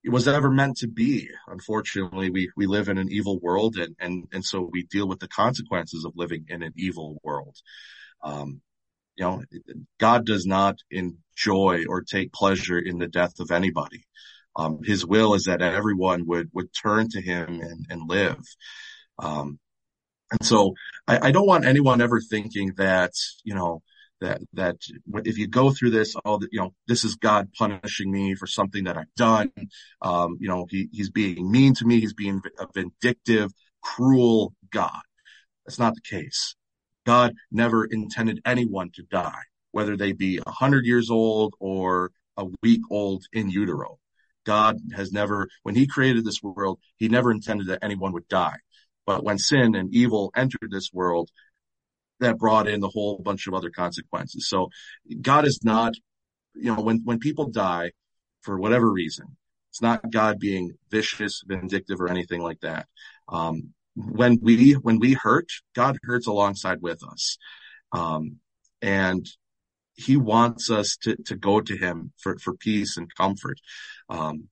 it 0.04 0.10
was 0.10 0.26
ever 0.26 0.50
meant 0.50 0.78
to 0.78 0.88
be. 0.88 1.28
Unfortunately, 1.46 2.30
we, 2.30 2.50
we 2.56 2.66
live 2.66 2.88
in 2.88 2.98
an 2.98 3.10
evil 3.10 3.38
world 3.38 3.76
and, 3.76 3.94
and, 4.00 4.26
and 4.32 4.44
so 4.44 4.68
we 4.70 4.84
deal 4.84 5.06
with 5.06 5.20
the 5.20 5.28
consequences 5.28 6.04
of 6.04 6.12
living 6.16 6.46
in 6.48 6.62
an 6.62 6.72
evil 6.76 7.20
world. 7.22 7.56
Um, 8.22 8.60
you 9.16 9.24
know, 9.24 9.42
God 10.00 10.26
does 10.26 10.46
not 10.46 10.78
enjoy 10.90 11.84
or 11.88 12.02
take 12.02 12.32
pleasure 12.32 12.78
in 12.78 12.98
the 12.98 13.08
death 13.08 13.38
of 13.40 13.50
anybody. 13.50 14.04
Um, 14.56 14.80
his 14.82 15.06
will 15.06 15.34
is 15.34 15.44
that 15.44 15.62
everyone 15.62 16.26
would, 16.26 16.50
would 16.52 16.72
turn 16.72 17.08
to 17.10 17.20
him 17.20 17.60
and, 17.60 17.86
and 17.88 18.08
live. 18.08 18.42
Um, 19.18 19.58
and 20.30 20.44
so 20.44 20.74
I, 21.06 21.28
I 21.28 21.30
don't 21.30 21.46
want 21.46 21.64
anyone 21.64 22.00
ever 22.00 22.20
thinking 22.20 22.72
that, 22.76 23.12
you 23.44 23.54
know, 23.54 23.82
that 24.22 24.40
that 24.54 24.76
if 25.24 25.36
you 25.36 25.46
go 25.46 25.70
through 25.70 25.90
this, 25.90 26.14
oh, 26.24 26.40
you 26.50 26.60
know, 26.60 26.72
this 26.88 27.04
is 27.04 27.16
God 27.16 27.50
punishing 27.56 28.10
me 28.10 28.34
for 28.34 28.46
something 28.46 28.84
that 28.84 28.96
I've 28.96 29.14
done. 29.16 29.52
Um, 30.00 30.38
you 30.40 30.48
know, 30.48 30.66
he, 30.70 30.88
he's 30.92 31.10
being 31.10 31.50
mean 31.50 31.74
to 31.74 31.84
me. 31.84 32.00
He's 32.00 32.14
being 32.14 32.40
a 32.58 32.66
vindictive, 32.72 33.52
cruel 33.82 34.54
God. 34.70 35.02
That's 35.66 35.78
not 35.78 35.94
the 35.94 36.00
case. 36.00 36.56
God 37.04 37.34
never 37.50 37.84
intended 37.84 38.40
anyone 38.44 38.90
to 38.94 39.02
die, 39.02 39.42
whether 39.72 39.96
they 39.96 40.12
be 40.12 40.40
a 40.44 40.50
hundred 40.50 40.86
years 40.86 41.10
old 41.10 41.54
or 41.60 42.12
a 42.36 42.46
week 42.62 42.82
old 42.90 43.24
in 43.32 43.50
utero. 43.50 43.98
God 44.44 44.78
has 44.94 45.12
never, 45.12 45.48
when 45.62 45.74
he 45.74 45.86
created 45.86 46.24
this 46.24 46.42
world, 46.42 46.80
he 46.96 47.08
never 47.08 47.30
intended 47.30 47.68
that 47.68 47.80
anyone 47.82 48.12
would 48.12 48.28
die. 48.28 48.56
But 49.06 49.24
when 49.24 49.38
sin 49.38 49.74
and 49.74 49.94
evil 49.94 50.32
entered 50.34 50.70
this 50.70 50.90
world, 50.92 51.30
that 52.22 52.38
brought 52.38 52.68
in 52.68 52.82
a 52.82 52.88
whole 52.88 53.18
bunch 53.18 53.46
of 53.46 53.54
other 53.54 53.70
consequences. 53.70 54.48
So 54.48 54.70
God 55.20 55.46
is 55.46 55.60
not, 55.62 55.94
you 56.54 56.74
know, 56.74 56.80
when, 56.80 57.02
when 57.04 57.18
people 57.18 57.48
die 57.50 57.92
for 58.42 58.58
whatever 58.58 58.90
reason, 58.90 59.36
it's 59.70 59.82
not 59.82 60.10
God 60.10 60.38
being 60.38 60.72
vicious, 60.90 61.42
vindictive, 61.46 62.00
or 62.00 62.08
anything 62.08 62.42
like 62.42 62.60
that. 62.60 62.86
Um, 63.28 63.74
when 63.94 64.38
we, 64.42 64.72
when 64.72 64.98
we 64.98 65.14
hurt, 65.14 65.48
God 65.74 65.98
hurts 66.02 66.26
alongside 66.26 66.80
with 66.80 67.02
us. 67.04 67.38
Um, 67.92 68.38
and 68.80 69.26
he 69.94 70.16
wants 70.16 70.70
us 70.70 70.96
to, 71.02 71.16
to 71.26 71.36
go 71.36 71.60
to 71.60 71.76
him 71.76 72.12
for, 72.18 72.38
for 72.38 72.54
peace 72.54 72.96
and 72.96 73.14
comfort. 73.14 73.58
Um, 74.08 74.48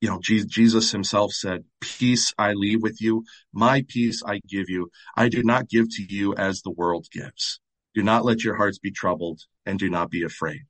you 0.00 0.08
know, 0.08 0.20
Jesus 0.20 0.92
himself 0.92 1.32
said, 1.32 1.64
peace 1.80 2.32
I 2.38 2.52
leave 2.52 2.82
with 2.82 3.00
you. 3.00 3.24
My 3.52 3.84
peace 3.88 4.22
I 4.26 4.40
give 4.46 4.68
you. 4.68 4.90
I 5.16 5.28
do 5.28 5.42
not 5.42 5.68
give 5.68 5.88
to 5.96 6.02
you 6.02 6.34
as 6.34 6.62
the 6.62 6.70
world 6.70 7.06
gives. 7.10 7.60
Do 7.94 8.02
not 8.02 8.24
let 8.24 8.44
your 8.44 8.56
hearts 8.56 8.78
be 8.78 8.90
troubled 8.90 9.40
and 9.64 9.78
do 9.78 9.88
not 9.88 10.10
be 10.10 10.22
afraid. 10.22 10.62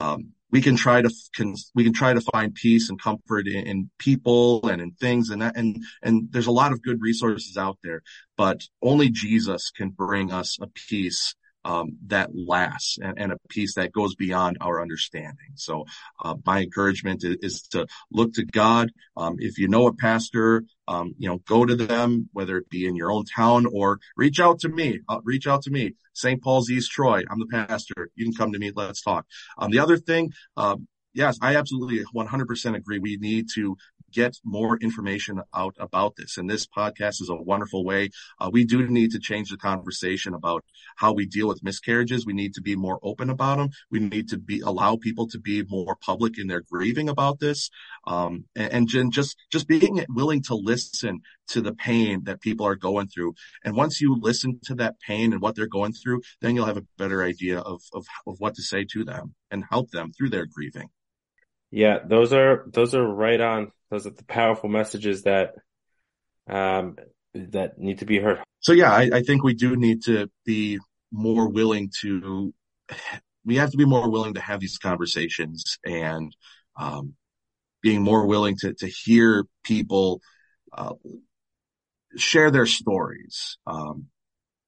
Um, 0.00 0.32
we 0.50 0.60
can 0.60 0.76
try 0.76 1.02
to 1.02 1.10
can, 1.34 1.56
we 1.74 1.84
can 1.84 1.92
try 1.92 2.12
to 2.12 2.20
find 2.20 2.54
peace 2.54 2.88
and 2.88 3.00
comfort 3.00 3.48
in, 3.48 3.66
in, 3.66 3.90
people 3.98 4.68
and 4.68 4.80
in 4.80 4.92
things 4.92 5.30
and 5.30 5.42
that 5.42 5.56
and 5.56 5.82
and 6.02 6.28
there's 6.30 6.46
a 6.46 6.52
lot 6.52 6.72
of 6.72 6.80
good 6.80 7.02
resources 7.02 7.56
out 7.56 7.76
there 7.82 8.02
but 8.36 8.62
only 8.80 9.08
jesus 9.08 9.70
can 9.70 9.88
bring 9.90 10.30
us 10.30 10.56
a 10.60 10.68
peace 10.68 11.34
um, 11.64 11.96
that 12.06 12.30
lasts 12.34 12.98
and, 13.00 13.18
and, 13.18 13.32
a 13.32 13.38
peace 13.48 13.74
that 13.74 13.92
goes 13.92 14.14
beyond 14.14 14.58
our 14.60 14.82
understanding. 14.82 15.52
So, 15.54 15.84
uh, 16.22 16.34
my 16.44 16.62
encouragement 16.62 17.24
is, 17.24 17.36
is, 17.40 17.62
to 17.68 17.86
look 18.10 18.34
to 18.34 18.44
God. 18.44 18.90
Um, 19.16 19.36
if 19.38 19.58
you 19.58 19.68
know 19.68 19.86
a 19.86 19.94
pastor, 19.94 20.64
um, 20.88 21.14
you 21.18 21.28
know, 21.28 21.38
go 21.38 21.64
to 21.64 21.74
them, 21.74 22.28
whether 22.32 22.58
it 22.58 22.68
be 22.68 22.86
in 22.86 22.96
your 22.96 23.10
own 23.10 23.24
town 23.24 23.66
or 23.72 23.98
reach 24.16 24.40
out 24.40 24.60
to 24.60 24.68
me. 24.68 25.00
Uh, 25.08 25.20
reach 25.24 25.46
out 25.46 25.62
to 25.62 25.70
me. 25.70 25.94
St. 26.12 26.42
Paul's 26.42 26.70
East 26.70 26.90
Troy. 26.90 27.22
I'm 27.30 27.38
the 27.38 27.46
pastor. 27.46 28.10
You 28.14 28.26
can 28.26 28.34
come 28.34 28.52
to 28.52 28.58
me. 28.58 28.72
Let's 28.74 29.02
talk. 29.02 29.26
Um, 29.58 29.70
the 29.70 29.78
other 29.78 29.96
thing, 29.96 30.32
um, 30.56 30.86
yes, 31.14 31.38
I 31.40 31.56
absolutely 31.56 32.04
100% 32.14 32.76
agree. 32.76 32.98
We 32.98 33.16
need 33.16 33.46
to 33.54 33.76
get 34.14 34.36
more 34.44 34.78
information 34.78 35.42
out 35.54 35.74
about 35.78 36.16
this. 36.16 36.38
And 36.38 36.48
this 36.48 36.66
podcast 36.66 37.20
is 37.20 37.28
a 37.28 37.34
wonderful 37.34 37.84
way. 37.84 38.10
Uh, 38.40 38.50
we 38.52 38.64
do 38.64 38.86
need 38.88 39.10
to 39.10 39.18
change 39.18 39.50
the 39.50 39.56
conversation 39.56 40.34
about 40.34 40.64
how 40.96 41.12
we 41.12 41.26
deal 41.26 41.48
with 41.48 41.64
miscarriages. 41.64 42.24
We 42.24 42.32
need 42.32 42.54
to 42.54 42.62
be 42.62 42.76
more 42.76 42.98
open 43.02 43.28
about 43.30 43.58
them. 43.58 43.70
We 43.90 43.98
need 43.98 44.28
to 44.30 44.38
be 44.38 44.60
allow 44.60 44.96
people 44.96 45.26
to 45.28 45.38
be 45.38 45.64
more 45.68 45.96
public 45.96 46.38
in 46.38 46.46
their 46.46 46.62
grieving 46.62 47.08
about 47.08 47.40
this. 47.40 47.70
Um, 48.06 48.44
and, 48.54 48.88
and 48.92 49.12
just 49.12 49.36
just 49.50 49.66
being 49.68 50.04
willing 50.08 50.42
to 50.44 50.54
listen 50.54 51.20
to 51.48 51.60
the 51.60 51.74
pain 51.74 52.24
that 52.24 52.40
people 52.40 52.66
are 52.66 52.76
going 52.76 53.08
through. 53.08 53.34
And 53.64 53.76
once 53.76 54.00
you 54.00 54.16
listen 54.18 54.60
to 54.64 54.74
that 54.76 54.94
pain 55.06 55.32
and 55.32 55.42
what 55.42 55.54
they're 55.54 55.66
going 55.66 55.92
through, 55.92 56.22
then 56.40 56.54
you'll 56.54 56.66
have 56.66 56.76
a 56.76 56.86
better 56.96 57.22
idea 57.22 57.58
of, 57.58 57.82
of, 57.92 58.06
of 58.26 58.36
what 58.38 58.54
to 58.54 58.62
say 58.62 58.84
to 58.92 59.04
them 59.04 59.34
and 59.50 59.64
help 59.70 59.90
them 59.90 60.12
through 60.12 60.30
their 60.30 60.46
grieving. 60.46 60.88
Yeah, 61.70 61.98
those 62.06 62.32
are 62.32 62.66
those 62.72 62.94
are 62.94 63.04
right 63.06 63.40
on. 63.40 63.72
Those 63.94 64.08
are 64.08 64.10
the 64.10 64.24
powerful 64.24 64.68
messages 64.68 65.22
that 65.22 65.54
um 66.50 66.96
that 67.32 67.78
need 67.78 68.00
to 68.00 68.04
be 68.04 68.18
heard. 68.18 68.42
So 68.58 68.72
yeah, 68.72 68.92
I, 68.92 69.08
I 69.12 69.22
think 69.22 69.44
we 69.44 69.54
do 69.54 69.76
need 69.76 70.02
to 70.06 70.28
be 70.44 70.80
more 71.12 71.48
willing 71.48 71.92
to. 72.00 72.52
We 73.44 73.56
have 73.56 73.70
to 73.70 73.76
be 73.76 73.84
more 73.84 74.10
willing 74.10 74.34
to 74.34 74.40
have 74.40 74.58
these 74.58 74.78
conversations 74.78 75.78
and 75.84 76.34
um, 76.76 77.14
being 77.82 78.02
more 78.02 78.26
willing 78.26 78.56
to 78.62 78.74
to 78.74 78.88
hear 78.88 79.44
people 79.62 80.22
uh, 80.72 80.94
share 82.16 82.50
their 82.50 82.66
stories. 82.66 83.58
Um, 83.64 84.06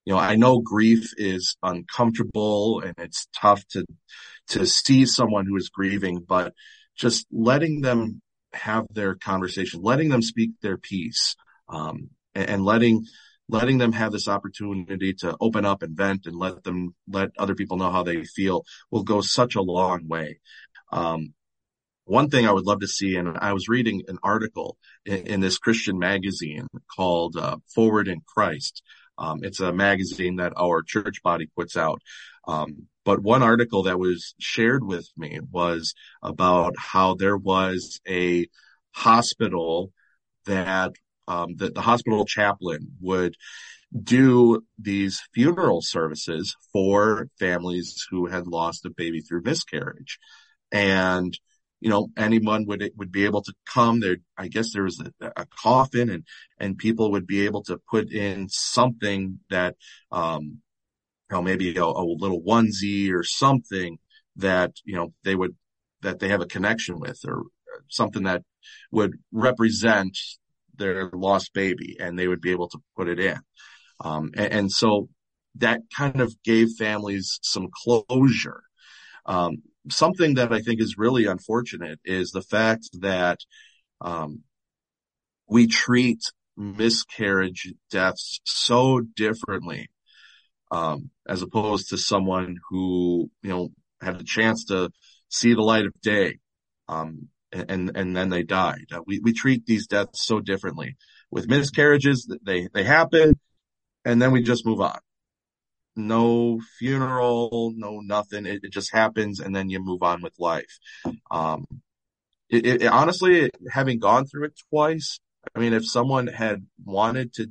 you 0.04 0.12
know, 0.12 0.20
I 0.20 0.36
know 0.36 0.60
grief 0.60 1.14
is 1.16 1.56
uncomfortable 1.64 2.80
and 2.80 2.94
it's 2.98 3.26
tough 3.34 3.66
to 3.70 3.84
to 4.50 4.66
see 4.66 5.04
someone 5.04 5.46
who 5.46 5.56
is 5.56 5.68
grieving, 5.68 6.20
but 6.20 6.52
just 6.96 7.26
letting 7.32 7.80
them 7.80 8.22
have 8.56 8.86
their 8.90 9.14
conversation, 9.14 9.82
letting 9.82 10.08
them 10.08 10.22
speak 10.22 10.50
their 10.62 10.76
piece, 10.76 11.36
um, 11.68 12.10
and, 12.34 12.50
and, 12.50 12.64
letting 12.64 13.04
letting 13.48 13.78
them 13.78 13.92
have 13.92 14.12
this 14.12 14.26
opportunity 14.28 15.14
to 15.14 15.36
open 15.40 15.64
up 15.64 15.82
and 15.82 15.96
vent 15.96 16.26
and 16.26 16.36
let 16.36 16.64
them 16.64 16.94
let 17.08 17.30
other 17.38 17.54
people 17.54 17.76
know 17.76 17.90
how 17.90 18.02
they 18.02 18.24
feel 18.24 18.64
will 18.90 19.04
go 19.04 19.20
such 19.20 19.54
a 19.54 19.62
long 19.62 20.08
way. 20.08 20.40
Um, 20.90 21.34
one 22.04 22.30
thing 22.30 22.46
I 22.46 22.52
would 22.52 22.66
love 22.66 22.80
to 22.80 22.88
see, 22.88 23.16
and 23.16 23.36
I 23.36 23.52
was 23.52 23.68
reading 23.68 24.02
an 24.08 24.18
article 24.22 24.76
in, 25.04 25.26
in 25.26 25.40
this 25.40 25.58
Christian 25.58 25.98
magazine 25.98 26.66
called 26.94 27.36
uh, 27.36 27.56
Forward 27.74 28.08
in 28.08 28.20
Christ. 28.26 28.82
Um, 29.18 29.40
it's 29.42 29.60
a 29.60 29.72
magazine 29.72 30.36
that 30.36 30.52
our 30.56 30.82
church 30.82 31.22
body 31.22 31.48
puts 31.56 31.76
out. 31.76 32.00
Um, 32.46 32.86
but 33.06 33.22
one 33.22 33.42
article 33.42 33.84
that 33.84 34.00
was 34.00 34.34
shared 34.40 34.84
with 34.84 35.08
me 35.16 35.38
was 35.52 35.94
about 36.22 36.74
how 36.76 37.14
there 37.14 37.36
was 37.36 38.00
a 38.06 38.48
hospital 38.90 39.92
that 40.44 40.92
um, 41.28 41.54
that 41.56 41.74
the 41.74 41.80
hospital 41.80 42.24
chaplain 42.24 42.92
would 43.00 43.36
do 44.02 44.64
these 44.78 45.22
funeral 45.32 45.82
services 45.82 46.56
for 46.72 47.28
families 47.38 48.04
who 48.10 48.26
had 48.26 48.46
lost 48.48 48.84
a 48.84 48.90
baby 48.90 49.20
through 49.20 49.42
miscarriage. 49.42 50.18
And, 50.72 51.36
you 51.80 51.90
know, 51.90 52.08
anyone 52.16 52.66
would, 52.66 52.90
would 52.96 53.12
be 53.12 53.24
able 53.24 53.42
to 53.42 53.54
come 53.72 54.00
there. 54.00 54.16
I 54.36 54.48
guess 54.48 54.72
there 54.72 54.84
was 54.84 55.00
a, 55.20 55.32
a 55.36 55.46
coffin 55.46 56.10
and, 56.10 56.24
and 56.58 56.78
people 56.78 57.12
would 57.12 57.26
be 57.26 57.44
able 57.44 57.62
to 57.64 57.80
put 57.90 58.12
in 58.12 58.48
something 58.48 59.38
that, 59.50 59.76
um, 60.10 60.60
you 61.30 61.36
know, 61.36 61.42
maybe 61.42 61.76
a, 61.76 61.84
a 61.84 62.04
little 62.04 62.40
onesie 62.42 63.12
or 63.12 63.22
something 63.22 63.98
that, 64.36 64.72
you 64.84 64.94
know, 64.96 65.12
they 65.24 65.34
would, 65.34 65.56
that 66.02 66.18
they 66.18 66.28
have 66.28 66.40
a 66.40 66.46
connection 66.46 67.00
with 67.00 67.18
or 67.26 67.42
something 67.88 68.24
that 68.24 68.42
would 68.90 69.14
represent 69.32 70.16
their 70.76 71.10
lost 71.12 71.52
baby 71.54 71.96
and 71.98 72.18
they 72.18 72.28
would 72.28 72.40
be 72.40 72.52
able 72.52 72.68
to 72.68 72.78
put 72.96 73.08
it 73.08 73.18
in. 73.18 73.38
Um, 74.00 74.32
and, 74.36 74.52
and, 74.52 74.72
so 74.72 75.08
that 75.56 75.80
kind 75.96 76.20
of 76.20 76.34
gave 76.42 76.68
families 76.78 77.38
some 77.42 77.68
closure. 77.72 78.62
Um, 79.24 79.62
something 79.90 80.34
that 80.34 80.52
I 80.52 80.60
think 80.60 80.82
is 80.82 80.98
really 80.98 81.24
unfortunate 81.24 81.98
is 82.04 82.30
the 82.30 82.42
fact 82.42 82.90
that, 83.00 83.38
um, 84.02 84.42
we 85.48 85.66
treat 85.66 86.20
miscarriage 86.56 87.72
deaths 87.90 88.40
so 88.44 89.00
differently 89.00 89.88
um, 90.70 91.10
as 91.28 91.42
opposed 91.42 91.90
to 91.90 91.98
someone 91.98 92.56
who, 92.68 93.30
you 93.42 93.50
know, 93.50 93.68
had 94.00 94.20
a 94.20 94.24
chance 94.24 94.64
to 94.66 94.90
see 95.28 95.54
the 95.54 95.62
light 95.62 95.86
of 95.86 96.00
day, 96.00 96.38
um, 96.88 97.28
and, 97.52 97.96
and 97.96 98.16
then 98.16 98.28
they 98.28 98.42
died. 98.42 98.86
Uh, 98.92 99.00
we, 99.06 99.20
we 99.20 99.32
treat 99.32 99.66
these 99.66 99.86
deaths 99.86 100.26
so 100.26 100.40
differently. 100.40 100.96
With 101.30 101.48
miscarriages, 101.48 102.30
they, 102.42 102.68
they 102.72 102.84
happen 102.84 103.38
and 104.04 104.20
then 104.20 104.32
we 104.32 104.42
just 104.42 104.66
move 104.66 104.80
on. 104.80 104.98
No 105.96 106.60
funeral, 106.78 107.72
no 107.74 108.00
nothing. 108.00 108.46
It, 108.46 108.60
it 108.64 108.72
just 108.72 108.92
happens 108.92 109.40
and 109.40 109.54
then 109.56 109.70
you 109.70 109.80
move 109.80 110.02
on 110.02 110.22
with 110.22 110.34
life. 110.38 110.78
Um, 111.30 111.66
it, 112.48 112.66
it, 112.66 112.86
honestly, 112.86 113.50
having 113.70 113.98
gone 113.98 114.26
through 114.26 114.46
it 114.46 114.60
twice, 114.70 115.18
I 115.54 115.58
mean, 115.58 115.72
if 115.72 115.88
someone 115.88 116.26
had 116.26 116.66
wanted 116.84 117.32
to 117.34 117.50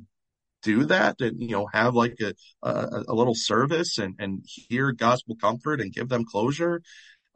do 0.66 0.84
that 0.86 1.20
and, 1.20 1.40
you 1.40 1.54
know, 1.56 1.66
have 1.72 1.94
like 1.94 2.18
a, 2.20 2.34
a, 2.68 3.04
a 3.08 3.14
little 3.14 3.34
service 3.34 3.98
and, 3.98 4.14
and 4.18 4.44
hear 4.68 4.92
gospel 4.92 5.36
comfort 5.40 5.80
and 5.80 5.92
give 5.92 6.08
them 6.08 6.24
closure, 6.24 6.82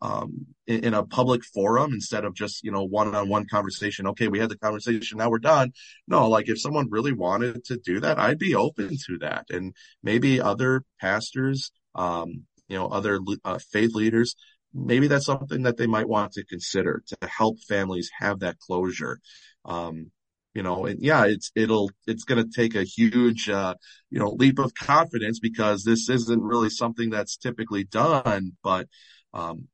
um, 0.03 0.47
in, 0.67 0.85
in, 0.87 0.95
a 0.95 1.05
public 1.05 1.43
forum 1.45 1.93
instead 1.93 2.25
of 2.25 2.35
just, 2.35 2.65
you 2.65 2.73
know, 2.73 2.85
one-on-one 2.85 3.47
conversation. 3.51 4.07
Okay. 4.09 4.29
We 4.29 4.39
had 4.39 4.49
the 4.49 4.59
conversation. 4.59 5.19
Now 5.19 5.31
we're 5.31 5.39
done. 5.39 5.73
No, 6.09 6.29
like 6.29 6.49
if 6.49 6.61
someone 6.61 6.89
really 6.91 7.13
wanted 7.13 7.65
to 7.67 7.77
do 7.77 8.01
that, 8.01 8.19
I'd 8.19 8.39
be 8.39 8.55
open 8.55 8.97
to 9.07 9.19
that. 9.19 9.45
And 9.51 9.75
maybe 10.03 10.41
other 10.41 10.83
pastors, 11.01 11.71
um, 11.95 12.47
you 12.69 12.79
know, 12.79 12.89
other 12.89 13.21
uh, 13.45 13.59
faith 13.73 13.95
leaders, 13.95 14.37
maybe 14.73 15.07
that's 15.09 15.27
something 15.27 15.63
that 15.65 15.77
they 15.77 15.87
might 15.87 16.09
want 16.09 16.33
to 16.33 16.45
consider 16.45 17.03
to 17.09 17.17
help 17.29 17.59
families 17.69 18.11
have 18.19 18.41
that 18.41 18.59
closure. 18.59 19.19
Um, 19.65 20.11
you 20.55 20.63
know, 20.63 20.87
and 20.87 21.01
yeah, 21.01 21.27
it's, 21.27 21.53
it'll, 21.55 21.91
it's 22.07 22.25
going 22.25 22.43
to 22.45 22.51
take 22.51 22.75
a 22.75 22.83
huge, 22.83 23.49
uh, 23.49 23.75
you 24.11 24.19
know, 24.19 24.31
leap 24.31 24.59
of 24.59 24.75
confidence 24.75 25.39
because 25.39 25.85
this 25.85 26.09
isn't 26.09 26.43
really 26.43 26.71
something 26.71 27.11
that's 27.11 27.37
typically 27.37 27.85
done, 27.85 28.53
but, 28.63 28.89
um, 29.33 29.69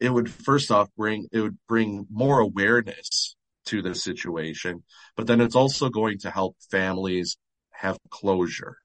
it 0.00 0.10
would 0.10 0.30
first 0.30 0.70
off 0.70 0.88
bring, 0.96 1.26
it 1.32 1.40
would 1.40 1.58
bring 1.66 2.06
more 2.10 2.40
awareness 2.40 3.36
to 3.66 3.82
the 3.82 3.94
situation, 3.94 4.84
but 5.16 5.26
then 5.26 5.40
it's 5.40 5.56
also 5.56 5.88
going 5.88 6.18
to 6.18 6.30
help 6.30 6.56
families 6.70 7.36
have 7.70 7.98
closure. 8.10 8.76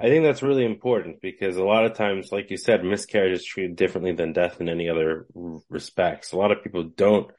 I 0.00 0.06
think 0.08 0.24
that's 0.24 0.42
really 0.42 0.64
important 0.64 1.20
because 1.20 1.56
a 1.56 1.64
lot 1.64 1.84
of 1.84 1.94
times, 1.94 2.30
like 2.32 2.50
you 2.50 2.56
said, 2.56 2.84
miscarriage 2.84 3.38
is 3.38 3.44
treated 3.44 3.76
differently 3.76 4.12
than 4.12 4.32
death 4.32 4.60
in 4.60 4.68
any 4.68 4.88
other 4.88 5.26
respects. 5.68 6.32
A 6.32 6.36
lot 6.36 6.52
of 6.52 6.62
people 6.62 6.84
don't 6.84 7.30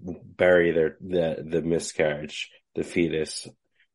bury 0.00 0.72
their 0.72 0.96
the 1.00 1.44
the 1.46 1.62
miscarriage, 1.62 2.50
the 2.74 2.84
fetus. 2.84 3.48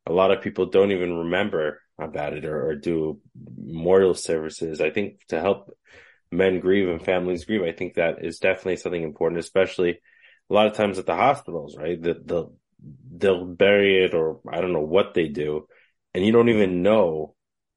A 0.06 0.14
lot 0.14 0.32
of 0.32 0.42
people 0.42 0.68
don't 0.68 0.92
even 0.92 1.14
remember 1.18 1.82
about 2.00 2.34
it 2.34 2.46
or, 2.46 2.70
or 2.70 2.76
do 2.76 3.20
memorial 3.58 4.14
services. 4.16 4.82
I 4.82 4.90
think 4.90 5.26
to 5.28 5.40
help 5.40 5.72
men 6.32 6.60
grieve 6.60 6.90
and 6.90 7.04
families 7.04 7.46
grieve, 7.46 7.64
I 7.64 7.72
think 7.72 7.96
that 7.96 8.24
is 8.24 8.40
definitely 8.40 8.78
something 8.78 9.04
important, 9.04 9.40
especially 9.40 10.00
a 10.50 10.54
lot 10.54 10.68
of 10.68 10.74
times 10.74 10.98
at 10.98 11.06
the 11.06 11.16
hospitals, 11.16 11.78
right? 11.78 12.02
That 12.02 12.28
they'll 12.28 12.54
they'll 13.12 13.46
bury 13.46 14.04
it 14.06 14.14
or 14.14 14.40
I 14.52 14.62
don't 14.62 14.74
know 14.74 14.82
what 14.82 15.14
they 15.14 15.28
do, 15.28 15.68
and 16.14 16.26
you 16.26 16.32
don't 16.32 16.50
even 16.50 16.82
know 16.82 17.36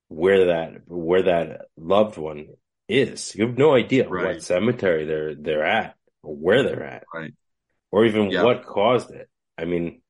where 0.09 0.47
that 0.47 0.83
where 0.87 1.23
that 1.23 1.63
loved 1.77 2.19
one 2.19 2.49
is. 2.89 3.35
You 3.35 3.47
have 3.47 3.59
no 3.59 3.75
idea 3.75 4.09
Right. 4.09 4.35
what 4.35 4.43
cemetery 4.43 5.05
they're 5.05 5.35
they're 5.35 5.65
at 5.65 5.97
or 6.23 6.37
where 6.37 6.63
they're 6.63 6.85
at 6.85 7.05
Right. 7.13 7.35
Or 7.93 8.07
even 8.07 8.31
Yeah. 8.31 8.43
what 8.43 8.65
caused 8.65 9.13
it. 9.13 9.29
I 9.57 9.67
mean, 9.67 10.03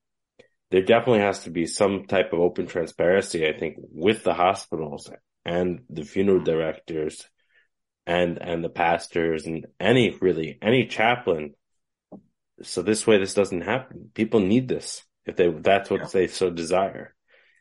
there 0.71 0.83
definitely 0.83 1.21
has 1.21 1.45
to 1.45 1.51
be 1.51 1.67
some 1.67 2.07
type 2.07 2.33
of 2.33 2.41
open 2.41 2.67
transparency, 2.67 3.47
I 3.47 3.53
think, 3.53 3.77
with 3.79 4.23
the 4.23 4.33
hospitals 4.33 5.11
and 5.45 5.85
the 5.91 6.05
funeral 6.05 6.39
mm-hmm. 6.39 6.45
directors 6.47 7.29
and 8.07 8.39
and 8.41 8.65
the 8.65 8.71
pastors 8.71 9.47
and 9.47 9.67
any 9.79 10.17
really 10.21 10.59
any 10.63 10.87
chaplain. 10.87 11.55
So 12.63 12.83
this 12.83 13.07
way 13.07 13.19
this 13.19 13.35
doesn't 13.35 13.63
happen. 13.63 14.11
People 14.15 14.41
need 14.41 14.69
this 14.69 15.03
if 15.27 15.37
they 15.37 15.49
that's 15.51 15.91
what 15.91 16.01
Yeah. 16.01 16.09
they 16.13 16.27
so 16.29 16.49
desire. 16.51 17.15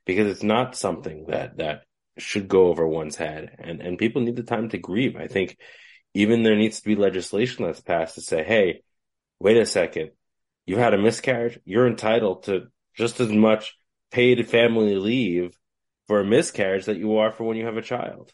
Because 0.06 0.28
it's 0.28 0.44
not 0.44 0.76
something 0.76 1.26
that 1.28 1.58
that 1.58 1.82
should 2.18 2.48
go 2.48 2.68
over 2.68 2.88
one's 2.88 3.16
head 3.16 3.56
and 3.60 3.82
and 3.82 3.98
people 3.98 4.22
need 4.22 4.36
the 4.36 4.44
time 4.44 4.70
to 4.70 4.78
grieve. 4.78 5.16
I 5.16 5.28
think 5.28 5.58
even 6.14 6.44
there 6.44 6.56
needs 6.56 6.80
to 6.80 6.88
be 6.88 6.96
legislation 6.96 7.66
that's 7.66 7.82
passed 7.82 8.16
to 8.16 8.22
say, 8.22 8.44
hey, 8.44 8.84
wait 9.42 9.58
a 9.58 9.66
second, 9.66 10.12
you 10.66 10.78
had 10.78 10.94
a 10.94 11.02
miscarriage, 11.02 11.60
you're 11.66 11.88
entitled 11.88 12.44
to 12.44 12.68
just 12.96 13.20
as 13.20 13.32
much 13.32 13.76
paid 14.12 14.48
family 14.48 14.96
leave 14.96 15.58
for 16.08 16.20
a 16.20 16.26
miscarriage 16.26 16.86
that 16.86 16.98
you 16.98 17.18
are 17.18 17.32
for 17.32 17.46
when 17.46 17.58
you 17.58 17.66
have 17.66 17.78
a 17.78 17.82
child. 17.82 18.32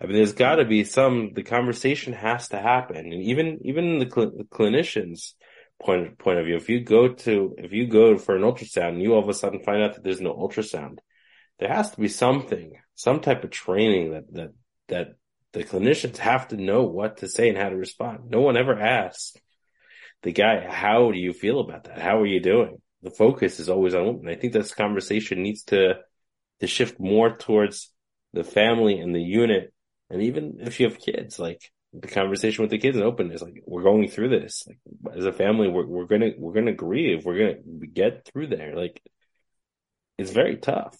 I 0.00 0.06
mean, 0.06 0.16
there's 0.16 0.32
got 0.32 0.56
to 0.56 0.64
be 0.64 0.84
some. 0.84 1.32
The 1.34 1.42
conversation 1.42 2.12
has 2.12 2.48
to 2.48 2.58
happen, 2.58 2.96
and 2.96 3.22
even 3.22 3.60
even 3.62 3.98
the, 3.98 4.10
cl- 4.10 4.32
the 4.36 4.44
clinicians' 4.44 5.32
point 5.80 6.18
point 6.18 6.38
of 6.38 6.46
view. 6.46 6.56
If 6.56 6.68
you 6.68 6.80
go 6.80 7.08
to 7.08 7.54
if 7.58 7.72
you 7.72 7.86
go 7.86 8.18
for 8.18 8.36
an 8.36 8.42
ultrasound, 8.42 8.90
and 8.90 9.02
you 9.02 9.14
all 9.14 9.22
of 9.22 9.28
a 9.28 9.34
sudden 9.34 9.62
find 9.62 9.82
out 9.82 9.94
that 9.94 10.04
there's 10.04 10.20
no 10.20 10.34
ultrasound, 10.34 10.98
there 11.58 11.72
has 11.72 11.92
to 11.92 12.00
be 12.00 12.08
something, 12.08 12.72
some 12.94 13.20
type 13.20 13.44
of 13.44 13.50
training 13.50 14.12
that 14.12 14.32
that 14.34 14.50
that 14.88 15.08
the 15.52 15.64
clinicians 15.64 16.16
have 16.18 16.48
to 16.48 16.56
know 16.56 16.82
what 16.82 17.18
to 17.18 17.28
say 17.28 17.48
and 17.48 17.56
how 17.56 17.68
to 17.68 17.76
respond. 17.76 18.28
No 18.28 18.40
one 18.40 18.56
ever 18.56 18.78
asks 18.78 19.34
the 20.24 20.32
guy, 20.32 20.66
"How 20.68 21.12
do 21.12 21.18
you 21.18 21.32
feel 21.32 21.60
about 21.60 21.84
that? 21.84 22.00
How 22.00 22.20
are 22.20 22.26
you 22.26 22.40
doing?" 22.40 22.82
The 23.02 23.10
focus 23.12 23.60
is 23.60 23.68
always 23.70 23.94
on 23.94 24.06
women. 24.06 24.28
I 24.28 24.36
think 24.36 24.52
this 24.52 24.74
conversation 24.74 25.42
needs 25.42 25.64
to 25.66 26.00
to 26.60 26.66
shift 26.66 27.00
more 27.00 27.36
towards 27.36 27.92
the 28.32 28.44
family 28.44 28.98
and 28.98 29.14
the 29.14 29.22
unit 29.22 29.72
and 30.10 30.22
even 30.22 30.58
if 30.60 30.80
you 30.80 30.88
have 30.88 30.98
kids, 30.98 31.38
like 31.38 31.72
the 31.92 32.08
conversation 32.08 32.62
with 32.62 32.70
the 32.70 32.78
kids 32.78 32.96
and 32.96 33.06
openness, 33.06 33.42
like 33.42 33.62
we're 33.66 33.82
going 33.82 34.08
through 34.08 34.30
this, 34.30 34.66
like 34.68 34.78
as 35.16 35.26
a 35.26 35.32
family, 35.32 35.68
we're 35.68 35.86
we're 35.86 36.06
gonna 36.06 36.30
we're 36.38 36.54
gonna 36.54 36.72
grieve, 36.74 37.24
we're 37.24 37.38
gonna 37.38 37.86
get 37.92 38.26
through 38.26 38.48
there. 38.48 38.76
Like 38.76 39.02
it's 40.18 40.30
very 40.30 40.56
tough. 40.58 40.96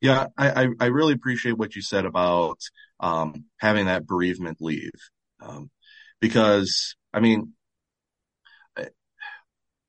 Yeah, 0.00 0.26
I, 0.36 0.64
I, 0.64 0.68
I 0.80 0.86
really 0.86 1.12
appreciate 1.12 1.58
what 1.58 1.74
you 1.74 1.82
said 1.82 2.04
about 2.04 2.60
um, 3.00 3.46
having 3.58 3.86
that 3.86 4.06
bereavement 4.06 4.58
leave. 4.60 4.92
Um, 5.40 5.70
because, 6.20 6.94
I 7.12 7.20
mean, 7.20 7.54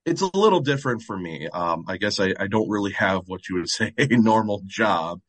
it's 0.06 0.22
a 0.22 0.38
little 0.38 0.62
different 0.62 1.04
for 1.04 1.18
me. 1.18 1.48
Um, 1.48 1.86
I 1.88 1.98
guess 1.98 2.20
I, 2.20 2.34
I 2.40 2.48
don't 2.48 2.70
really 2.70 2.94
have 2.94 3.24
what 3.28 3.48
you 3.48 3.56
would 3.56 3.70
say 3.70 3.94
a 3.98 4.08
normal 4.08 4.62
job. 4.66 5.22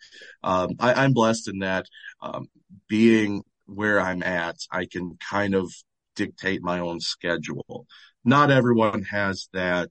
Um, 0.43 0.71
I, 0.79 0.95
I'm 0.95 1.13
blessed 1.13 1.49
in 1.49 1.59
that 1.61 1.87
um, 2.23 2.49
being 2.89 3.43
where 3.67 4.01
I'm 4.01 4.23
at, 4.23 4.57
I 4.71 4.87
can 4.87 5.17
kind 5.31 5.55
of 5.55 5.73
dictate 6.17 6.63
my 6.63 6.81
own 6.81 7.01
schedule. 7.01 7.87
Not 8.25 8.51
everyone 8.51 9.03
has 9.05 9.49
that 9.53 9.91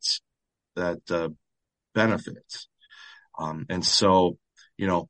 that 0.76 1.00
uh, 1.10 1.30
benefit, 1.95 2.68
um, 3.38 3.66
and 3.70 3.86
so 3.86 4.38
you 4.78 4.88
know, 4.88 5.10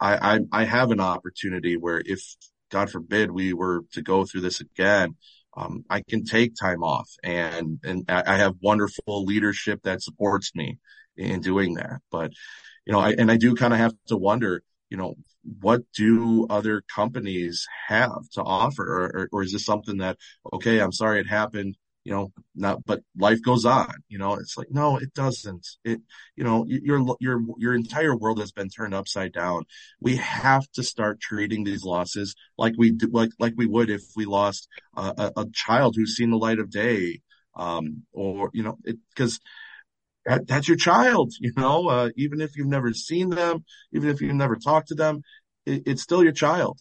I, 0.00 0.36
I 0.36 0.40
I 0.52 0.64
have 0.64 0.90
an 0.90 1.00
opportunity 1.00 1.76
where 1.76 2.02
if 2.04 2.20
God 2.70 2.90
forbid 2.90 3.30
we 3.30 3.52
were 3.52 3.84
to 3.92 4.02
go 4.02 4.24
through 4.24 4.42
this 4.42 4.60
again, 4.60 5.16
um, 5.58 5.84
I 5.90 6.02
can 6.08 6.24
take 6.24 6.54
time 6.54 6.82
off 6.82 7.10
and, 7.24 7.80
and 7.82 8.04
I 8.08 8.36
have 8.36 8.54
wonderful 8.62 9.24
leadership 9.24 9.80
that 9.82 10.02
supports 10.02 10.54
me 10.54 10.78
in 11.16 11.40
doing 11.40 11.74
that. 11.74 12.00
But, 12.12 12.32
you 12.86 12.92
know, 12.92 13.00
I, 13.00 13.10
and 13.18 13.30
I 13.30 13.36
do 13.36 13.54
kind 13.54 13.72
of 13.72 13.80
have 13.80 13.92
to 14.06 14.16
wonder, 14.16 14.62
you 14.88 14.96
know, 14.96 15.16
what 15.60 15.82
do 15.96 16.46
other 16.48 16.82
companies 16.94 17.66
have 17.88 18.22
to 18.34 18.42
offer? 18.42 18.84
Or, 18.84 19.04
or, 19.04 19.28
or 19.32 19.42
is 19.42 19.52
this 19.52 19.64
something 19.64 19.98
that, 19.98 20.16
okay, 20.52 20.78
I'm 20.80 20.92
sorry 20.92 21.20
it 21.20 21.26
happened, 21.26 21.76
you 22.08 22.14
know, 22.14 22.32
not, 22.54 22.86
but 22.86 23.02
life 23.18 23.42
goes 23.42 23.66
on, 23.66 23.92
you 24.08 24.16
know, 24.16 24.32
it's 24.32 24.56
like, 24.56 24.68
no, 24.70 24.96
it 24.96 25.12
doesn't. 25.12 25.66
It, 25.84 26.00
you 26.36 26.42
know, 26.42 26.64
your, 26.66 27.04
your, 27.20 27.42
your 27.58 27.74
entire 27.74 28.16
world 28.16 28.40
has 28.40 28.50
been 28.50 28.70
turned 28.70 28.94
upside 28.94 29.34
down. 29.34 29.64
We 30.00 30.16
have 30.16 30.66
to 30.72 30.82
start 30.82 31.20
treating 31.20 31.64
these 31.64 31.84
losses 31.84 32.34
like 32.56 32.72
we 32.78 32.92
do, 32.92 33.08
like, 33.12 33.32
like 33.38 33.52
we 33.58 33.66
would 33.66 33.90
if 33.90 34.04
we 34.16 34.24
lost 34.24 34.68
a, 34.96 35.32
a, 35.36 35.44
child 35.52 35.96
who's 35.96 36.16
seen 36.16 36.30
the 36.30 36.38
light 36.38 36.58
of 36.58 36.70
day. 36.70 37.20
Um, 37.54 38.04
or, 38.14 38.48
you 38.54 38.62
know, 38.62 38.78
it, 38.84 38.96
cause 39.14 39.38
that, 40.24 40.46
that's 40.46 40.66
your 40.66 40.78
child, 40.78 41.34
you 41.38 41.52
know, 41.58 41.88
uh, 41.88 42.08
even 42.16 42.40
if 42.40 42.56
you've 42.56 42.68
never 42.68 42.94
seen 42.94 43.28
them, 43.28 43.66
even 43.92 44.08
if 44.08 44.22
you've 44.22 44.34
never 44.34 44.56
talked 44.56 44.88
to 44.88 44.94
them, 44.94 45.20
it, 45.66 45.82
it's 45.84 46.02
still 46.04 46.22
your 46.22 46.32
child. 46.32 46.78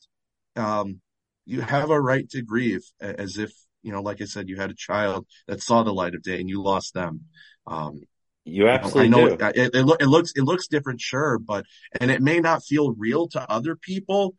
Um, 0.55 1.01
you 1.45 1.59
have 1.59 1.89
a 1.89 1.99
right 1.99 2.29
to 2.29 2.41
grieve 2.41 2.85
as 3.01 3.37
if, 3.37 3.51
you 3.83 3.91
know, 3.91 4.01
like 4.01 4.21
I 4.21 4.25
said, 4.25 4.49
you 4.49 4.57
had 4.57 4.71
a 4.71 4.75
child 4.75 5.25
that 5.47 5.61
saw 5.61 5.83
the 5.83 5.93
light 5.93 6.15
of 6.15 6.23
day 6.23 6.39
and 6.39 6.49
you 6.49 6.61
lost 6.61 6.93
them. 6.93 7.21
Um, 7.65 8.01
You 8.45 8.67
I 8.67 8.73
absolutely 8.73 9.09
know 9.09 9.27
do. 9.27 9.33
it, 9.35 9.57
it, 9.57 9.75
it, 9.75 9.83
look, 9.85 10.01
it 10.01 10.07
looks, 10.07 10.31
it 10.35 10.43
looks 10.43 10.67
different, 10.67 11.01
sure, 11.01 11.37
but, 11.39 11.65
and 11.99 12.11
it 12.11 12.21
may 12.21 12.39
not 12.39 12.63
feel 12.63 12.93
real 12.93 13.27
to 13.29 13.51
other 13.51 13.75
people, 13.75 14.35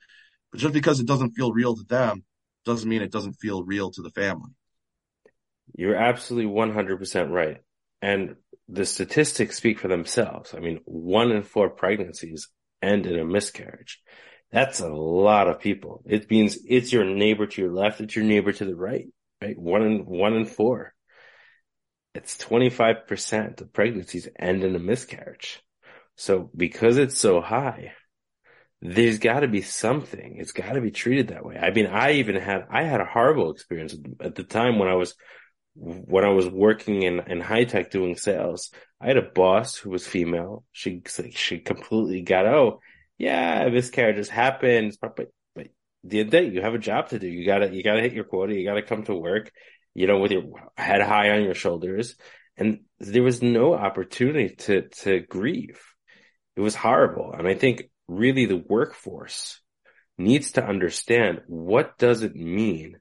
but 0.50 0.60
just 0.60 0.74
because 0.74 1.00
it 1.00 1.06
doesn't 1.06 1.32
feel 1.32 1.52
real 1.52 1.76
to 1.76 1.84
them 1.84 2.24
doesn't 2.64 2.88
mean 2.88 3.02
it 3.02 3.12
doesn't 3.12 3.34
feel 3.34 3.62
real 3.64 3.90
to 3.92 4.02
the 4.02 4.10
family. 4.10 4.50
You're 5.74 5.96
absolutely 5.96 6.52
100% 6.52 7.30
right. 7.30 7.62
And 8.02 8.36
the 8.68 8.84
statistics 8.84 9.56
speak 9.56 9.78
for 9.78 9.88
themselves. 9.88 10.54
I 10.54 10.60
mean, 10.60 10.80
one 10.84 11.30
in 11.32 11.42
four 11.42 11.70
pregnancies 11.70 12.48
end 12.82 13.06
in 13.06 13.18
a 13.18 13.24
miscarriage. 13.24 14.00
That's 14.50 14.80
a 14.80 14.88
lot 14.88 15.48
of 15.48 15.60
people. 15.60 16.02
It 16.06 16.30
means 16.30 16.58
it's 16.66 16.92
your 16.92 17.04
neighbor 17.04 17.46
to 17.46 17.62
your 17.62 17.72
left. 17.72 18.00
It's 18.00 18.16
your 18.16 18.24
neighbor 18.24 18.52
to 18.52 18.64
the 18.64 18.76
right, 18.76 19.06
right? 19.42 19.58
One 19.58 19.82
in, 19.82 20.06
one 20.06 20.34
in 20.34 20.46
four. 20.46 20.94
It's 22.14 22.36
25% 22.36 23.60
of 23.60 23.72
pregnancies 23.72 24.28
end 24.38 24.64
in 24.64 24.74
a 24.74 24.80
miscarriage. 24.80 25.62
So 26.16 26.50
because 26.56 26.96
it's 26.96 27.18
so 27.18 27.40
high, 27.40 27.92
there's 28.80 29.18
got 29.18 29.40
to 29.40 29.48
be 29.48 29.62
something. 29.62 30.36
It's 30.38 30.52
got 30.52 30.72
to 30.72 30.80
be 30.80 30.90
treated 30.90 31.28
that 31.28 31.44
way. 31.44 31.56
I 31.56 31.70
mean, 31.70 31.86
I 31.86 32.12
even 32.14 32.36
had, 32.36 32.66
I 32.70 32.84
had 32.84 33.00
a 33.00 33.06
horrible 33.06 33.50
experience 33.50 33.94
at 34.20 34.34
the 34.34 34.44
time 34.44 34.78
when 34.78 34.88
I 34.88 34.94
was, 34.94 35.14
when 35.74 36.24
I 36.24 36.30
was 36.30 36.48
working 36.48 37.02
in, 37.02 37.20
in 37.28 37.40
high 37.40 37.64
tech 37.64 37.90
doing 37.90 38.16
sales. 38.16 38.70
I 39.00 39.06
had 39.06 39.16
a 39.16 39.22
boss 39.22 39.76
who 39.76 39.90
was 39.90 40.06
female. 40.06 40.64
She, 40.72 41.02
she 41.30 41.58
completely 41.58 42.22
got, 42.22 42.46
oh, 42.46 42.80
yeah, 43.16 43.68
miscarriages 43.68 44.28
happen. 44.28 44.92
At 45.02 45.28
the 46.04 46.20
end 46.20 46.30
day, 46.30 46.48
you 46.48 46.62
have 46.62 46.74
a 46.74 46.78
job 46.78 47.08
to 47.08 47.18
do. 47.18 47.26
You 47.26 47.46
gotta, 47.46 47.74
you 47.74 47.82
gotta 47.82 48.00
hit 48.00 48.12
your 48.12 48.24
quota. 48.24 48.54
You 48.54 48.64
gotta 48.64 48.82
come 48.82 49.04
to 49.04 49.14
work, 49.14 49.50
you 49.94 50.06
know, 50.06 50.18
with 50.18 50.32
your 50.32 50.44
head 50.76 51.02
high 51.02 51.30
on 51.30 51.42
your 51.42 51.54
shoulders. 51.54 52.16
And 52.56 52.80
there 52.98 53.22
was 53.22 53.42
no 53.42 53.74
opportunity 53.74 54.54
to, 54.56 54.88
to 55.02 55.20
grieve. 55.20 55.80
It 56.56 56.60
was 56.60 56.74
horrible. 56.74 57.32
And 57.32 57.46
I 57.46 57.54
think 57.54 57.90
really 58.08 58.46
the 58.46 58.56
workforce 58.56 59.60
needs 60.16 60.52
to 60.52 60.64
understand 60.64 61.42
what 61.46 61.98
does 61.98 62.22
it 62.22 62.34
mean 62.34 62.96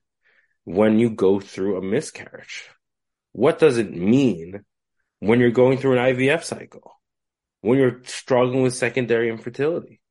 when 0.68 1.00
you 1.00 1.10
go 1.10 1.40
through 1.40 1.78
a 1.78 1.82
miscarriage? 1.82 2.70
What 3.32 3.58
does 3.58 3.78
it 3.78 3.92
mean 3.92 4.66
when 5.20 5.40
you're 5.40 5.50
going 5.52 5.78
through 5.78 5.98
an 5.98 6.16
IVF 6.16 6.44
cycle? 6.44 6.92
When 7.62 7.80
you're 7.80 8.02
struggling 8.04 8.64
with 8.64 8.76
secondary 8.76 9.30
infertility? 9.30 10.02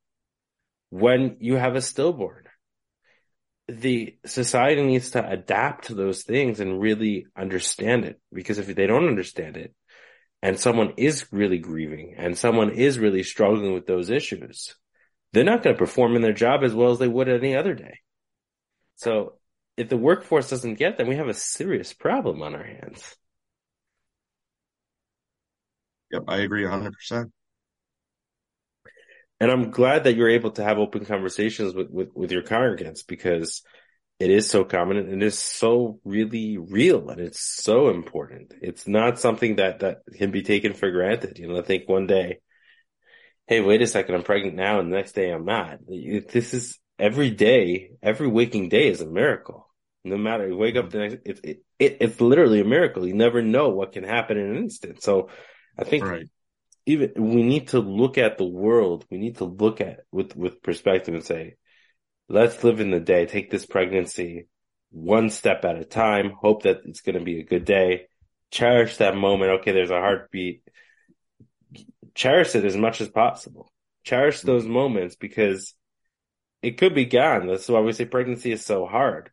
When 0.89 1.37
you 1.39 1.55
have 1.55 1.75
a 1.75 1.81
stillborn? 1.81 2.46
The 3.67 4.17
society 4.25 4.81
needs 4.81 5.11
to 5.11 5.29
adapt 5.29 5.87
to 5.87 5.93
those 5.93 6.23
things 6.23 6.59
and 6.59 6.79
really 6.79 7.27
understand 7.35 8.05
it 8.05 8.19
because 8.31 8.59
if 8.59 8.67
they 8.67 8.87
don't 8.87 9.07
understand 9.07 9.57
it 9.57 9.75
and 10.41 10.59
someone 10.59 10.93
is 10.97 11.27
really 11.31 11.57
grieving 11.57 12.15
and 12.17 12.37
someone 12.37 12.71
is 12.71 12.97
really 12.97 13.23
struggling 13.23 13.73
with 13.73 13.85
those 13.85 14.09
issues, 14.09 14.75
they're 15.33 15.43
not 15.43 15.63
going 15.63 15.75
to 15.75 15.79
perform 15.79 16.15
in 16.15 16.21
their 16.21 16.33
job 16.33 16.63
as 16.63 16.73
well 16.73 16.91
as 16.91 16.99
they 16.99 17.07
would 17.07 17.27
any 17.27 17.55
other 17.55 17.73
day. 17.73 17.99
So 18.95 19.33
if 19.75 19.89
the 19.89 19.97
workforce 19.97 20.49
doesn't 20.49 20.75
get 20.75 20.97
them, 20.97 21.07
we 21.07 21.17
have 21.17 21.27
a 21.27 21.33
serious 21.33 21.93
problem 21.93 22.41
on 22.41 22.55
our 22.55 22.63
hands. 22.63 23.15
Yep, 26.11 26.23
I 26.27 26.37
agree 26.37 26.63
100%. 26.63 27.31
And 29.39 29.51
I'm 29.51 29.69
glad 29.69 30.05
that 30.05 30.15
you're 30.15 30.29
able 30.29 30.51
to 30.51 30.63
have 30.63 30.79
open 30.79 31.05
conversations 31.05 31.75
with, 31.75 31.89
with, 31.89 32.09
with 32.15 32.31
your 32.31 32.41
congregants 32.41 33.05
because 33.07 33.61
it 34.19 34.31
is 34.31 34.49
so 34.49 34.63
common 34.63 34.97
and 34.97 35.21
it 35.21 35.25
is 35.25 35.37
so 35.37 35.99
really 36.03 36.57
real 36.57 37.09
and 37.09 37.21
it's 37.21 37.39
so 37.39 37.89
important. 37.89 38.53
It's 38.61 38.87
not 38.87 39.19
something 39.19 39.57
that, 39.57 39.79
that 39.81 39.99
can 40.15 40.31
be 40.31 40.41
taken 40.41 40.73
for 40.73 40.89
granted. 40.89 41.37
You 41.37 41.47
know, 41.47 41.59
I 41.59 41.61
think 41.61 41.87
one 41.87 42.07
day 42.07 42.39
hey, 43.47 43.61
wait 43.61 43.81
a 43.81 43.87
second, 43.87 44.13
I'm 44.13 44.23
pregnant 44.23 44.55
now, 44.55 44.79
and 44.79 44.91
the 44.91 44.97
next 44.97 45.13
day 45.13 45.31
I'm 45.31 45.45
not. 45.45 45.79
This 45.87 46.53
is 46.53 46.77
every 46.99 47.31
day, 47.31 47.91
every 48.03 48.27
waking 48.27 48.69
day 48.69 48.89
is 48.89 49.01
a 49.01 49.07
miracle. 49.07 49.65
No 50.03 50.17
matter 50.17 50.47
you 50.47 50.55
wake 50.55 50.75
up 50.75 50.89
the 50.89 50.99
next, 50.99 51.17
it, 51.25 51.39
it, 51.43 51.57
it, 51.79 51.97
it's 52.01 52.21
literally 52.21 52.61
a 52.61 52.65
miracle. 52.65 53.07
You 53.07 53.13
never 53.13 53.41
know 53.41 53.69
what 53.69 53.93
can 53.93 54.03
happen 54.03 54.37
in 54.37 54.51
an 54.51 54.57
instant. 54.57 55.01
So 55.01 55.29
I 55.77 55.83
think 55.83 56.03
right. 56.05 56.27
Even 56.87 57.11
we 57.17 57.43
need 57.43 57.69
to 57.69 57.79
look 57.79 58.17
at 58.17 58.37
the 58.37 58.45
world. 58.45 59.05
We 59.11 59.17
need 59.17 59.37
to 59.37 59.45
look 59.45 59.81
at 59.81 60.05
with, 60.11 60.35
with 60.35 60.63
perspective 60.63 61.13
and 61.13 61.23
say, 61.23 61.55
let's 62.29 62.63
live 62.63 62.79
in 62.79 62.91
the 62.91 63.01
day, 63.01 63.25
take 63.25 63.51
this 63.51 63.65
pregnancy 63.65 64.47
one 64.89 65.29
step 65.29 65.65
at 65.65 65.77
a 65.77 65.83
time, 65.83 66.31
hope 66.31 66.63
that 66.63 66.79
it's 66.85 67.01
going 67.01 67.19
to 67.19 67.23
be 67.23 67.41
a 67.41 67.45
good 67.45 67.65
day, 67.65 68.07
cherish 68.51 68.97
that 68.97 69.17
moment. 69.17 69.51
Okay. 69.59 69.73
There's 69.73 69.91
a 69.91 69.99
heartbeat. 69.99 70.63
Cherish 72.15 72.55
it 72.55 72.63
as 72.63 72.77
much 72.77 73.01
as 73.01 73.09
possible. 73.09 73.69
Cherish 74.05 74.39
mm-hmm. 74.39 74.47
those 74.47 74.65
moments 74.65 75.17
because 75.17 75.73
it 76.61 76.77
could 76.77 76.95
be 76.95 77.05
gone. 77.05 77.47
That's 77.47 77.67
why 77.67 77.81
we 77.81 77.91
say 77.91 78.05
pregnancy 78.05 78.53
is 78.53 78.65
so 78.65 78.85
hard. 78.85 79.29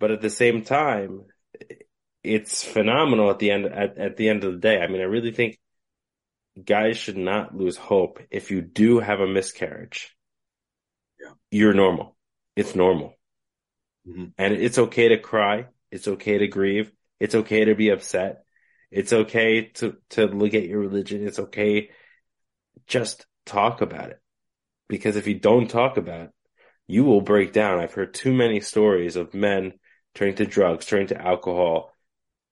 But 0.00 0.10
at 0.10 0.20
the 0.20 0.30
same 0.30 0.62
time, 0.62 1.26
it's 2.24 2.64
phenomenal 2.64 3.30
at 3.30 3.38
the 3.38 3.52
end 3.52 3.66
at, 3.66 3.98
at 3.98 4.16
the 4.16 4.28
end 4.28 4.42
of 4.42 4.52
the 4.52 4.58
day. 4.58 4.80
I 4.80 4.88
mean, 4.88 5.00
I 5.00 5.04
really 5.04 5.30
think 5.30 5.60
guys 6.62 6.96
should 6.96 7.16
not 7.16 7.56
lose 7.56 7.76
hope. 7.76 8.20
If 8.30 8.50
you 8.50 8.60
do 8.60 9.00
have 9.00 9.20
a 9.20 9.26
miscarriage, 9.26 10.16
yeah. 11.20 11.32
you're 11.50 11.74
normal. 11.74 12.16
It's 12.56 12.74
normal. 12.74 13.14
Mm-hmm. 14.06 14.24
And 14.38 14.54
it's 14.54 14.78
okay 14.78 15.08
to 15.08 15.18
cry. 15.18 15.66
It's 15.90 16.08
okay 16.08 16.38
to 16.38 16.48
grieve. 16.48 16.90
It's 17.20 17.34
okay 17.34 17.66
to 17.66 17.74
be 17.74 17.90
upset. 17.90 18.44
It's 18.90 19.12
okay 19.12 19.70
to, 19.74 19.96
to 20.10 20.26
look 20.26 20.54
at 20.54 20.66
your 20.66 20.80
religion. 20.80 21.26
It's 21.26 21.38
okay. 21.38 21.90
Just 22.86 23.26
talk 23.46 23.80
about 23.80 24.10
it. 24.10 24.20
Because 24.88 25.16
if 25.16 25.26
you 25.26 25.38
don't 25.38 25.70
talk 25.70 25.96
about 25.96 26.20
it, 26.20 26.30
you 26.86 27.04
will 27.04 27.22
break 27.22 27.52
down. 27.52 27.78
I've 27.78 27.94
heard 27.94 28.12
too 28.12 28.34
many 28.34 28.60
stories 28.60 29.16
of 29.16 29.32
men 29.32 29.74
turning 30.14 30.34
to 30.34 30.46
drugs, 30.46 30.84
turning 30.84 31.06
to 31.06 31.20
alcohol, 31.20 31.94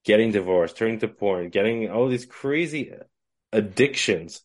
getting 0.05 0.33
divorced, 0.33 0.77
turning 0.77 1.01
to 1.01 1.09
porn, 1.09 1.51
getting 1.51 1.91
all 1.91 2.09
these 2.09 2.25
crazy 2.25 2.93
addictions 3.53 4.43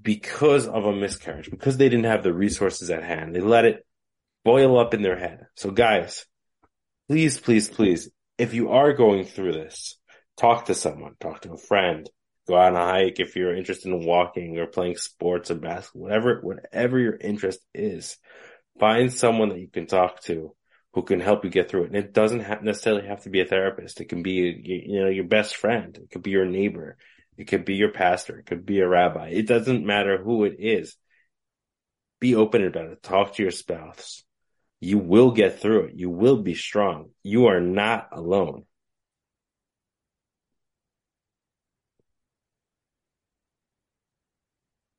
because 0.00 0.66
of 0.66 0.84
a 0.84 0.94
miscarriage, 0.94 1.50
because 1.50 1.76
they 1.76 1.88
didn't 1.88 2.04
have 2.04 2.22
the 2.22 2.32
resources 2.32 2.90
at 2.90 3.02
hand. 3.02 3.34
They 3.34 3.40
let 3.40 3.64
it 3.64 3.86
boil 4.44 4.78
up 4.78 4.94
in 4.94 5.02
their 5.02 5.18
head. 5.18 5.46
So 5.54 5.70
guys, 5.70 6.26
please, 7.08 7.38
please, 7.40 7.68
please, 7.68 8.10
if 8.38 8.54
you 8.54 8.70
are 8.70 8.92
going 8.92 9.24
through 9.24 9.52
this, 9.52 9.98
talk 10.36 10.66
to 10.66 10.74
someone, 10.74 11.14
talk 11.18 11.40
to 11.42 11.52
a 11.52 11.58
friend, 11.58 12.08
go 12.46 12.54
on 12.54 12.76
a 12.76 12.84
hike 12.84 13.18
if 13.18 13.34
you're 13.34 13.56
interested 13.56 13.92
in 13.92 14.06
walking 14.06 14.58
or 14.58 14.66
playing 14.66 14.96
sports 14.96 15.50
or 15.50 15.56
basketball, 15.56 16.02
whatever, 16.02 16.40
whatever 16.42 16.98
your 16.98 17.16
interest 17.16 17.60
is 17.74 18.18
find 18.78 19.12
someone 19.12 19.48
that 19.50 19.60
you 19.60 19.68
can 19.68 19.86
talk 19.86 20.20
to 20.22 20.54
who 20.92 21.02
can 21.02 21.20
help 21.20 21.44
you 21.44 21.50
get 21.50 21.68
through 21.68 21.84
it. 21.84 21.88
And 21.88 21.96
it 21.96 22.12
doesn't 22.12 22.62
necessarily 22.62 23.06
have 23.06 23.22
to 23.22 23.30
be 23.30 23.40
a 23.40 23.46
therapist. 23.46 24.00
It 24.00 24.08
can 24.08 24.22
be, 24.22 24.86
you 24.88 25.00
know, 25.00 25.08
your 25.08 25.24
best 25.24 25.56
friend. 25.56 25.96
It 25.96 26.10
could 26.10 26.22
be 26.22 26.30
your 26.30 26.46
neighbor. 26.46 26.96
It 27.36 27.44
could 27.44 27.64
be 27.64 27.74
your 27.74 27.90
pastor. 27.90 28.38
It 28.38 28.46
could 28.46 28.64
be 28.64 28.80
a 28.80 28.88
rabbi. 28.88 29.28
It 29.28 29.46
doesn't 29.46 29.84
matter 29.84 30.18
who 30.18 30.44
it 30.44 30.56
is. 30.58 30.96
Be 32.18 32.34
open 32.34 32.64
about 32.64 32.86
it. 32.86 33.02
Talk 33.02 33.34
to 33.34 33.42
your 33.42 33.52
spouse. 33.52 34.24
You 34.80 34.98
will 34.98 35.32
get 35.32 35.60
through 35.60 35.86
it. 35.86 35.94
You 35.94 36.10
will 36.10 36.42
be 36.42 36.54
strong. 36.54 37.10
You 37.22 37.46
are 37.46 37.60
not 37.60 38.08
alone. 38.12 38.64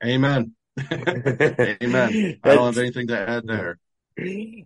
Amen. 0.04 0.54
Amen. 0.92 2.40
I 2.44 2.56
don't 2.56 2.66
have 2.66 2.78
anything 2.78 3.08
to 3.08 3.18
add 3.18 3.48
there. 3.48 3.80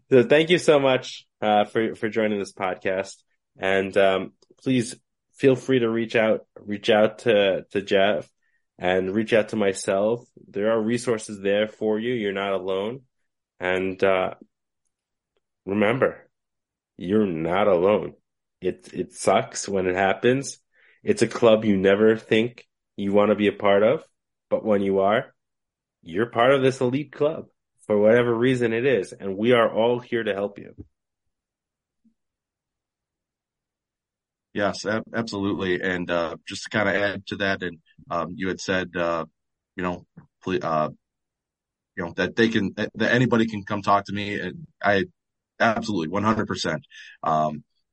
So 0.09 0.23
thank 0.23 0.49
you 0.49 0.57
so 0.57 0.79
much 0.79 1.25
uh, 1.41 1.65
for 1.65 1.95
for 1.95 2.09
joining 2.09 2.39
this 2.39 2.53
podcast, 2.53 3.15
and 3.57 3.95
um, 3.97 4.33
please 4.63 4.95
feel 5.41 5.55
free 5.55 5.79
to 5.79 5.89
reach 5.89 6.15
out 6.15 6.45
reach 6.59 6.91
out 6.91 7.19
to 7.19 7.65
to 7.71 7.81
Geof 7.81 8.29
and 8.77 9.13
reach 9.13 9.33
out 9.33 9.49
to 9.49 9.55
myself. 9.55 10.23
There 10.47 10.71
are 10.71 10.79
resources 10.79 11.41
there 11.41 11.67
for 11.67 11.99
you. 11.99 12.13
You're 12.13 12.31
not 12.31 12.53
alone, 12.53 13.01
and 13.59 14.01
uh, 14.03 14.35
remember, 15.65 16.29
you're 16.95 17.25
not 17.25 17.67
alone. 17.67 18.13
It 18.61 18.91
it 18.93 19.13
sucks 19.13 19.67
when 19.67 19.87
it 19.87 19.95
happens. 19.95 20.59
It's 21.03 21.23
a 21.23 21.27
club 21.27 21.65
you 21.65 21.75
never 21.75 22.17
think 22.17 22.67
you 22.95 23.11
want 23.11 23.29
to 23.31 23.35
be 23.35 23.47
a 23.47 23.63
part 23.67 23.81
of, 23.81 24.03
but 24.51 24.63
when 24.63 24.83
you 24.83 24.99
are, 24.99 25.33
you're 26.03 26.27
part 26.27 26.53
of 26.53 26.61
this 26.61 26.81
elite 26.81 27.11
club 27.11 27.47
for 27.87 27.97
whatever 27.97 28.31
reason 28.31 28.73
it 28.73 28.85
is, 28.85 29.11
and 29.11 29.37
we 29.37 29.53
are 29.53 29.73
all 29.73 29.99
here 29.99 30.23
to 30.23 30.35
help 30.35 30.59
you. 30.59 30.75
Yes, 34.53 34.85
absolutely. 35.15 35.81
And 35.81 36.09
uh, 36.11 36.35
just 36.47 36.63
to 36.63 36.69
kind 36.69 36.89
of 36.89 36.95
add 36.95 37.25
to 37.27 37.37
that, 37.37 37.63
and 37.63 37.77
um, 38.09 38.33
you 38.35 38.49
had 38.49 38.59
said, 38.59 38.95
uh, 38.97 39.25
you 39.77 39.83
know, 39.83 40.05
uh, 40.61 40.89
you 41.95 42.05
know 42.05 42.13
that 42.17 42.35
they 42.35 42.49
can 42.49 42.73
that 42.75 43.11
anybody 43.13 43.45
can 43.47 43.63
come 43.63 43.81
talk 43.81 44.05
to 44.05 44.13
me, 44.13 44.39
and 44.39 44.67
I 44.83 45.05
absolutely 45.59 46.09
100. 46.09 46.41
Um, 46.41 46.47
percent 46.47 46.85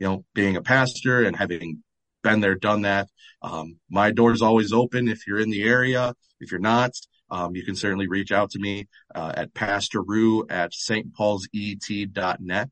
You 0.01 0.07
know, 0.09 0.25
being 0.35 0.57
a 0.57 0.63
pastor 0.63 1.25
and 1.25 1.37
having 1.37 1.83
been 2.23 2.41
there, 2.41 2.55
done 2.57 2.83
that, 2.83 3.09
um, 3.43 3.79
my 3.91 4.11
door 4.13 4.33
is 4.33 4.43
always 4.43 4.73
open. 4.73 5.09
If 5.09 5.27
you're 5.27 5.41
in 5.41 5.51
the 5.51 5.63
area, 5.65 6.15
if 6.41 6.51
you're 6.53 6.61
not, 6.61 6.93
um, 7.31 7.55
you 7.57 7.65
can 7.65 7.77
certainly 7.77 8.09
reach 8.09 8.33
out 8.33 8.51
to 8.53 8.59
me 8.61 8.89
uh, 9.15 9.33
at 9.37 9.55
pastoru 9.55 10.45
at 10.51 10.73
stpaulset.net. 10.73 12.71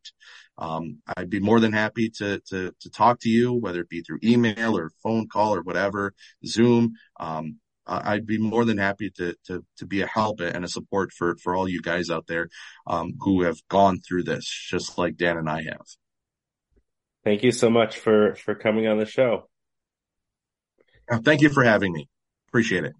Um, 0.58 0.98
I'd 1.16 1.30
be 1.30 1.40
more 1.40 1.60
than 1.60 1.72
happy 1.72 2.10
to, 2.18 2.40
to, 2.48 2.72
to 2.80 2.90
talk 2.90 3.20
to 3.20 3.28
you, 3.28 3.52
whether 3.52 3.80
it 3.80 3.88
be 3.88 4.00
through 4.00 4.20
email 4.24 4.76
or 4.76 4.90
phone 5.02 5.28
call 5.28 5.54
or 5.54 5.62
whatever, 5.62 6.14
Zoom. 6.44 6.94
Um, 7.20 7.58
I'd 7.86 8.26
be 8.26 8.38
more 8.38 8.64
than 8.64 8.78
happy 8.78 9.10
to, 9.10 9.36
to, 9.46 9.64
to 9.78 9.86
be 9.86 10.02
a 10.02 10.08
help 10.08 10.40
and 10.40 10.64
a 10.64 10.68
support 10.68 11.12
for, 11.12 11.36
for 11.36 11.54
all 11.54 11.68
you 11.68 11.80
guys 11.80 12.10
out 12.10 12.26
there, 12.26 12.48
um, 12.86 13.12
who 13.20 13.42
have 13.42 13.58
gone 13.68 14.00
through 14.00 14.24
this, 14.24 14.44
just 14.44 14.98
like 14.98 15.16
Dan 15.16 15.36
and 15.36 15.48
I 15.48 15.62
have. 15.62 15.86
Thank 17.24 17.44
you 17.44 17.52
so 17.52 17.70
much 17.70 17.98
for, 17.98 18.34
for 18.34 18.54
coming 18.54 18.88
on 18.88 18.98
the 18.98 19.06
show. 19.06 19.48
Thank 21.22 21.42
you 21.42 21.48
for 21.48 21.62
having 21.62 21.92
me. 21.92 22.08
Appreciate 22.48 22.84
it. 22.84 22.94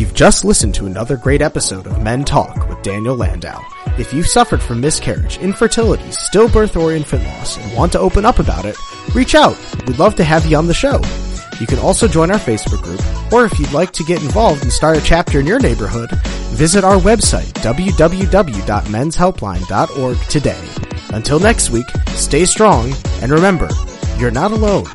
You've 0.00 0.14
just 0.14 0.46
listened 0.46 0.74
to 0.76 0.86
another 0.86 1.18
great 1.18 1.42
episode 1.42 1.86
of 1.86 2.02
Men 2.02 2.24
Talk 2.24 2.70
with 2.70 2.80
Daniel 2.80 3.14
Landau. 3.14 3.60
If 3.98 4.14
you've 4.14 4.26
suffered 4.26 4.62
from 4.62 4.80
miscarriage, 4.80 5.36
infertility, 5.36 6.04
stillbirth, 6.04 6.74
or 6.74 6.92
infant 6.92 7.22
loss 7.24 7.58
and 7.58 7.76
want 7.76 7.92
to 7.92 7.98
open 7.98 8.24
up 8.24 8.38
about 8.38 8.64
it, 8.64 8.78
reach 9.14 9.34
out. 9.34 9.58
We'd 9.86 9.98
love 9.98 10.14
to 10.14 10.24
have 10.24 10.46
you 10.46 10.56
on 10.56 10.68
the 10.68 10.72
show. 10.72 11.02
You 11.60 11.66
can 11.66 11.78
also 11.78 12.08
join 12.08 12.30
our 12.30 12.38
Facebook 12.38 12.82
group, 12.82 13.02
or 13.30 13.44
if 13.44 13.58
you'd 13.58 13.72
like 13.72 13.92
to 13.92 14.02
get 14.02 14.22
involved 14.22 14.62
and 14.62 14.72
start 14.72 14.96
a 14.96 15.02
chapter 15.02 15.38
in 15.38 15.46
your 15.46 15.60
neighborhood, 15.60 16.10
visit 16.52 16.82
our 16.82 16.96
website, 16.96 17.52
www.menshelpline.org 17.60 20.18
today. 20.30 20.68
Until 21.10 21.40
next 21.40 21.68
week, 21.68 21.90
stay 22.14 22.46
strong, 22.46 22.94
and 23.20 23.30
remember, 23.30 23.68
you're 24.16 24.30
not 24.30 24.50
alone. 24.50 24.86